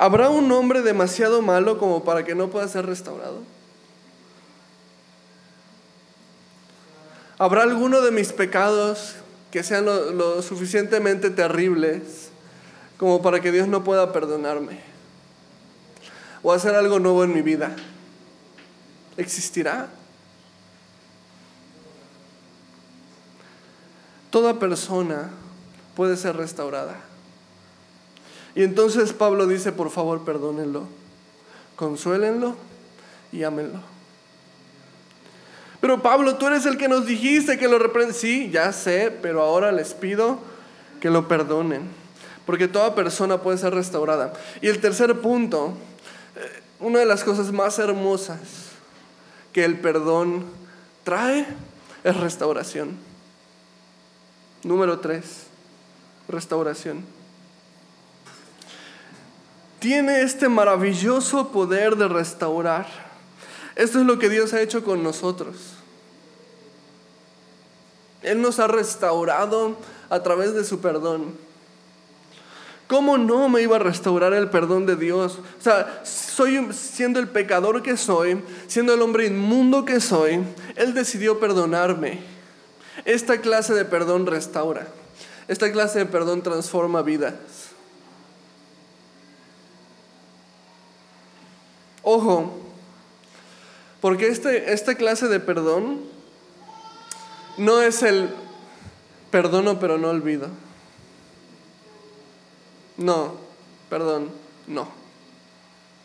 ¿Habrá 0.00 0.30
un 0.30 0.50
hombre 0.52 0.82
demasiado 0.82 1.42
malo 1.42 1.76
como 1.76 2.04
para 2.04 2.24
que 2.24 2.36
no 2.36 2.50
pueda 2.50 2.68
ser 2.68 2.86
restaurado? 2.86 3.40
¿Habrá 7.36 7.64
alguno 7.64 8.00
de 8.00 8.12
mis 8.12 8.32
pecados 8.32 9.16
que 9.50 9.64
sean 9.64 9.86
lo, 9.86 10.40
suficientemente 10.40 11.30
terribles 11.30 12.30
como 12.96 13.22
para 13.22 13.40
que 13.40 13.50
Dios 13.50 13.66
no 13.66 13.82
pueda 13.82 14.12
perdonarme? 14.12 14.78
¿O 16.44 16.52
hacer 16.52 16.76
algo 16.76 17.00
nuevo 17.00 17.24
en 17.24 17.34
mi 17.34 17.42
vida? 17.42 17.74
¿Existirá? 19.16 19.88
Toda 24.30 24.60
persona 24.60 25.30
puede 25.96 26.16
ser 26.16 26.36
restaurada. 26.36 27.07
Y 28.58 28.64
entonces 28.64 29.12
Pablo 29.12 29.46
dice, 29.46 29.70
por 29.70 29.88
favor, 29.88 30.24
perdónenlo, 30.24 30.82
consuélenlo 31.76 32.56
y 33.30 33.44
ámenlo. 33.44 33.78
Pero 35.80 36.02
Pablo, 36.02 36.34
tú 36.38 36.48
eres 36.48 36.66
el 36.66 36.76
que 36.76 36.88
nos 36.88 37.06
dijiste 37.06 37.56
que 37.56 37.68
lo 37.68 37.78
reprende. 37.78 38.14
Sí, 38.14 38.50
ya 38.50 38.72
sé, 38.72 39.16
pero 39.22 39.42
ahora 39.42 39.70
les 39.70 39.94
pido 39.94 40.40
que 41.00 41.08
lo 41.08 41.28
perdonen. 41.28 41.82
Porque 42.46 42.66
toda 42.66 42.96
persona 42.96 43.40
puede 43.42 43.58
ser 43.58 43.72
restaurada. 43.72 44.32
Y 44.60 44.66
el 44.66 44.80
tercer 44.80 45.20
punto, 45.20 45.74
eh, 46.34 46.60
una 46.80 46.98
de 46.98 47.06
las 47.06 47.22
cosas 47.22 47.52
más 47.52 47.78
hermosas 47.78 48.40
que 49.52 49.64
el 49.64 49.78
perdón 49.78 50.44
trae 51.04 51.46
es 52.02 52.16
restauración. 52.16 52.96
Número 54.64 54.98
tres, 54.98 55.44
restauración 56.28 57.17
tiene 59.78 60.22
este 60.22 60.48
maravilloso 60.48 61.48
poder 61.48 61.96
de 61.96 62.08
restaurar. 62.08 62.86
Esto 63.76 64.00
es 64.00 64.06
lo 64.06 64.18
que 64.18 64.28
Dios 64.28 64.52
ha 64.52 64.60
hecho 64.60 64.82
con 64.82 65.02
nosotros. 65.02 65.56
Él 68.22 68.42
nos 68.42 68.58
ha 68.58 68.66
restaurado 68.66 69.76
a 70.10 70.22
través 70.22 70.54
de 70.54 70.64
su 70.64 70.80
perdón. 70.80 71.34
¿Cómo 72.88 73.18
no 73.18 73.48
me 73.50 73.60
iba 73.60 73.76
a 73.76 73.80
restaurar 73.80 74.32
el 74.32 74.48
perdón 74.48 74.86
de 74.86 74.96
Dios? 74.96 75.38
O 75.58 75.62
sea, 75.62 76.00
soy 76.04 76.72
siendo 76.72 77.20
el 77.20 77.28
pecador 77.28 77.82
que 77.82 77.96
soy, 77.96 78.42
siendo 78.66 78.94
el 78.94 79.02
hombre 79.02 79.26
inmundo 79.26 79.84
que 79.84 80.00
soy, 80.00 80.42
Él 80.74 80.94
decidió 80.94 81.38
perdonarme. 81.38 82.20
Esta 83.04 83.40
clase 83.40 83.74
de 83.74 83.84
perdón 83.84 84.26
restaura. 84.26 84.88
Esta 85.48 85.70
clase 85.70 85.98
de 85.98 86.06
perdón 86.06 86.42
transforma 86.42 87.02
vidas. 87.02 87.34
Ojo, 92.18 92.50
porque 94.00 94.26
este, 94.26 94.72
esta 94.72 94.96
clase 94.96 95.28
de 95.28 95.38
perdón 95.38 96.00
no 97.58 97.80
es 97.80 98.02
el 98.02 98.30
perdono 99.30 99.78
pero 99.78 99.98
no 99.98 100.08
olvido. 100.08 100.48
No, 102.96 103.34
perdón, 103.88 104.30
no. 104.66 104.88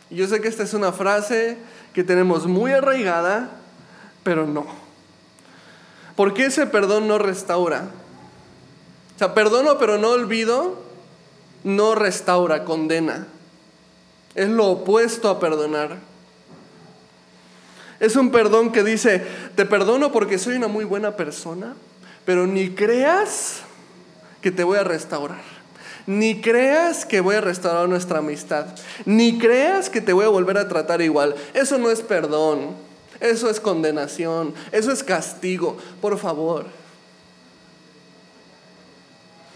Yo 0.08 0.28
sé 0.28 0.40
que 0.40 0.46
esta 0.46 0.62
es 0.62 0.72
una 0.72 0.92
frase 0.92 1.58
que 1.92 2.04
tenemos 2.04 2.46
muy 2.46 2.70
arraigada, 2.70 3.50
pero 4.22 4.46
no. 4.46 4.66
Porque 6.14 6.46
ese 6.46 6.68
perdón 6.68 7.08
no 7.08 7.18
restaura. 7.18 7.88
O 9.16 9.18
sea, 9.18 9.34
perdono 9.34 9.78
pero 9.78 9.98
no 9.98 10.10
olvido, 10.10 10.80
no 11.64 11.96
restaura, 11.96 12.64
condena. 12.64 13.26
Es 14.34 14.48
lo 14.48 14.68
opuesto 14.68 15.28
a 15.28 15.38
perdonar. 15.38 15.98
Es 18.00 18.16
un 18.16 18.30
perdón 18.30 18.72
que 18.72 18.82
dice, 18.82 19.24
te 19.54 19.64
perdono 19.64 20.12
porque 20.12 20.38
soy 20.38 20.56
una 20.56 20.68
muy 20.68 20.84
buena 20.84 21.16
persona, 21.16 21.74
pero 22.24 22.46
ni 22.46 22.70
creas 22.70 23.60
que 24.40 24.50
te 24.50 24.64
voy 24.64 24.78
a 24.78 24.84
restaurar. 24.84 25.42
Ni 26.06 26.40
creas 26.40 27.06
que 27.06 27.20
voy 27.20 27.36
a 27.36 27.40
restaurar 27.40 27.88
nuestra 27.88 28.18
amistad. 28.18 28.66
Ni 29.06 29.38
creas 29.38 29.88
que 29.88 30.02
te 30.02 30.12
voy 30.12 30.26
a 30.26 30.28
volver 30.28 30.58
a 30.58 30.68
tratar 30.68 31.00
igual. 31.00 31.34
Eso 31.54 31.78
no 31.78 31.90
es 31.90 32.02
perdón. 32.02 32.74
Eso 33.20 33.48
es 33.48 33.58
condenación. 33.58 34.52
Eso 34.70 34.92
es 34.92 35.02
castigo. 35.02 35.78
Por 36.02 36.18
favor. 36.18 36.66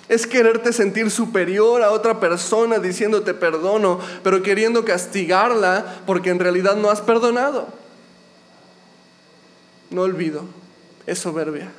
Es 0.09 0.27
quererte 0.27 0.73
sentir 0.73 1.11
superior 1.11 1.83
a 1.83 1.91
otra 1.91 2.19
persona 2.19 2.79
diciéndote 2.79 3.35
perdono, 3.35 4.01
pero 4.23 4.43
queriendo 4.43 4.85
castigarla 4.85 6.01
porque 6.07 6.31
en 6.31 6.39
realidad 6.39 6.77
no 6.77 6.91
has 6.91 7.03
perdonado. 7.03 7.69
No 9.91 10.03
olvido, 10.03 10.45
es 11.07 11.19
soberbia. 11.19 11.71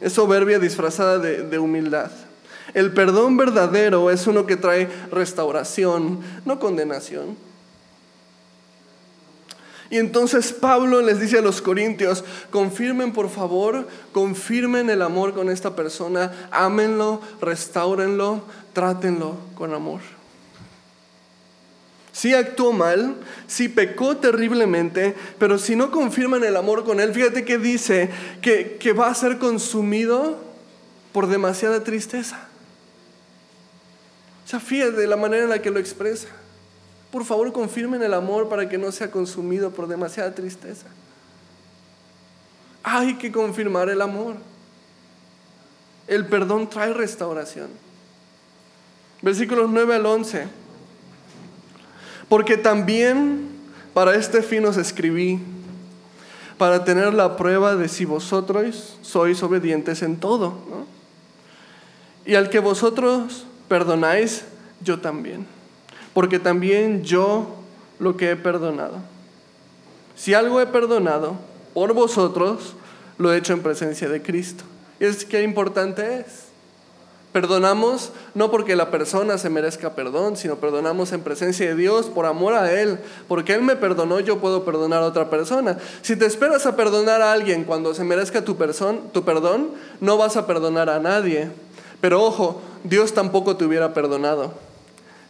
Es 0.00 0.14
soberbia 0.14 0.58
disfrazada 0.58 1.18
de, 1.18 1.58
humildad. 1.58 2.10
El 2.74 2.92
perdón 2.92 3.36
verdadero 3.36 4.10
es 4.10 4.26
uno 4.26 4.46
que 4.46 4.56
trae 4.56 4.88
restauración, 5.12 6.20
no 6.44 6.58
condenación. 6.58 7.36
Y 9.92 9.98
entonces 9.98 10.54
Pablo 10.54 11.02
les 11.02 11.20
dice 11.20 11.36
a 11.36 11.42
los 11.42 11.60
corintios, 11.60 12.24
confirmen 12.48 13.12
por 13.12 13.28
favor, 13.28 13.86
confirmen 14.12 14.88
el 14.88 15.02
amor 15.02 15.34
con 15.34 15.50
esta 15.50 15.76
persona, 15.76 16.48
ámenlo, 16.50 17.20
restáurenlo, 17.42 18.40
trátenlo 18.72 19.36
con 19.54 19.74
amor. 19.74 20.00
Si 22.10 22.32
actuó 22.32 22.72
mal, 22.72 23.16
si 23.46 23.68
pecó 23.68 24.16
terriblemente, 24.16 25.14
pero 25.38 25.58
si 25.58 25.76
no 25.76 25.90
confirman 25.90 26.42
el 26.42 26.56
amor 26.56 26.84
con 26.84 26.98
él, 26.98 27.12
fíjate 27.12 27.44
que 27.44 27.58
dice 27.58 28.08
que, 28.40 28.78
que 28.80 28.94
va 28.94 29.08
a 29.08 29.14
ser 29.14 29.36
consumido 29.36 30.38
por 31.12 31.26
demasiada 31.26 31.84
tristeza. 31.84 32.48
O 34.46 34.48
sea, 34.48 34.58
fíjate 34.58 35.06
la 35.06 35.18
manera 35.18 35.44
en 35.44 35.50
la 35.50 35.60
que 35.60 35.70
lo 35.70 35.78
expresa. 35.78 36.28
Por 37.12 37.26
favor, 37.26 37.52
confirmen 37.52 38.02
el 38.02 38.14
amor 38.14 38.48
para 38.48 38.70
que 38.70 38.78
no 38.78 38.90
sea 38.90 39.10
consumido 39.10 39.70
por 39.70 39.86
demasiada 39.86 40.34
tristeza. 40.34 40.86
Hay 42.82 43.18
que 43.18 43.30
confirmar 43.30 43.90
el 43.90 44.00
amor. 44.00 44.36
El 46.08 46.26
perdón 46.26 46.70
trae 46.70 46.94
restauración. 46.94 47.68
Versículos 49.20 49.68
9 49.70 49.94
al 49.94 50.06
11. 50.06 50.46
Porque 52.30 52.56
también 52.56 53.50
para 53.92 54.14
este 54.14 54.40
fin 54.42 54.64
os 54.64 54.78
escribí, 54.78 55.38
para 56.56 56.82
tener 56.82 57.12
la 57.12 57.36
prueba 57.36 57.76
de 57.76 57.88
si 57.90 58.06
vosotros 58.06 58.96
sois 59.02 59.42
obedientes 59.42 60.00
en 60.00 60.16
todo. 60.16 60.54
Y 62.24 62.36
al 62.36 62.48
que 62.48 62.58
vosotros 62.58 63.44
perdonáis, 63.68 64.44
yo 64.80 64.98
también 64.98 65.46
porque 66.14 66.38
también 66.38 67.02
yo 67.02 67.46
lo 67.98 68.16
que 68.16 68.30
he 68.30 68.36
perdonado. 68.36 68.96
Si 70.14 70.34
algo 70.34 70.60
he 70.60 70.66
perdonado 70.66 71.36
por 71.74 71.94
vosotros, 71.94 72.74
lo 73.18 73.32
he 73.32 73.38
hecho 73.38 73.52
en 73.52 73.62
presencia 73.62 74.08
de 74.08 74.22
Cristo. 74.22 74.64
¿Y 75.00 75.04
es 75.04 75.24
qué 75.24 75.42
importante 75.42 76.20
es? 76.20 76.52
Perdonamos 77.32 78.12
no 78.34 78.50
porque 78.50 78.76
la 78.76 78.90
persona 78.90 79.38
se 79.38 79.48
merezca 79.48 79.94
perdón, 79.94 80.36
sino 80.36 80.56
perdonamos 80.56 81.12
en 81.12 81.22
presencia 81.22 81.66
de 81.66 81.74
Dios 81.74 82.06
por 82.06 82.26
amor 82.26 82.52
a 82.52 82.70
Él. 82.70 82.98
Porque 83.26 83.54
Él 83.54 83.62
me 83.62 83.74
perdonó, 83.74 84.20
yo 84.20 84.38
puedo 84.38 84.66
perdonar 84.66 85.02
a 85.02 85.06
otra 85.06 85.30
persona. 85.30 85.78
Si 86.02 86.14
te 86.14 86.26
esperas 86.26 86.66
a 86.66 86.76
perdonar 86.76 87.22
a 87.22 87.32
alguien 87.32 87.64
cuando 87.64 87.94
se 87.94 88.04
merezca 88.04 88.44
tu, 88.44 88.54
tu 89.12 89.24
perdón, 89.24 89.70
no 90.00 90.18
vas 90.18 90.36
a 90.36 90.46
perdonar 90.46 90.90
a 90.90 90.98
nadie. 90.98 91.50
Pero 92.02 92.22
ojo, 92.22 92.60
Dios 92.84 93.14
tampoco 93.14 93.56
te 93.56 93.64
hubiera 93.64 93.94
perdonado 93.94 94.52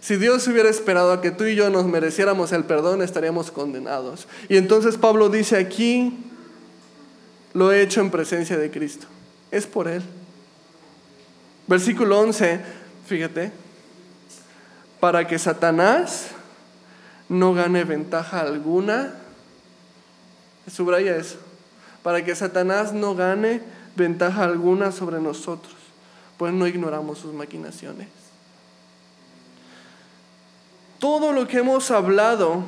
Si 0.02 0.16
Dios 0.16 0.48
hubiera 0.48 0.68
esperado 0.68 1.12
a 1.12 1.20
que 1.20 1.30
tú 1.30 1.44
y 1.44 1.54
yo 1.54 1.70
nos 1.70 1.86
mereciéramos 1.86 2.50
el 2.50 2.64
perdón, 2.64 3.02
estaríamos 3.02 3.52
condenados. 3.52 4.26
Y 4.48 4.56
entonces 4.56 4.96
Pablo 4.96 5.28
dice 5.28 5.56
aquí, 5.56 6.18
lo 7.54 7.70
he 7.70 7.82
hecho 7.82 8.00
en 8.00 8.10
presencia 8.10 8.58
de 8.58 8.68
Cristo. 8.72 9.06
Es 9.52 9.64
por 9.64 9.86
Él. 9.86 10.02
Versículo 11.68 12.18
11, 12.18 12.60
fíjate, 13.06 13.52
para 14.98 15.28
que 15.28 15.38
Satanás 15.38 16.30
no 17.28 17.54
gane 17.54 17.84
ventaja 17.84 18.40
alguna. 18.40 19.14
Subraya 20.68 21.16
eso. 21.16 21.38
Para 22.02 22.24
que 22.24 22.34
Satanás 22.34 22.92
no 22.92 23.14
gane 23.14 23.60
ventaja 23.94 24.42
alguna 24.42 24.90
sobre 24.90 25.20
nosotros, 25.20 25.76
pues 26.38 26.52
no 26.52 26.66
ignoramos 26.66 27.20
sus 27.20 27.32
maquinaciones 27.32 28.21
todo 31.02 31.32
lo 31.32 31.48
que 31.48 31.58
hemos 31.58 31.90
hablado 31.90 32.62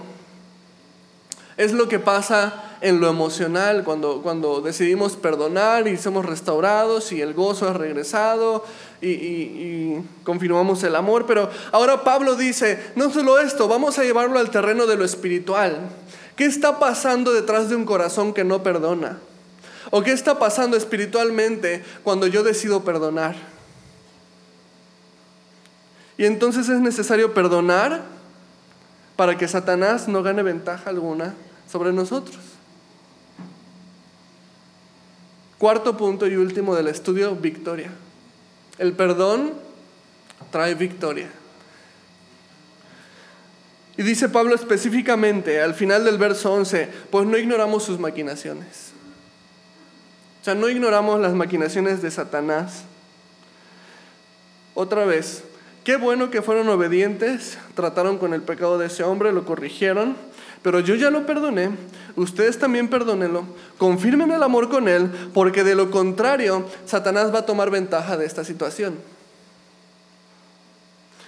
es 1.57 1.73
lo 1.73 1.89
que 1.89 2.01
pasa 2.01 2.65
en 2.81 2.99
lo 2.99 3.09
emocional, 3.09 3.85
cuando, 3.85 4.23
cuando 4.23 4.61
decidimos 4.61 5.15
perdonar 5.15 5.87
y 5.87 5.97
somos 5.97 6.27
restaurados 6.27 7.13
y 7.13 7.21
el 7.21 7.33
gozo 7.33 7.69
es 7.69 7.77
regresado 7.77 8.65
y, 9.01 9.11
y, 9.11 10.05
confirmamos 10.25 10.83
el 10.83 10.97
amor. 10.97 11.27
Pero 11.27 11.49
ahora 11.71 12.03
Pablo 12.03 12.35
dice, 12.35 12.83
no 12.97 13.09
solo 13.09 13.39
esto, 13.39 13.69
vamos 13.69 14.01
a 14.01 14.03
llevarlo 14.03 14.41
al 14.41 14.51
terreno 14.51 14.89
de 14.89 14.97
lo 14.97 15.05
espiritual. 15.05 15.79
¿Qué 16.35 16.45
está 16.45 16.81
pasando 16.81 17.33
detrás 17.33 17.69
de 17.69 17.77
un 17.77 17.85
corazón 17.85 18.35
que 18.35 18.43
no 18.43 18.65
perdona? 18.65 19.21
¿O 19.93 20.03
qué 20.03 20.11
está 20.11 20.41
pasando 20.41 20.77
espiritualmente 20.77 21.85
cuando 22.03 22.27
yo 22.27 22.43
decido 22.43 22.83
perdonar? 22.83 23.37
Y 26.19 26.25
entonces 26.25 26.69
es 26.69 26.81
necesario 26.81 27.33
perdonar 27.33 28.14
para 29.17 29.39
que 29.39 29.49
Satanás 29.49 30.09
no 30.09 30.23
gane 30.23 30.43
ventaja 30.43 30.91
alguna 30.91 31.35
sobre 31.71 31.93
nosotros. 31.93 32.39
Cuarto 35.59 35.97
punto 35.97 36.27
y 36.27 36.37
último 36.37 36.75
del 36.75 36.89
estudio, 36.89 37.37
victoria. 37.37 37.91
El 38.79 38.93
perdón 38.93 39.55
trae 40.51 40.75
victoria. 40.75 41.31
Y 43.97 44.03
dice 44.03 44.29
Pablo 44.29 44.57
específicamente 44.57 45.63
al 45.63 45.75
final 45.75 46.05
del 46.05 46.19
verso 46.19 46.53
11, 46.53 46.91
pues 47.11 47.27
no 47.27 47.39
ignoramos 47.39 47.85
sus 47.85 47.99
maquinaciones. 48.01 48.93
O 50.41 50.45
sea, 50.45 50.55
no 50.55 50.69
ignoramos 50.69 51.21
las 51.21 51.33
maquinaciones 51.33 52.03
de 52.03 52.11
Satanás. 52.11 52.83
Otra 54.75 55.05
vez, 55.05 55.45
Qué 55.85 55.97
bueno 55.97 56.31
que 56.31 56.41
fueron 56.41 56.71
obedientes, 56.71 57.59
trataron 57.75 58.17
con 58.17 58.33
el 58.33 58.41
pecado 58.41 58.79
de 58.79 58.87
ese 58.87 59.05
hombre, 59.05 59.33
lo 59.33 59.45
corrigieron, 59.45 60.17
pero 60.63 60.81
yo 60.81 60.95
ya 60.95 61.11
lo 61.11 61.27
perdoné, 61.27 61.73
ustedes 62.17 62.59
también 62.59 62.89
perdónenlo, 62.89 63.45
confirmen 63.77 64.31
el 64.31 64.43
amor 64.43 64.71
con 64.71 64.89
él, 64.89 65.11
porque 65.35 65.63
de 65.63 65.75
lo 65.75 65.91
contrario, 65.91 66.65
Satanás 66.87 67.35
va 67.35 67.41
a 67.41 67.47
tomar 67.47 67.69
ventaja 67.69 68.17
de 68.17 68.25
esta 68.25 68.45
situación. 68.45 68.95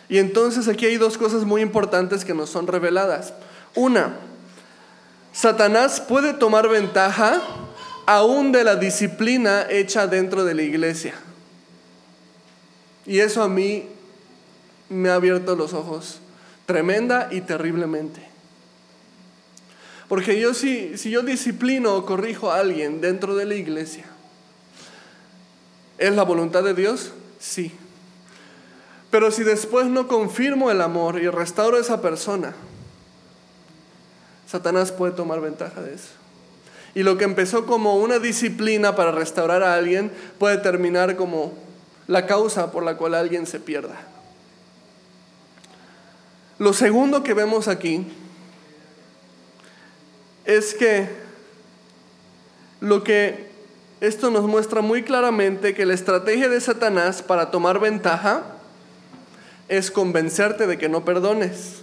Y 0.08 0.16
entonces 0.16 0.68
aquí 0.68 0.86
hay 0.86 0.96
dos 0.96 1.18
cosas 1.18 1.44
muy 1.44 1.60
importantes 1.60 2.24
que 2.24 2.32
nos 2.32 2.48
son 2.48 2.66
reveladas. 2.66 3.34
Una, 3.74 4.16
Satanás 5.34 6.00
puede 6.00 6.32
tomar 6.32 6.66
ventaja 6.70 7.42
aún 8.06 8.52
de 8.52 8.64
la 8.64 8.76
disciplina 8.76 9.66
hecha 9.68 10.06
dentro 10.06 10.46
de 10.46 10.54
la 10.54 10.62
iglesia. 10.62 11.12
Y 13.04 13.18
eso 13.18 13.42
a 13.42 13.48
mí 13.48 13.90
me 14.88 15.08
ha 15.08 15.14
abierto 15.14 15.56
los 15.56 15.72
ojos 15.72 16.20
tremenda 16.66 17.28
y 17.30 17.40
terriblemente. 17.40 18.20
Porque 20.08 20.38
yo 20.38 20.54
si, 20.54 20.98
si 20.98 21.10
yo 21.10 21.22
disciplino 21.22 21.94
o 21.94 22.06
corrijo 22.06 22.50
a 22.50 22.60
alguien 22.60 23.00
dentro 23.00 23.34
de 23.34 23.44
la 23.44 23.54
iglesia, 23.54 24.04
¿es 25.98 26.14
la 26.14 26.22
voluntad 26.22 26.62
de 26.62 26.74
Dios? 26.74 27.12
Sí. 27.38 27.72
Pero 29.10 29.30
si 29.30 29.42
después 29.42 29.86
no 29.86 30.06
confirmo 30.06 30.70
el 30.70 30.80
amor 30.80 31.20
y 31.20 31.28
restauro 31.28 31.76
a 31.76 31.80
esa 31.80 32.02
persona, 32.02 32.54
Satanás 34.46 34.92
puede 34.92 35.12
tomar 35.12 35.40
ventaja 35.40 35.80
de 35.82 35.94
eso. 35.94 36.10
Y 36.94 37.02
lo 37.02 37.18
que 37.18 37.24
empezó 37.24 37.66
como 37.66 37.96
una 37.96 38.18
disciplina 38.18 38.94
para 38.94 39.12
restaurar 39.12 39.62
a 39.62 39.74
alguien 39.74 40.10
puede 40.38 40.58
terminar 40.58 41.16
como 41.16 41.52
la 42.06 42.26
causa 42.26 42.70
por 42.70 42.84
la 42.84 42.96
cual 42.96 43.14
alguien 43.14 43.46
se 43.46 43.60
pierda. 43.60 44.15
Lo 46.58 46.72
segundo 46.72 47.22
que 47.22 47.34
vemos 47.34 47.68
aquí 47.68 48.06
es 50.44 50.74
que 50.74 51.08
lo 52.80 53.04
que 53.04 53.50
esto 54.00 54.30
nos 54.30 54.44
muestra 54.44 54.80
muy 54.80 55.02
claramente 55.02 55.74
que 55.74 55.86
la 55.86 55.94
estrategia 55.94 56.48
de 56.48 56.60
Satanás 56.60 57.22
para 57.22 57.50
tomar 57.50 57.80
ventaja 57.80 58.42
es 59.68 59.90
convencerte 59.90 60.66
de 60.66 60.78
que 60.78 60.88
no 60.88 61.04
perdones. 61.04 61.82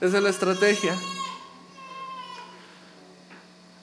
Esa 0.00 0.16
es 0.18 0.22
la 0.22 0.30
estrategia. 0.30 0.94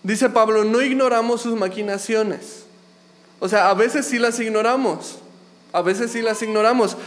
Dice 0.03 0.29
Pablo, 0.29 0.63
no 0.63 0.81
ignoramos 0.81 1.41
sus 1.41 1.55
maquinaciones. 1.55 2.65
O 3.39 3.47
sea, 3.47 3.69
a 3.69 3.73
veces 3.73 4.05
sí 4.07 4.19
las 4.19 4.39
ignoramos. 4.39 5.19
A 5.71 5.81
veces 5.81 6.11
sí 6.11 6.21
las 6.21 6.41
ignoramos. 6.41 6.97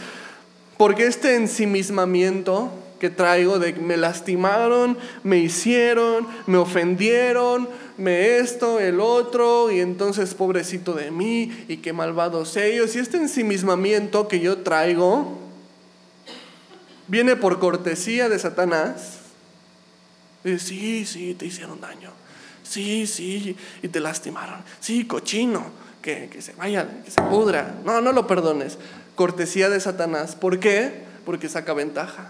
Porque 0.77 1.07
este 1.07 1.35
ensimismamiento 1.35 2.71
que 2.99 3.09
traigo 3.09 3.59
de 3.59 3.73
me 3.73 3.97
lastimaron, 3.97 4.97
me 5.23 5.37
hicieron, 5.37 6.27
me 6.45 6.57
ofendieron, 6.57 7.67
me 7.97 8.37
esto, 8.37 8.79
el 8.79 8.99
otro, 8.99 9.71
y 9.71 9.79
entonces 9.79 10.33
pobrecito 10.33 10.93
de 10.93 11.11
mí, 11.11 11.65
y 11.67 11.77
qué 11.77 11.93
malvados 11.93 12.57
ellos. 12.57 12.95
Y 12.95 12.99
este 12.99 13.17
ensimismamiento 13.17 14.27
que 14.27 14.39
yo 14.39 14.59
traigo 14.59 15.37
viene 17.07 17.35
por 17.35 17.59
cortesía 17.59 18.29
de 18.29 18.39
Satanás. 18.39 19.19
Y 20.43 20.59
sí, 20.59 21.05
sí, 21.05 21.33
te 21.33 21.45
hicieron 21.45 21.81
daño. 21.81 22.11
Sí, 22.63 23.07
sí, 23.07 23.55
y 23.81 23.87
te 23.87 23.99
lastimaron. 23.99 24.61
Sí, 24.79 25.05
cochino, 25.05 25.65
que, 26.01 26.29
que 26.31 26.41
se 26.41 26.53
vaya, 26.53 26.87
que 27.03 27.11
se 27.11 27.21
pudra. 27.21 27.75
No, 27.85 28.01
no 28.01 28.11
lo 28.11 28.27
perdones 28.27 28.77
cortesía 29.17 29.69
de 29.69 29.81
Satanás. 29.81 30.35
¿Por 30.35 30.59
qué? 30.59 31.01
Porque 31.25 31.49
saca 31.49 31.73
ventaja. 31.73 32.29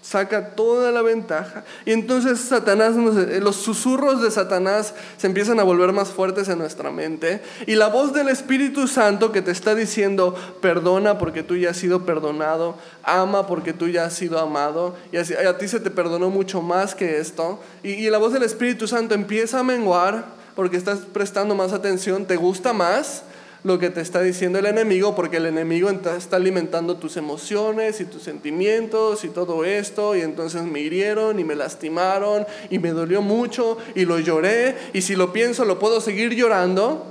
Saca 0.00 0.54
toda 0.54 0.90
la 0.90 1.02
ventaja. 1.02 1.64
Y 1.84 1.92
entonces 1.92 2.40
Satanás, 2.40 2.94
los 2.94 3.56
susurros 3.56 4.22
de 4.22 4.30
Satanás 4.30 4.94
se 5.18 5.26
empiezan 5.26 5.60
a 5.60 5.64
volver 5.64 5.92
más 5.92 6.08
fuertes 6.08 6.48
en 6.48 6.58
nuestra 6.58 6.90
mente. 6.90 7.42
Y 7.66 7.74
la 7.74 7.88
voz 7.88 8.14
del 8.14 8.28
Espíritu 8.28 8.86
Santo 8.86 9.32
que 9.32 9.42
te 9.42 9.50
está 9.50 9.74
diciendo, 9.74 10.34
perdona 10.62 11.18
porque 11.18 11.42
tú 11.42 11.56
ya 11.56 11.70
has 11.70 11.76
sido 11.76 12.06
perdonado, 12.06 12.76
ama 13.02 13.46
porque 13.46 13.74
tú 13.74 13.88
ya 13.88 14.04
has 14.04 14.14
sido 14.14 14.38
amado. 14.38 14.96
Y 15.12 15.18
a 15.18 15.58
ti 15.58 15.68
se 15.68 15.80
te 15.80 15.90
perdonó 15.90 16.30
mucho 16.30 16.62
más 16.62 16.94
que 16.94 17.18
esto. 17.18 17.60
Y, 17.82 17.90
y 17.90 18.08
la 18.08 18.16
voz 18.16 18.32
del 18.32 18.44
Espíritu 18.44 18.86
Santo 18.86 19.14
empieza 19.14 19.58
a 19.58 19.64
menguar 19.64 20.24
porque 20.54 20.76
estás 20.76 21.00
prestando 21.00 21.54
más 21.54 21.72
atención, 21.72 22.24
te 22.24 22.36
gusta 22.36 22.72
más 22.72 23.24
lo 23.64 23.78
que 23.78 23.90
te 23.90 24.00
está 24.00 24.20
diciendo 24.20 24.58
el 24.58 24.66
enemigo, 24.66 25.14
porque 25.14 25.38
el 25.38 25.46
enemigo 25.46 25.90
está 25.90 26.36
alimentando 26.36 26.96
tus 26.96 27.16
emociones 27.16 28.00
y 28.00 28.04
tus 28.04 28.22
sentimientos 28.22 29.24
y 29.24 29.28
todo 29.28 29.64
esto, 29.64 30.14
y 30.14 30.20
entonces 30.20 30.62
me 30.62 30.80
hirieron 30.80 31.40
y 31.40 31.44
me 31.44 31.56
lastimaron 31.56 32.46
y 32.70 32.78
me 32.78 32.90
dolió 32.90 33.20
mucho 33.20 33.78
y 33.94 34.04
lo 34.04 34.18
lloré, 34.20 34.76
y 34.92 35.02
si 35.02 35.16
lo 35.16 35.32
pienso 35.32 35.64
lo 35.64 35.78
puedo 35.78 36.00
seguir 36.00 36.34
llorando. 36.34 37.06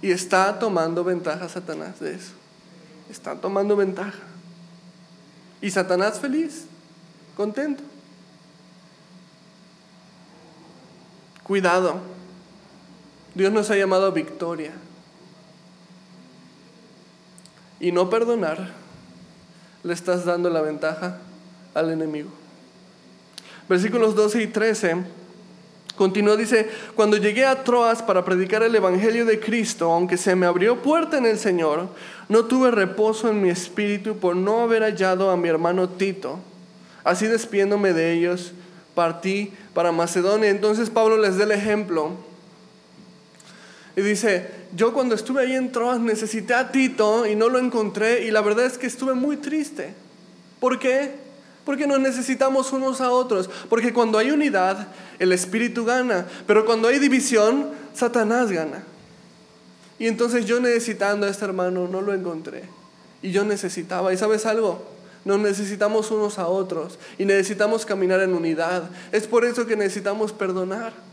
Y 0.00 0.12
está 0.12 0.58
tomando 0.58 1.02
ventaja 1.02 1.48
Satanás 1.48 1.98
de 1.98 2.14
eso. 2.14 2.32
Está 3.10 3.34
tomando 3.34 3.74
ventaja. 3.74 4.18
Y 5.60 5.70
Satanás 5.70 6.20
feliz, 6.20 6.66
contento. 7.34 7.82
Cuidado 11.42 12.17
Dios 13.38 13.52
nos 13.52 13.70
ha 13.70 13.76
llamado 13.76 14.06
a 14.06 14.10
victoria. 14.10 14.72
Y 17.78 17.92
no 17.92 18.10
perdonar, 18.10 18.72
le 19.84 19.94
estás 19.94 20.24
dando 20.24 20.50
la 20.50 20.60
ventaja 20.60 21.18
al 21.72 21.92
enemigo. 21.92 22.30
Versículos 23.68 24.16
12 24.16 24.42
y 24.42 24.46
13. 24.48 24.96
Continúa, 25.94 26.34
dice, 26.34 26.68
cuando 26.96 27.16
llegué 27.16 27.46
a 27.46 27.62
Troas 27.62 28.02
para 28.02 28.24
predicar 28.24 28.64
el 28.64 28.74
Evangelio 28.74 29.24
de 29.24 29.38
Cristo, 29.38 29.92
aunque 29.92 30.16
se 30.16 30.34
me 30.34 30.46
abrió 30.46 30.82
puerta 30.82 31.16
en 31.16 31.26
el 31.26 31.38
Señor, 31.38 31.90
no 32.28 32.46
tuve 32.46 32.72
reposo 32.72 33.28
en 33.28 33.40
mi 33.40 33.50
espíritu 33.50 34.16
por 34.16 34.34
no 34.34 34.62
haber 34.62 34.82
hallado 34.82 35.30
a 35.30 35.36
mi 35.36 35.48
hermano 35.48 35.88
Tito. 35.88 36.40
Así 37.04 37.28
despiéndome 37.28 37.92
de 37.92 38.14
ellos, 38.14 38.52
partí 38.96 39.52
para 39.74 39.92
Macedonia. 39.92 40.50
Entonces 40.50 40.90
Pablo 40.90 41.16
les 41.18 41.38
da 41.38 41.44
el 41.44 41.52
ejemplo 41.52 42.26
Y 43.98 44.00
dice, 44.00 44.46
yo 44.76 44.92
cuando 44.92 45.16
estuve 45.16 45.42
ahí 45.42 45.54
en 45.54 45.72
Troas 45.72 45.98
necesité 45.98 46.54
a 46.54 46.70
Tito 46.70 47.26
y 47.26 47.34
no 47.34 47.48
lo 47.48 47.58
encontré 47.58 48.24
y 48.26 48.30
la 48.30 48.40
verdad 48.42 48.64
es 48.64 48.78
que 48.78 48.86
estuve 48.86 49.14
muy 49.14 49.38
triste. 49.38 49.92
¿Por 50.60 50.78
qué? 50.78 51.16
Porque 51.64 51.88
nos 51.88 51.98
necesitamos 51.98 52.72
unos 52.72 53.00
a 53.00 53.10
otros. 53.10 53.50
Porque 53.68 53.92
cuando 53.92 54.16
hay 54.16 54.30
unidad, 54.30 54.86
el 55.18 55.32
Espíritu 55.32 55.84
gana. 55.84 56.26
Pero 56.46 56.64
cuando 56.64 56.86
hay 56.86 57.00
división, 57.00 57.70
Satanás 57.92 58.52
gana. 58.52 58.84
Y 59.98 60.06
entonces 60.06 60.46
yo 60.46 60.60
necesitando 60.60 61.26
a 61.26 61.30
este 61.30 61.46
hermano 61.46 61.88
no 61.88 62.00
lo 62.00 62.14
encontré. 62.14 62.62
Y 63.20 63.32
yo 63.32 63.44
necesitaba. 63.44 64.12
¿Y 64.12 64.16
sabes 64.16 64.46
algo? 64.46 64.86
Nos 65.24 65.40
necesitamos 65.40 66.12
unos 66.12 66.38
a 66.38 66.46
otros. 66.46 67.00
Y 67.18 67.24
necesitamos 67.24 67.84
caminar 67.84 68.20
en 68.20 68.32
unidad. 68.32 68.90
Es 69.10 69.26
por 69.26 69.44
eso 69.44 69.66
que 69.66 69.74
necesitamos 69.74 70.32
perdonar. 70.32 71.07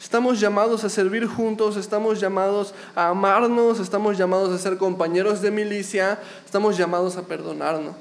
Estamos 0.00 0.40
llamados 0.40 0.82
a 0.82 0.88
servir 0.88 1.26
juntos, 1.26 1.76
estamos 1.76 2.18
llamados 2.18 2.72
a 2.94 3.08
amarnos, 3.08 3.80
estamos 3.80 4.16
llamados 4.16 4.50
a 4.50 4.58
ser 4.58 4.78
compañeros 4.78 5.42
de 5.42 5.50
milicia, 5.50 6.18
estamos 6.44 6.78
llamados 6.78 7.18
a 7.18 7.22
perdonarnos. 7.22 7.94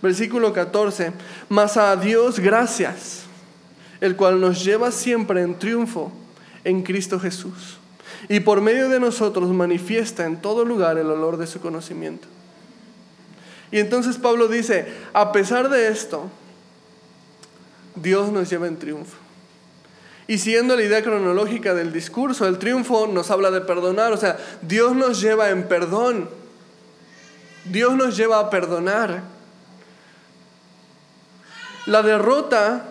Versículo 0.00 0.52
14, 0.52 1.12
mas 1.48 1.76
a 1.76 1.96
Dios 1.96 2.38
gracias, 2.38 3.22
el 4.00 4.14
cual 4.14 4.40
nos 4.40 4.62
lleva 4.64 4.92
siempre 4.92 5.42
en 5.42 5.58
triunfo 5.58 6.12
en 6.62 6.82
Cristo 6.82 7.18
Jesús, 7.18 7.78
y 8.28 8.38
por 8.38 8.60
medio 8.60 8.88
de 8.88 9.00
nosotros 9.00 9.48
manifiesta 9.48 10.26
en 10.26 10.40
todo 10.40 10.64
lugar 10.64 10.96
el 10.96 11.10
olor 11.10 11.38
de 11.38 11.48
su 11.48 11.60
conocimiento. 11.60 12.28
Y 13.72 13.80
entonces 13.80 14.16
Pablo 14.16 14.46
dice, 14.46 14.86
a 15.12 15.32
pesar 15.32 15.68
de 15.68 15.88
esto, 15.88 16.30
Dios 17.96 18.30
nos 18.30 18.48
lleva 18.48 18.68
en 18.68 18.78
triunfo. 18.78 19.27
Y 20.28 20.36
siguiendo 20.36 20.76
la 20.76 20.82
idea 20.82 21.02
cronológica 21.02 21.72
del 21.72 21.90
discurso, 21.90 22.46
el 22.46 22.58
triunfo 22.58 23.06
nos 23.06 23.30
habla 23.30 23.50
de 23.50 23.62
perdonar, 23.62 24.12
o 24.12 24.18
sea, 24.18 24.36
Dios 24.60 24.94
nos 24.94 25.22
lleva 25.22 25.48
en 25.48 25.66
perdón. 25.66 26.28
Dios 27.64 27.94
nos 27.94 28.14
lleva 28.14 28.38
a 28.38 28.50
perdonar. 28.50 29.22
La 31.86 32.02
derrota 32.02 32.84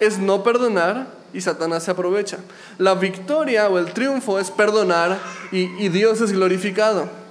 es 0.00 0.18
no 0.18 0.42
perdonar 0.42 1.08
y 1.34 1.42
Satanás 1.42 1.84
se 1.84 1.90
aprovecha. 1.90 2.38
La 2.78 2.94
victoria 2.94 3.68
o 3.68 3.78
el 3.78 3.92
triunfo 3.92 4.38
es 4.38 4.50
perdonar 4.50 5.18
y, 5.52 5.64
y 5.84 5.90
Dios 5.90 6.22
es 6.22 6.32
glorificado. 6.32 7.23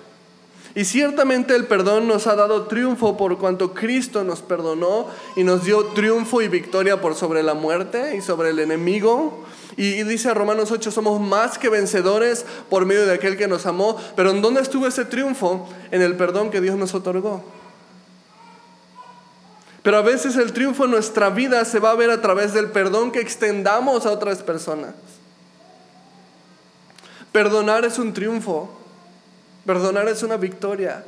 Y 0.76 0.86
ciertamente 0.86 1.56
el 1.56 1.68
perdón 1.68 2.08
nos 2.08 2.26
ha 2.26 2.36
dado 2.36 2.64
triunfo 2.64 3.16
por 3.16 3.38
cuanto 3.38 3.76
Cristo 3.76 4.24
nos 4.24 4.42
perdonó 4.42 5.08
y 5.36 5.44
nos 5.44 5.64
dio 5.64 5.86
triunfo 5.88 6.42
y 6.42 6.48
victoria 6.48 7.00
por 7.00 7.14
sobre 7.14 7.44
la 7.44 7.54
muerte 7.54 8.16
y 8.16 8.22
sobre 8.22 8.50
el 8.50 8.60
enemigo. 8.60 9.44
Y, 9.78 10.04
dice 10.04 10.34
Romanos 10.34 10.72
8, 10.72 10.90
somos 10.90 11.22
más 11.22 11.60
que 11.60 11.70
vencedores 11.70 12.46
por 12.70 12.86
medio 12.88 13.06
de 13.06 13.14
aquel 13.14 13.38
que 13.38 13.48
nos 13.48 13.68
amó. 13.68 13.98
Pero 14.16 14.32
¿en 14.32 14.42
dónde 14.42 14.62
estuvo 14.62 14.88
ese 14.88 15.06
triunfo? 15.06 15.68
En 15.92 16.02
el 16.02 16.16
perdón 16.16 16.50
que 16.50 16.62
Dios 16.62 16.76
nos 16.76 16.96
otorgó. 16.96 17.44
Pero 19.84 19.98
a 19.98 20.02
veces 20.02 20.38
el 20.38 20.54
triunfo 20.54 20.86
en 20.86 20.92
nuestra 20.92 21.30
vida 21.30 21.66
se 21.66 21.80
va 21.80 21.92
a 21.92 21.96
ver 21.96 22.10
a 22.10 22.22
través 22.22 22.54
del 22.54 22.72
perdón 22.72 23.12
que 23.12 23.20
extendamos 23.20 24.08
a 24.08 24.12
otras 24.12 24.42
personas. 24.42 24.96
Perdonar 27.32 27.86
es 27.86 28.00
un 28.00 28.14
triunfo. 28.14 28.83
Perdonar 29.66 30.07
es 30.09 30.24
una 30.24 30.38
victoria. 30.38 31.03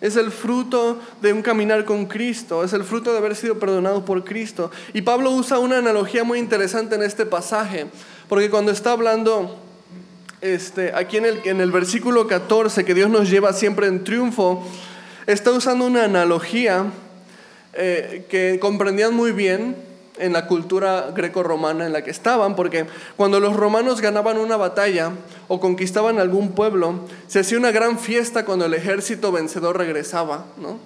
Es 0.00 0.16
el 0.16 0.30
fruto 0.30 0.98
de 1.20 1.32
un 1.32 1.42
caminar 1.42 1.84
con 1.84 2.06
Cristo, 2.06 2.64
es 2.64 2.72
el 2.72 2.84
fruto 2.84 3.12
de 3.12 3.18
haber 3.18 3.36
sido 3.36 3.58
perdonado 3.58 4.04
por 4.04 4.24
Cristo. 4.24 4.70
Y 4.94 5.02
Pablo 5.02 5.30
usa 5.30 5.58
una 5.58 5.76
analogía 5.78 6.24
muy 6.24 6.38
interesante 6.38 6.94
en 6.94 7.02
este 7.02 7.26
pasaje, 7.26 7.86
porque 8.28 8.48
cuando 8.48 8.72
está 8.72 8.92
hablando 8.92 9.58
este, 10.40 10.92
aquí 10.94 11.18
en 11.18 11.26
el, 11.26 11.40
en 11.44 11.60
el 11.60 11.70
versículo 11.70 12.26
14, 12.26 12.84
que 12.86 12.94
Dios 12.94 13.10
nos 13.10 13.28
lleva 13.28 13.52
siempre 13.52 13.88
en 13.88 14.02
triunfo, 14.02 14.66
está 15.26 15.50
usando 15.50 15.84
una 15.84 16.04
analogía 16.04 16.86
eh, 17.74 18.24
que 18.30 18.58
comprendían 18.58 19.14
muy 19.14 19.32
bien 19.32 19.76
en 20.20 20.32
la 20.32 20.46
cultura 20.46 21.10
greco-romana 21.14 21.86
en 21.86 21.92
la 21.92 22.04
que 22.04 22.10
estaban, 22.10 22.54
porque 22.54 22.86
cuando 23.16 23.40
los 23.40 23.56
romanos 23.56 24.00
ganaban 24.00 24.38
una 24.38 24.56
batalla 24.56 25.12
o 25.48 25.58
conquistaban 25.58 26.18
algún 26.18 26.52
pueblo, 26.52 27.00
se 27.26 27.40
hacía 27.40 27.58
una 27.58 27.72
gran 27.72 27.98
fiesta 27.98 28.44
cuando 28.44 28.66
el 28.66 28.74
ejército 28.74 29.32
vencedor 29.32 29.78
regresaba, 29.78 30.44
¿no? 30.56 30.78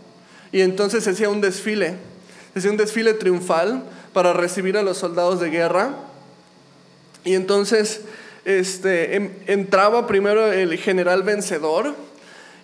Y 0.53 0.61
entonces 0.61 1.05
se 1.05 1.11
hacía 1.11 1.28
un 1.28 1.41
desfile, 1.41 1.97
se 2.53 2.61
hacía 2.61 2.70
un 2.70 2.76
desfile 2.76 3.14
triunfal 3.14 3.82
para 4.12 4.32
recibir 4.32 4.76
a 4.76 4.82
los 4.82 4.99
soldados 4.99 5.41
de 5.41 5.51
guerra. 5.51 5.91
Y 7.24 7.35
entonces 7.35 8.03
este, 8.45 9.32
entraba 9.47 10.07
primero 10.07 10.53
el 10.53 10.78
general 10.78 11.22
vencedor, 11.22 11.95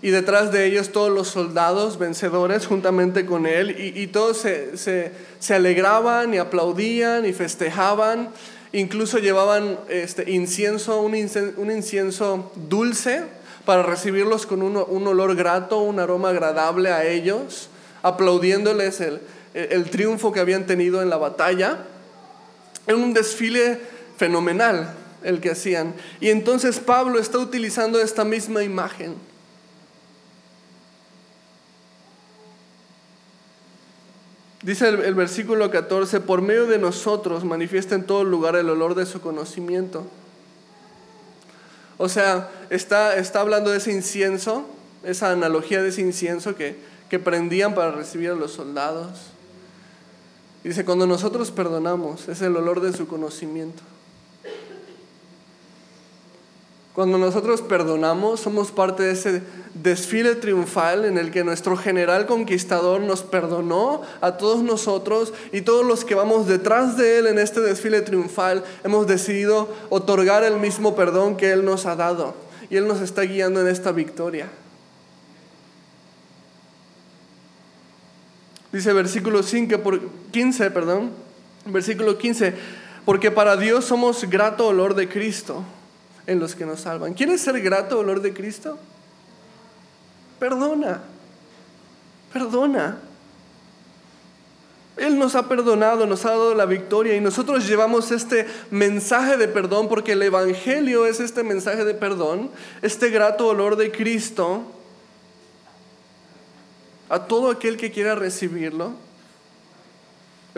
y 0.02 0.10
detrás 0.10 0.50
de 0.50 0.64
ellos 0.64 0.92
todos 0.92 1.10
los 1.10 1.28
soldados 1.28 1.98
vencedores 1.98 2.66
juntamente 2.66 3.26
con 3.26 3.46
él, 3.46 3.76
y, 3.78 4.06
todos 4.06 4.38
se, 4.38 5.12
alegraban 5.50 6.32
y 6.32 6.38
aplaudían 6.38 7.26
y 7.26 7.32
festejaban, 7.32 8.30
incluso 8.72 9.18
llevaban 9.18 9.78
este, 9.88 10.30
incienso, 10.30 11.02
un, 11.02 11.14
incienso, 11.14 12.50
dulce 12.68 13.24
para 13.66 13.82
recibirlos 13.82 14.46
con 14.46 14.62
un, 14.62 15.06
olor 15.06 15.36
grato, 15.36 15.80
un 15.80 16.00
aroma 16.00 16.30
agradable 16.30 16.90
a 16.90 17.04
ellos, 17.04 17.68
aplaudiéndoles 18.02 19.02
el, 19.02 19.20
el 19.52 19.90
triunfo 19.90 20.32
que 20.32 20.40
habían 20.40 20.64
tenido 20.64 21.02
en 21.02 21.10
la 21.10 21.18
batalla. 21.18 21.84
Era 22.86 22.96
un 22.96 23.12
desfile 23.12 23.78
fenomenal 24.16 24.94
el 25.22 25.40
que 25.40 25.50
hacían. 25.50 25.92
Y 26.20 26.30
entonces 26.30 26.80
Pablo 26.80 27.18
está 27.18 27.36
utilizando 27.36 28.00
esta 28.00 28.24
misma 28.24 28.62
imagen 28.62 29.29
Dice 34.62 34.88
el, 34.88 35.14
versículo 35.14 35.70
14, 35.70 36.20
por 36.20 36.42
medio 36.42 36.66
de 36.66 36.78
nosotros 36.78 37.44
manifiesta 37.44 37.94
en 37.94 38.04
todo 38.04 38.24
lugar 38.24 38.56
el 38.56 38.68
olor 38.68 38.94
de 38.94 39.06
su 39.06 39.20
conocimiento. 39.22 40.06
O 41.96 42.08
sea, 42.10 42.50
está, 42.68 43.16
está 43.16 43.40
hablando 43.40 43.70
de 43.70 43.78
ese 43.78 43.92
incienso, 43.92 44.66
esa 45.02 45.30
analogía 45.30 45.82
de 45.82 45.88
ese 45.88 46.02
incienso 46.02 46.56
que, 46.56 46.76
que 47.08 47.18
prendían 47.18 47.74
para 47.74 47.90
recibir 47.90 48.30
a 48.30 48.34
los 48.34 48.52
soldados. 48.52 49.30
Dice, 50.62 50.84
cuando 50.84 51.06
nosotros 51.06 51.50
perdonamos, 51.50 52.28
es 52.28 52.42
el 52.42 52.54
olor 52.54 52.80
de 52.82 52.92
su 52.92 53.08
conocimiento. 53.08 53.82
Cuando 56.94 57.18
nosotros 57.18 57.62
perdonamos, 57.62 58.40
somos 58.40 58.72
parte 58.72 59.04
de 59.04 59.12
ese 59.12 59.42
desfile 59.74 60.34
triunfal 60.34 61.04
en 61.04 61.18
el 61.18 61.30
que 61.30 61.44
nuestro 61.44 61.76
general 61.76 62.26
conquistador 62.26 63.00
nos 63.00 63.22
perdonó 63.22 64.02
a 64.20 64.36
todos 64.36 64.64
nosotros 64.64 65.32
y 65.52 65.60
todos 65.60 65.86
los 65.86 66.04
que 66.04 66.16
vamos 66.16 66.48
detrás 66.48 66.96
de 66.96 67.18
él 67.18 67.28
en 67.28 67.38
este 67.38 67.60
desfile 67.60 68.00
triunfal 68.00 68.64
hemos 68.82 69.06
decidido 69.06 69.68
otorgar 69.88 70.42
el 70.42 70.58
mismo 70.58 70.96
perdón 70.96 71.36
que 71.36 71.52
él 71.52 71.64
nos 71.64 71.86
ha 71.86 71.94
dado. 71.94 72.34
Y 72.68 72.76
él 72.76 72.88
nos 72.88 73.00
está 73.00 73.22
guiando 73.22 73.60
en 73.60 73.68
esta 73.68 73.92
victoria. 73.92 74.48
Dice 78.72 78.92
versículo 78.92 79.44
5, 79.44 79.78
por, 79.78 80.00
15, 80.32 80.70
perdón, 80.72 81.10
versículo 81.66 82.18
15, 82.18 82.54
porque 83.04 83.30
para 83.30 83.56
Dios 83.56 83.84
somos 83.84 84.28
grato 84.28 84.66
olor 84.66 84.94
de 84.94 85.08
Cristo 85.08 85.64
en 86.30 86.38
los 86.38 86.54
que 86.54 86.64
nos 86.64 86.82
salvan. 86.82 87.12
¿Quieres 87.12 87.40
ser 87.40 87.60
grato 87.60 87.98
olor 87.98 88.22
de 88.22 88.32
Cristo? 88.32 88.78
Perdona, 90.38 91.02
perdona. 92.32 92.98
Él 94.96 95.18
nos 95.18 95.34
ha 95.34 95.48
perdonado, 95.48 96.06
nos 96.06 96.24
ha 96.24 96.30
dado 96.30 96.54
la 96.54 96.66
victoria 96.66 97.16
y 97.16 97.20
nosotros 97.20 97.66
llevamos 97.66 98.12
este 98.12 98.46
mensaje 98.70 99.38
de 99.38 99.48
perdón 99.48 99.88
porque 99.88 100.12
el 100.12 100.22
Evangelio 100.22 101.04
es 101.04 101.18
este 101.18 101.42
mensaje 101.42 101.84
de 101.84 101.94
perdón, 101.94 102.50
este 102.80 103.10
grato 103.10 103.48
olor 103.48 103.74
de 103.74 103.90
Cristo 103.90 104.62
a 107.08 107.24
todo 107.24 107.50
aquel 107.50 107.76
que 107.76 107.90
quiera 107.90 108.14
recibirlo. 108.14 108.92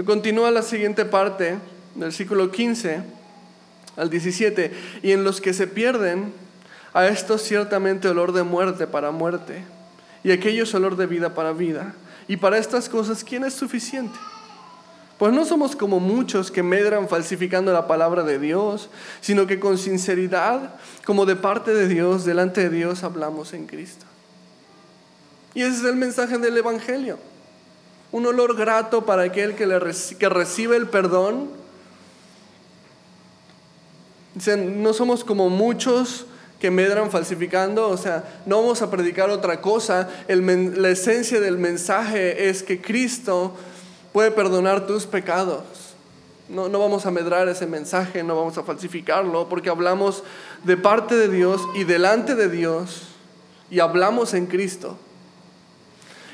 Continúa 0.05 0.51
la 0.51 0.61
siguiente 0.61 1.07
parte, 1.07 1.57
versículo 1.95 2.51
15 2.51 3.22
al 3.97 4.11
17, 4.11 4.73
y 5.03 5.13
en 5.13 5.25
los 5.25 5.41
que 5.41 5.53
se 5.53 5.67
pierden, 5.67 6.33
a 6.95 7.07
estos 7.07 7.43
ciertamente 7.43 8.09
olor 8.09 8.33
de 8.33 8.43
muerte 8.43 8.87
para 8.87 9.11
muerte, 9.11 9.65
y 10.25 10.31
aquellos 10.31 10.75
olor 10.75 10.97
de 10.97 11.07
vida 11.07 11.35
para 11.35 11.53
vida. 11.53 11.95
Y 12.29 12.37
para 12.37 12.59
estas 12.59 12.89
cosas, 12.89 13.25
¿quién 13.25 13.45
es 13.45 13.55
suficiente? 13.55 14.19
Pues 15.19 15.33
no 15.33 15.45
somos 15.45 15.77
como 15.77 16.01
muchos 16.01 16.51
que 16.51 16.63
medran 16.63 17.09
falsificando 17.09 17.73
la 17.73 17.87
palabra 17.87 18.23
de 18.23 18.39
Dios, 18.39 18.91
sino 19.21 19.47
que 19.47 19.61
con 19.61 19.79
sinceridad, 19.79 20.75
como 21.05 21.27
de 21.27 21.37
parte 21.37 21.73
de 21.73 21.89
Dios, 21.89 22.25
delante 22.25 22.69
de 22.69 22.71
Dios, 22.71 23.05
hablamos 23.05 23.53
en 23.53 23.67
Cristo. 23.67 24.05
Y 25.55 25.63
ese 25.63 25.77
es 25.77 25.85
el 25.85 25.97
mensaje 25.97 26.39
del 26.39 26.57
Evangelio. 26.57 27.19
Un 28.11 28.27
olor 28.27 28.57
grato 28.57 29.07
para 29.07 29.23
aquel 29.23 29.55
que, 29.55 29.67
le, 29.67 29.79
que 30.19 30.29
recibe 30.29 30.77
el 30.77 30.89
perdón 30.89 31.62
no 34.57 34.93
somos 34.93 35.25
como 35.25 35.49
muchos 35.49 36.27
que 36.63 36.71
medran 36.71 37.11
falsificando, 37.11 37.89
o 37.89 37.97
sea, 37.97 38.23
no 38.47 38.61
vamos 38.63 38.83
a 38.83 38.89
predicar 38.89 39.31
otra 39.31 39.61
cosa. 39.61 40.09
la 40.29 40.89
esencia 40.91 41.41
del 41.41 41.59
mensaje 41.59 42.49
es 42.49 42.63
que 42.63 42.81
Cristo 42.81 43.53
puede 44.13 44.31
perdonar 44.31 44.87
tus 44.87 45.05
pecados. 45.07 45.65
No, 46.49 46.69
no 46.69 46.79
vamos 46.79 47.05
a 47.05 47.11
medrar 47.11 47.49
ese 47.49 47.67
mensaje, 47.67 48.23
no 48.23 48.37
vamos 48.37 48.59
a 48.59 48.63
falsificarlo, 48.63 49.49
porque 49.49 49.71
hablamos 49.71 50.23
de 50.63 50.77
parte 50.77 51.17
de 51.17 51.29
Dios 51.29 51.61
y 51.75 51.83
delante 51.83 52.37
de 52.37 52.49
Dios 52.49 53.09
y 53.69 53.81
hablamos 53.81 54.33
en 54.33 54.47
Cristo. 54.47 54.97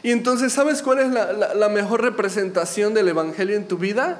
Y 0.03 0.11
entonces, 0.11 0.53
¿sabes 0.53 0.83
cuál 0.83 0.99
es 0.99 1.11
la, 1.11 1.55
la 1.55 1.69
mejor 1.71 2.03
representación 2.03 2.93
del 2.93 3.09
Evangelio 3.09 3.57
en 3.57 3.67
tu 3.67 3.79
vida? 3.79 4.19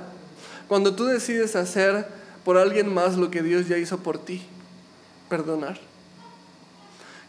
Cuando 0.69 0.95
tú 0.95 1.05
decides 1.05 1.55
hacer 1.55 2.18
por 2.49 2.57
alguien 2.57 2.95
más 2.95 3.19
lo 3.19 3.31
que 3.31 3.43
Dios 3.43 3.69
ya 3.69 3.77
hizo 3.77 3.99
por 3.99 4.17
ti, 4.17 4.41
perdonar. 5.29 5.79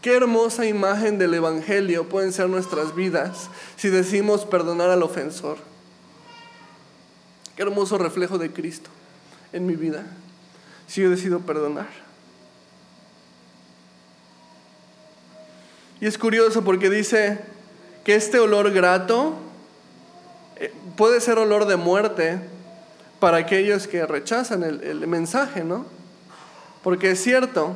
Qué 0.01 0.15
hermosa 0.15 0.65
imagen 0.65 1.17
del 1.17 1.33
Evangelio 1.33 2.07
pueden 2.07 2.31
ser 2.31 2.47
nuestras 2.47 2.95
vidas 2.95 3.49
si 3.75 3.89
decimos 3.89 4.45
perdonar 4.45 4.89
al 4.89 5.03
ofensor. 5.03 5.57
Qué 7.57 7.63
hermoso 7.63 7.97
reflejo 7.97 8.37
de 8.37 8.53
Cristo 8.53 8.89
en 9.51 9.65
mi 9.65 9.75
vida 9.75 10.05
si 10.87 11.01
yo 11.01 11.09
decido 11.09 11.41
perdonar. 11.41 11.89
Y 15.99 16.05
es 16.05 16.17
curioso 16.17 16.63
porque 16.63 16.89
dice 16.89 17.39
que 18.05 18.15
este 18.15 18.39
olor 18.39 18.71
grato 18.71 19.35
eh, 20.55 20.73
puede 20.95 21.19
ser 21.19 21.39
olor 21.39 21.65
de 21.65 21.75
muerte 21.75 22.39
para 23.19 23.37
aquellos 23.37 23.87
que 23.87 24.05
rechazan 24.05 24.63
el, 24.63 25.07
mensaje, 25.07 25.63
¿no? 25.63 25.85
Porque 26.83 27.11
es 27.11 27.21
cierto, 27.21 27.75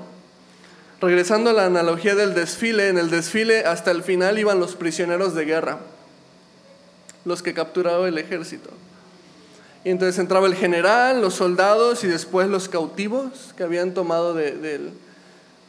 Regresando 1.04 1.50
a 1.50 1.54
la 1.54 1.66
analogía 1.66 2.16
del 2.16 2.34
desfile, 2.34 2.88
en 2.88 2.98
el 2.98 3.10
desfile 3.10 3.66
hasta 3.66 3.92
el 3.92 4.04
final 4.04 4.40
iban 4.40 4.62
los 4.62 4.76
prisioneros 4.76 5.36
de 5.36 5.44
guerra, 5.44 5.80
los 7.26 7.44
que 7.44 7.54
capturaba 7.54 8.08
el 8.08 8.18
ejército. 8.18 8.70
Y 9.84 9.90
entonces 9.90 10.18
entraba 10.18 10.48
el 10.48 10.56
general, 10.56 11.20
los 11.20 11.34
soldados 11.34 12.06
y 12.06 12.08
después 12.08 12.48
los 12.48 12.70
cautivos 12.70 13.54
que 13.58 13.64
habían 13.64 13.94
tomado 13.94 14.34
del, 14.34 14.94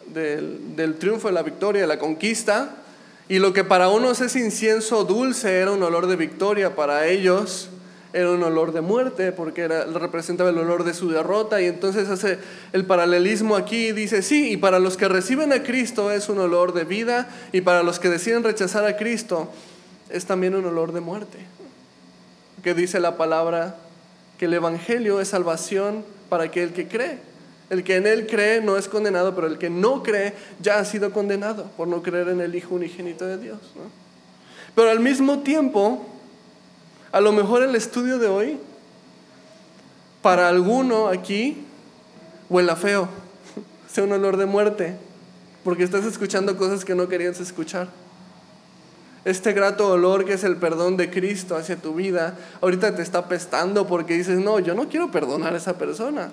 del 0.06 0.94
triunfo, 1.00 1.26
de 1.26 1.34
la 1.34 1.42
victoria, 1.42 1.82
de 1.82 1.88
la 1.88 1.98
conquista. 1.98 2.76
Y 3.28 3.40
lo 3.40 3.52
que 3.52 3.64
para 3.64 3.88
unos 3.88 4.20
es 4.20 4.36
incienso 4.36 5.02
dulce 5.02 5.58
era 5.58 5.72
un 5.72 5.82
olor 5.82 6.06
de 6.06 6.14
victoria, 6.14 6.76
para 6.76 7.08
ellos 7.08 7.70
era 8.14 8.30
un 8.30 8.44
olor 8.44 8.72
de 8.72 8.80
muerte 8.80 9.32
porque 9.32 9.62
era, 9.62 9.86
representaba 9.86 10.50
el 10.50 10.58
olor 10.58 10.84
de 10.84 10.94
su 10.94 11.10
derrota 11.10 11.60
y 11.60 11.66
entonces 11.66 12.08
hace 12.08 12.38
el 12.72 12.86
paralelismo 12.86 13.56
aquí 13.56 13.90
dice, 13.90 14.22
sí, 14.22 14.52
y 14.52 14.56
para 14.56 14.78
los 14.78 14.96
que 14.96 15.08
reciben 15.08 15.52
a 15.52 15.64
Cristo 15.64 16.12
es 16.12 16.28
un 16.28 16.38
olor 16.38 16.74
de 16.74 16.84
vida 16.84 17.28
y 17.52 17.60
para 17.62 17.82
los 17.82 17.98
que 17.98 18.08
deciden 18.08 18.44
rechazar 18.44 18.84
a 18.86 18.96
Cristo 18.96 19.50
es 20.10 20.26
también 20.26 20.54
un 20.54 20.64
olor 20.64 20.92
de 20.92 21.00
muerte. 21.00 21.38
Que 22.62 22.72
dice 22.72 23.00
la 23.00 23.16
palabra 23.16 23.76
que 24.38 24.44
el 24.44 24.54
Evangelio 24.54 25.20
es 25.20 25.28
salvación 25.28 26.04
para 26.28 26.44
aquel 26.44 26.72
que 26.72 26.86
cree. 26.86 27.18
El 27.68 27.82
que 27.82 27.96
en 27.96 28.06
él 28.06 28.28
cree 28.28 28.60
no 28.60 28.76
es 28.76 28.86
condenado, 28.86 29.34
pero 29.34 29.48
el 29.48 29.58
que 29.58 29.70
no 29.70 30.04
cree 30.04 30.34
ya 30.60 30.78
ha 30.78 30.84
sido 30.84 31.10
condenado 31.10 31.64
por 31.76 31.88
no 31.88 32.00
creer 32.00 32.28
en 32.28 32.40
el 32.40 32.54
Hijo 32.54 32.76
unigénito 32.76 33.26
de 33.26 33.38
Dios. 33.38 33.58
Pero 34.76 34.90
al 34.90 35.00
mismo 35.00 35.40
tiempo, 35.40 36.13
a 37.14 37.20
lo 37.20 37.30
mejor 37.30 37.62
el 37.62 37.76
estudio 37.76 38.18
de 38.18 38.26
hoy, 38.26 38.58
para 40.20 40.48
alguno 40.48 41.06
aquí, 41.06 41.64
huela 42.50 42.74
feo, 42.74 43.08
sea 43.88 44.02
un 44.02 44.10
olor 44.10 44.36
de 44.36 44.46
muerte, 44.46 44.96
porque 45.62 45.84
estás 45.84 46.04
escuchando 46.06 46.56
cosas 46.56 46.84
que 46.84 46.96
no 46.96 47.06
querías 47.06 47.38
escuchar. 47.38 47.86
Este 49.24 49.52
grato 49.52 49.92
olor 49.92 50.24
que 50.24 50.32
es 50.32 50.42
el 50.42 50.56
perdón 50.56 50.96
de 50.96 51.08
Cristo 51.08 51.54
hacia 51.54 51.76
tu 51.76 51.94
vida, 51.94 52.36
ahorita 52.60 52.96
te 52.96 53.02
está 53.02 53.28
pestando 53.28 53.86
porque 53.86 54.14
dices, 54.14 54.40
no, 54.40 54.58
yo 54.58 54.74
no 54.74 54.88
quiero 54.88 55.12
perdonar 55.12 55.54
a 55.54 55.58
esa 55.58 55.78
persona. 55.78 56.32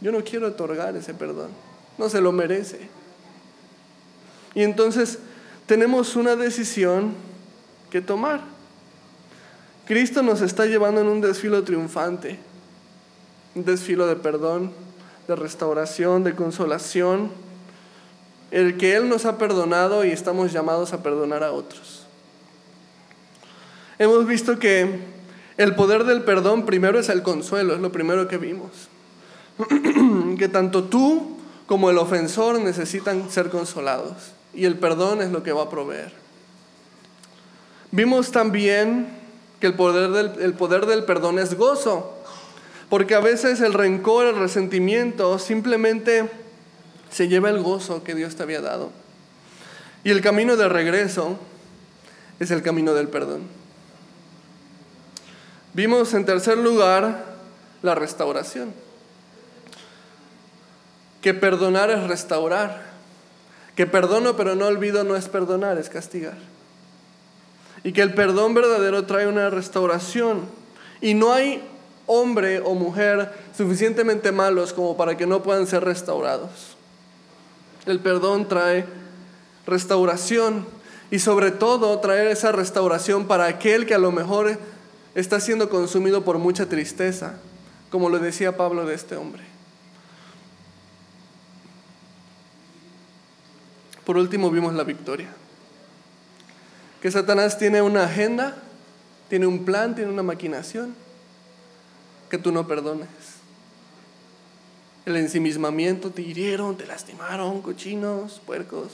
Yo 0.00 0.10
no 0.10 0.24
quiero 0.24 0.48
otorgar 0.48 0.96
ese 0.96 1.14
perdón. 1.14 1.50
No 1.98 2.08
se 2.08 2.20
lo 2.20 2.32
merece. 2.32 2.88
Y 4.56 4.64
entonces 4.64 5.20
tenemos 5.66 6.16
una 6.16 6.34
decisión 6.34 7.14
que 7.90 8.00
tomar. 8.00 8.55
Cristo 9.86 10.22
nos 10.22 10.40
está 10.40 10.66
llevando 10.66 11.00
en 11.00 11.06
un 11.06 11.20
desfilo 11.20 11.62
triunfante, 11.62 12.38
un 13.54 13.64
desfilo 13.64 14.06
de 14.08 14.16
perdón, 14.16 14.72
de 15.28 15.36
restauración, 15.36 16.24
de 16.24 16.34
consolación, 16.34 17.30
el 18.50 18.76
que 18.78 18.96
Él 18.96 19.08
nos 19.08 19.24
ha 19.26 19.38
perdonado 19.38 20.04
y 20.04 20.10
estamos 20.10 20.52
llamados 20.52 20.92
a 20.92 21.02
perdonar 21.02 21.44
a 21.44 21.52
otros. 21.52 22.04
Hemos 23.98 24.26
visto 24.26 24.58
que 24.58 25.00
el 25.56 25.74
poder 25.74 26.04
del 26.04 26.22
perdón 26.22 26.66
primero 26.66 26.98
es 26.98 27.08
el 27.08 27.22
consuelo, 27.22 27.74
es 27.74 27.80
lo 27.80 27.92
primero 27.92 28.26
que 28.28 28.38
vimos. 28.38 28.70
que 30.38 30.48
tanto 30.48 30.84
tú 30.84 31.38
como 31.66 31.90
el 31.90 31.98
ofensor 31.98 32.60
necesitan 32.60 33.30
ser 33.30 33.50
consolados 33.50 34.32
y 34.52 34.64
el 34.64 34.76
perdón 34.78 35.22
es 35.22 35.30
lo 35.30 35.42
que 35.42 35.52
va 35.52 35.62
a 35.62 35.70
proveer. 35.70 36.12
Vimos 37.90 38.32
también 38.32 39.25
que 39.60 39.66
el 39.66 39.74
poder 39.74 40.10
del, 40.10 40.42
el 40.42 40.54
poder 40.54 40.86
del 40.86 41.04
perdón 41.04 41.38
es 41.38 41.54
gozo. 41.54 42.12
Porque 42.88 43.14
a 43.14 43.20
veces 43.20 43.60
el 43.60 43.72
rencor, 43.72 44.26
el 44.26 44.36
resentimiento, 44.36 45.38
simplemente 45.38 46.30
se 47.10 47.28
lleva 47.28 47.50
el 47.50 47.62
gozo 47.62 48.04
que 48.04 48.14
Dios 48.14 48.36
te 48.36 48.42
había 48.42 48.60
dado. 48.60 48.90
Y 50.04 50.10
el 50.10 50.20
camino 50.20 50.56
de 50.56 50.68
regreso 50.68 51.38
es 52.38 52.50
el 52.50 52.62
camino 52.62 52.94
del 52.94 53.08
perdón. 53.08 53.42
Vimos 55.72 56.14
en 56.14 56.24
tercer 56.24 56.58
lugar 56.58 57.24
la 57.82 57.94
restauración. 57.94 58.72
Que 61.22 61.34
perdonar 61.34 61.90
es 61.90 62.06
restaurar. 62.06 62.86
Que 63.74 63.86
perdono 63.86 64.36
pero 64.36 64.54
no 64.54 64.66
olvido 64.66 65.02
no 65.02 65.16
es 65.16 65.28
perdonar, 65.28 65.76
es 65.76 65.88
castigar 65.88 66.36
y 67.86 67.92
que 67.92 68.02
el 68.02 68.14
perdón 68.14 68.52
verdadero 68.52 69.06
trae 69.06 69.28
una 69.28 69.48
restauración. 69.48 70.40
Y 71.00 71.14
no 71.14 71.32
hay 71.32 71.62
hombre 72.06 72.58
o 72.58 72.74
mujer 72.74 73.32
suficientemente 73.56 74.32
malos 74.32 74.72
como 74.72 74.96
para 74.96 75.16
que 75.16 75.24
no 75.24 75.44
puedan 75.44 75.68
ser 75.68 75.84
restaurados. 75.84 76.50
El 77.86 78.00
perdón 78.00 78.48
trae 78.48 78.86
restauración 79.68 80.66
y 81.12 81.20
sobre 81.20 81.52
todo 81.52 81.96
traer 82.00 82.26
esa 82.26 82.50
restauración 82.50 83.28
para 83.28 83.46
aquel 83.46 83.86
que 83.86 83.94
a 83.94 83.98
lo 83.98 84.10
mejor 84.10 84.58
está 85.14 85.38
siendo 85.38 85.70
consumido 85.70 86.24
por 86.24 86.38
mucha 86.38 86.68
tristeza, 86.68 87.38
como 87.92 88.08
lo 88.08 88.18
decía 88.18 88.56
Pablo 88.56 88.84
de 88.84 88.96
este 88.96 89.14
hombre. 89.14 89.44
Por 94.04 94.16
último 94.16 94.50
vimos 94.50 94.74
la 94.74 94.82
victoria 94.82 95.28
que 97.00 97.10
Satanás 97.10 97.58
tiene 97.58 97.82
una 97.82 98.04
agenda, 98.04 98.56
tiene 99.28 99.46
un 99.46 99.64
plan, 99.64 99.94
tiene 99.94 100.10
una 100.10 100.22
maquinación 100.22 100.94
que 102.30 102.38
tú 102.38 102.52
no 102.52 102.66
perdones. 102.66 103.08
El 105.04 105.16
ensimismamiento, 105.16 106.10
te 106.10 106.22
hirieron, 106.22 106.76
te 106.76 106.86
lastimaron, 106.86 107.62
cochinos, 107.62 108.40
puercos. 108.44 108.92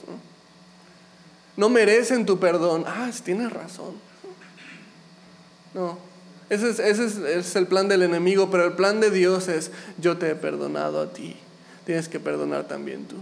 No, 1.57 1.69
merecen 1.69 2.27
tu 2.27 2.39
perdón. 2.39 2.85
Ah, 2.87 3.11
tienes 3.25 3.53
razón. 3.53 3.95
No, 5.75 5.99
ese, 6.53 6.69
es, 6.69 6.79
ese 6.81 7.39
es 7.39 7.57
el 7.57 7.67
plan 7.67 7.89
del 7.89 8.03
enemigo, 8.03 8.51
pero 8.51 8.67
el 8.67 8.75
plan 8.75 9.01
de 9.01 9.11
Dios 9.11 9.49
es, 9.49 9.71
yo 9.97 10.19
te 10.19 10.29
he 10.31 10.35
perdonado 10.35 11.01
a 11.01 11.11
ti, 11.11 11.35
tienes 11.87 12.11
que 12.11 12.21
perdonar 12.21 12.69
también 12.69 13.07
tú. 13.07 13.17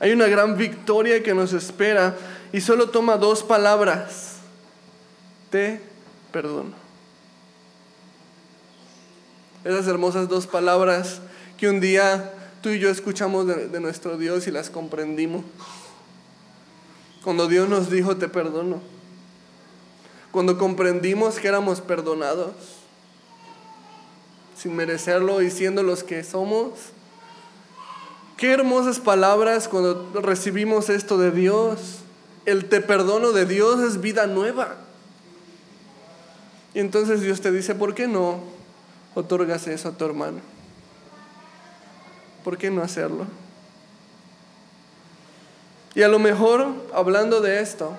Hay 0.00 0.12
una 0.12 0.26
gran 0.26 0.56
victoria 0.56 1.22
que 1.22 1.34
nos 1.34 1.52
espera 1.52 2.16
y 2.52 2.62
solo 2.62 2.88
toma 2.88 3.18
dos 3.18 3.42
palabras. 3.42 4.36
Te 5.50 5.80
perdono. 6.32 6.72
Esas 9.62 9.86
hermosas 9.86 10.28
dos 10.28 10.46
palabras 10.46 11.20
que 11.58 11.68
un 11.68 11.80
día 11.80 12.32
tú 12.62 12.70
y 12.70 12.78
yo 12.78 12.88
escuchamos 12.88 13.46
de, 13.46 13.80
nuestro 13.80 14.16
Dios 14.16 14.46
y 14.46 14.50
las 14.50 14.70
comprendimos. 14.70 15.44
Cuando 17.22 17.46
Dios 17.46 17.68
nos 17.68 17.90
dijo, 17.90 18.16
te 18.16 18.28
perdono. 18.28 18.80
Cuando 20.32 20.56
comprendimos 20.56 21.38
que 21.38 21.48
éramos 21.48 21.82
perdonados, 21.82 22.54
sin 24.56 24.74
merecerlo 24.74 25.42
y 25.42 25.50
siendo 25.50 25.82
los 25.82 26.02
que 26.02 26.24
somos, 26.24 26.72
Qué 28.40 28.50
hermosas 28.50 28.98
palabras 28.98 29.68
cuando 29.68 30.10
recibimos 30.14 30.88
esto 30.88 31.18
de 31.18 31.30
Dios. 31.30 31.98
El 32.46 32.68
te 32.68 32.80
perdono 32.80 33.30
de 33.30 33.46
Dios 33.46 33.78
es 33.80 34.00
vida 34.00 34.26
nueva. 34.26 34.76
Y 36.74 36.80
entonces 36.80 37.20
Dios 37.20 37.40
te 37.40 37.52
dice, 37.52 37.76
¿por 37.76 37.94
qué 37.94 38.08
no 38.08 38.40
otorgas 39.14 39.66
eso 39.66 39.88
a 39.88 39.92
tu 39.92 40.04
hermano. 40.04 40.38
¿Por 42.44 42.56
qué 42.56 42.70
no 42.70 42.82
hacerlo? 42.82 43.26
Y 45.94 46.02
a 46.02 46.08
lo 46.08 46.18
mejor, 46.18 46.68
hablando 46.94 47.40
de 47.40 47.60
esto, 47.60 47.92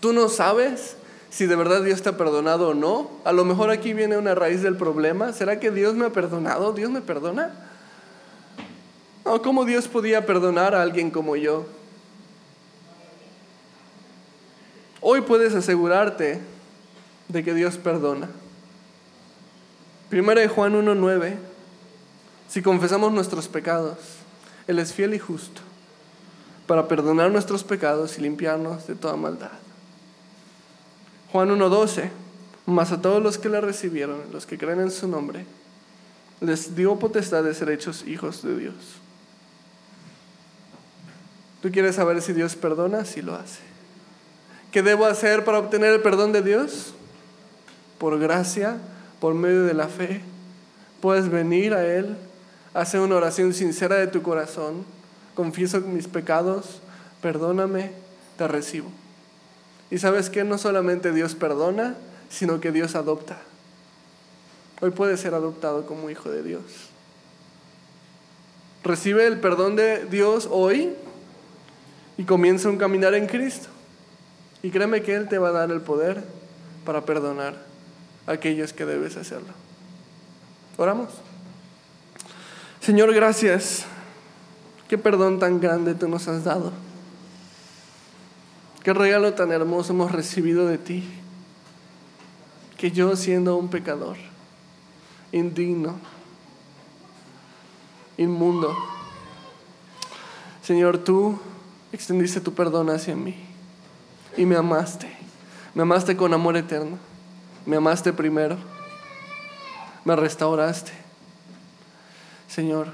tú 0.00 0.12
no 0.12 0.28
sabes 0.28 0.96
si 1.30 1.46
de 1.46 1.56
verdad 1.56 1.82
Dios 1.82 2.02
te 2.02 2.08
ha 2.08 2.16
perdonado 2.16 2.70
o 2.70 2.74
no. 2.74 3.10
A 3.24 3.32
lo 3.32 3.44
mejor 3.44 3.70
aquí 3.70 3.92
viene 3.92 4.16
una 4.16 4.34
raíz 4.34 4.62
del 4.62 4.76
problema. 4.76 5.32
¿Será 5.32 5.60
que 5.60 5.70
Dios 5.70 5.94
me 5.94 6.06
ha 6.06 6.10
perdonado? 6.10 6.72
¿Dios 6.72 6.90
me 6.90 7.02
perdona? 7.02 7.65
No, 9.26 9.42
¿cómo 9.42 9.64
Dios 9.64 9.88
podía 9.88 10.24
perdonar 10.24 10.72
a 10.76 10.82
alguien 10.82 11.10
como 11.10 11.34
yo? 11.34 11.66
Hoy 15.00 15.22
puedes 15.22 15.52
asegurarte 15.52 16.40
de 17.26 17.42
que 17.42 17.52
Dios 17.52 17.76
perdona. 17.76 18.28
Primera 20.08 20.40
de 20.40 20.46
Juan 20.46 20.74
1.9, 20.74 21.34
si 22.48 22.62
confesamos 22.62 23.12
nuestros 23.12 23.48
pecados, 23.48 23.98
Él 24.68 24.78
es 24.78 24.92
fiel 24.92 25.12
y 25.12 25.18
justo 25.18 25.60
para 26.68 26.86
perdonar 26.86 27.32
nuestros 27.32 27.64
pecados 27.64 28.18
y 28.18 28.22
limpiarnos 28.22 28.86
de 28.86 28.94
toda 28.94 29.16
maldad. 29.16 29.50
Juan 31.32 31.48
1.12, 31.48 32.10
mas 32.66 32.92
a 32.92 33.02
todos 33.02 33.20
los 33.20 33.38
que 33.38 33.48
le 33.48 33.60
recibieron, 33.60 34.22
los 34.32 34.46
que 34.46 34.56
creen 34.56 34.82
en 34.82 34.92
su 34.92 35.08
nombre, 35.08 35.44
les 36.40 36.76
dio 36.76 36.96
potestad 36.96 37.42
de 37.42 37.54
ser 37.54 37.70
hechos 37.70 38.06
hijos 38.06 38.44
de 38.44 38.56
Dios. 38.56 39.00
¿Tú 41.66 41.72
quieres 41.72 41.96
saber 41.96 42.22
si 42.22 42.32
Dios 42.32 42.54
perdona? 42.54 43.04
Sí 43.04 43.22
lo 43.22 43.34
hace. 43.34 43.58
¿Qué 44.70 44.84
debo 44.84 45.04
hacer 45.04 45.44
para 45.44 45.58
obtener 45.58 45.94
el 45.94 46.00
perdón 46.00 46.30
de 46.30 46.40
Dios? 46.40 46.94
Por 47.98 48.20
gracia, 48.20 48.76
por 49.18 49.34
medio 49.34 49.64
de 49.64 49.74
la 49.74 49.88
fe, 49.88 50.20
puedes 51.00 51.28
venir 51.28 51.74
a 51.74 51.84
Él, 51.84 52.16
hacer 52.72 53.00
una 53.00 53.16
oración 53.16 53.52
sincera 53.52 53.96
de 53.96 54.06
tu 54.06 54.22
corazón, 54.22 54.84
confieso 55.34 55.80
mis 55.80 56.06
pecados, 56.06 56.80
perdóname, 57.20 57.90
te 58.38 58.46
recibo. 58.46 58.86
Y 59.90 59.98
sabes 59.98 60.30
que 60.30 60.44
no 60.44 60.58
solamente 60.58 61.10
Dios 61.10 61.34
perdona, 61.34 61.96
sino 62.30 62.60
que 62.60 62.70
Dios 62.70 62.94
adopta. 62.94 63.38
Hoy 64.80 64.92
puedes 64.92 65.18
ser 65.18 65.34
adoptado 65.34 65.84
como 65.84 66.10
hijo 66.10 66.30
de 66.30 66.44
Dios. 66.44 66.62
Recibe 68.84 69.26
el 69.26 69.40
perdón 69.40 69.74
de 69.74 70.04
Dios 70.04 70.48
hoy 70.48 70.94
y 72.18 72.24
comienza 72.24 72.68
un 72.68 72.78
caminar 72.78 73.14
en 73.14 73.26
Cristo. 73.26 73.68
Y 74.62 74.70
créeme 74.70 75.02
que 75.02 75.14
Él 75.14 75.28
te 75.28 75.38
va 75.38 75.48
a 75.48 75.52
dar 75.52 75.70
el 75.70 75.80
poder 75.80 76.24
para 76.84 77.02
perdonar 77.04 77.54
a 78.26 78.32
aquellos 78.32 78.72
que 78.72 78.84
debes 78.84 79.16
hacerlo. 79.16 79.52
Oramos. 80.76 81.10
Señor, 82.80 83.12
gracias. 83.14 83.84
Qué 84.88 84.98
perdón 84.98 85.38
tan 85.38 85.60
grande 85.60 85.94
tú 85.94 86.08
nos 86.08 86.28
has 86.28 86.44
dado. 86.44 86.72
Qué 88.82 88.92
regalo 88.92 89.34
tan 89.34 89.50
hermoso 89.50 89.92
hemos 89.92 90.12
recibido 90.12 90.66
de 90.66 90.78
ti. 90.78 91.04
Que 92.76 92.92
yo 92.92 93.16
siendo 93.16 93.56
un 93.56 93.68
pecador, 93.68 94.16
indigno, 95.32 95.98
inmundo, 98.18 98.76
Señor, 100.62 100.98
tú 100.98 101.38
extendiste 101.96 102.40
tu 102.42 102.52
perdón 102.52 102.90
hacia 102.90 103.16
mí 103.16 103.34
y 104.36 104.44
me 104.44 104.54
amaste. 104.54 105.08
Me 105.74 105.82
amaste 105.82 106.14
con 106.14 106.32
amor 106.34 106.56
eterno. 106.56 106.98
Me 107.64 107.76
amaste 107.76 108.12
primero. 108.12 108.56
Me 110.04 110.14
restauraste. 110.14 110.92
Señor, 112.48 112.88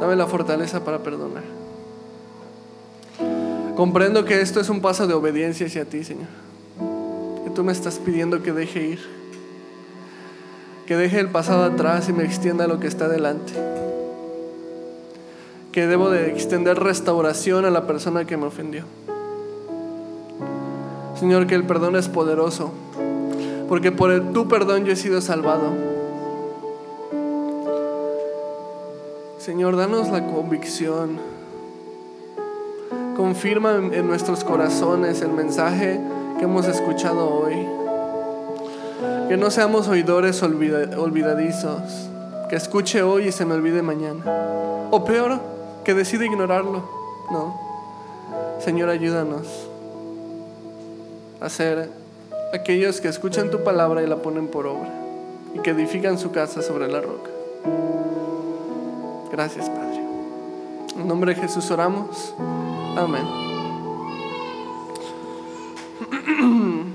dame 0.00 0.16
la 0.16 0.26
fortaleza 0.26 0.84
para 0.84 1.02
perdonar. 1.02 1.42
Comprendo 3.74 4.24
que 4.24 4.40
esto 4.40 4.60
es 4.60 4.68
un 4.68 4.80
paso 4.80 5.06
de 5.06 5.14
obediencia 5.14 5.66
hacia 5.66 5.86
ti, 5.86 6.04
Señor. 6.04 6.28
Que 7.44 7.50
tú 7.50 7.64
me 7.64 7.72
estás 7.72 7.98
pidiendo 7.98 8.42
que 8.42 8.52
deje 8.52 8.82
ir. 8.86 9.00
Que 10.86 10.94
deje 10.94 11.20
el 11.20 11.30
pasado 11.30 11.64
atrás 11.64 12.08
y 12.10 12.12
me 12.12 12.24
extienda 12.24 12.68
lo 12.68 12.78
que 12.80 12.86
está 12.86 13.08
delante. 13.08 13.54
Que 15.74 15.88
debo 15.88 16.08
de 16.08 16.30
extender 16.30 16.78
restauración 16.78 17.64
a 17.64 17.70
la 17.70 17.84
persona 17.84 18.24
que 18.24 18.36
me 18.36 18.46
ofendió. 18.46 18.84
Señor, 21.18 21.48
que 21.48 21.56
el 21.56 21.64
perdón 21.64 21.96
es 21.96 22.08
poderoso, 22.08 22.70
porque 23.68 23.90
por 23.90 24.32
tu 24.32 24.46
perdón 24.46 24.84
yo 24.84 24.92
he 24.92 24.96
sido 24.96 25.20
salvado. 25.20 25.72
Señor, 29.38 29.76
danos 29.76 30.10
la 30.10 30.24
convicción. 30.24 31.18
Confirma 33.16 33.72
en 33.74 34.06
nuestros 34.06 34.44
corazones 34.44 35.22
el 35.22 35.32
mensaje 35.32 36.00
que 36.38 36.44
hemos 36.44 36.68
escuchado 36.68 37.28
hoy. 37.28 37.66
Que 39.28 39.36
no 39.36 39.50
seamos 39.50 39.88
oidores 39.88 40.40
olvidadizos. 40.40 42.08
Que 42.48 42.54
escuche 42.54 43.02
hoy 43.02 43.26
y 43.26 43.32
se 43.32 43.44
me 43.44 43.54
olvide 43.54 43.82
mañana. 43.82 44.22
O 44.92 45.04
peor, 45.04 45.53
que 45.84 45.94
decide 45.94 46.26
ignorarlo. 46.26 46.82
No. 47.30 47.60
Señor, 48.60 48.88
ayúdanos 48.88 49.46
a 51.40 51.48
ser 51.48 51.90
aquellos 52.52 53.00
que 53.00 53.08
escuchan 53.08 53.50
tu 53.50 53.62
palabra 53.62 54.02
y 54.02 54.06
la 54.06 54.16
ponen 54.16 54.48
por 54.48 54.66
obra 54.66 54.92
y 55.54 55.60
que 55.60 55.70
edifican 55.70 56.18
su 56.18 56.32
casa 56.32 56.62
sobre 56.62 56.88
la 56.88 57.00
roca. 57.00 57.30
Gracias, 59.30 59.68
Padre. 59.68 60.00
En 60.96 61.08
nombre 61.08 61.34
de 61.34 61.40
Jesús 61.40 61.70
oramos. 61.70 62.34
Amén. 62.96 63.24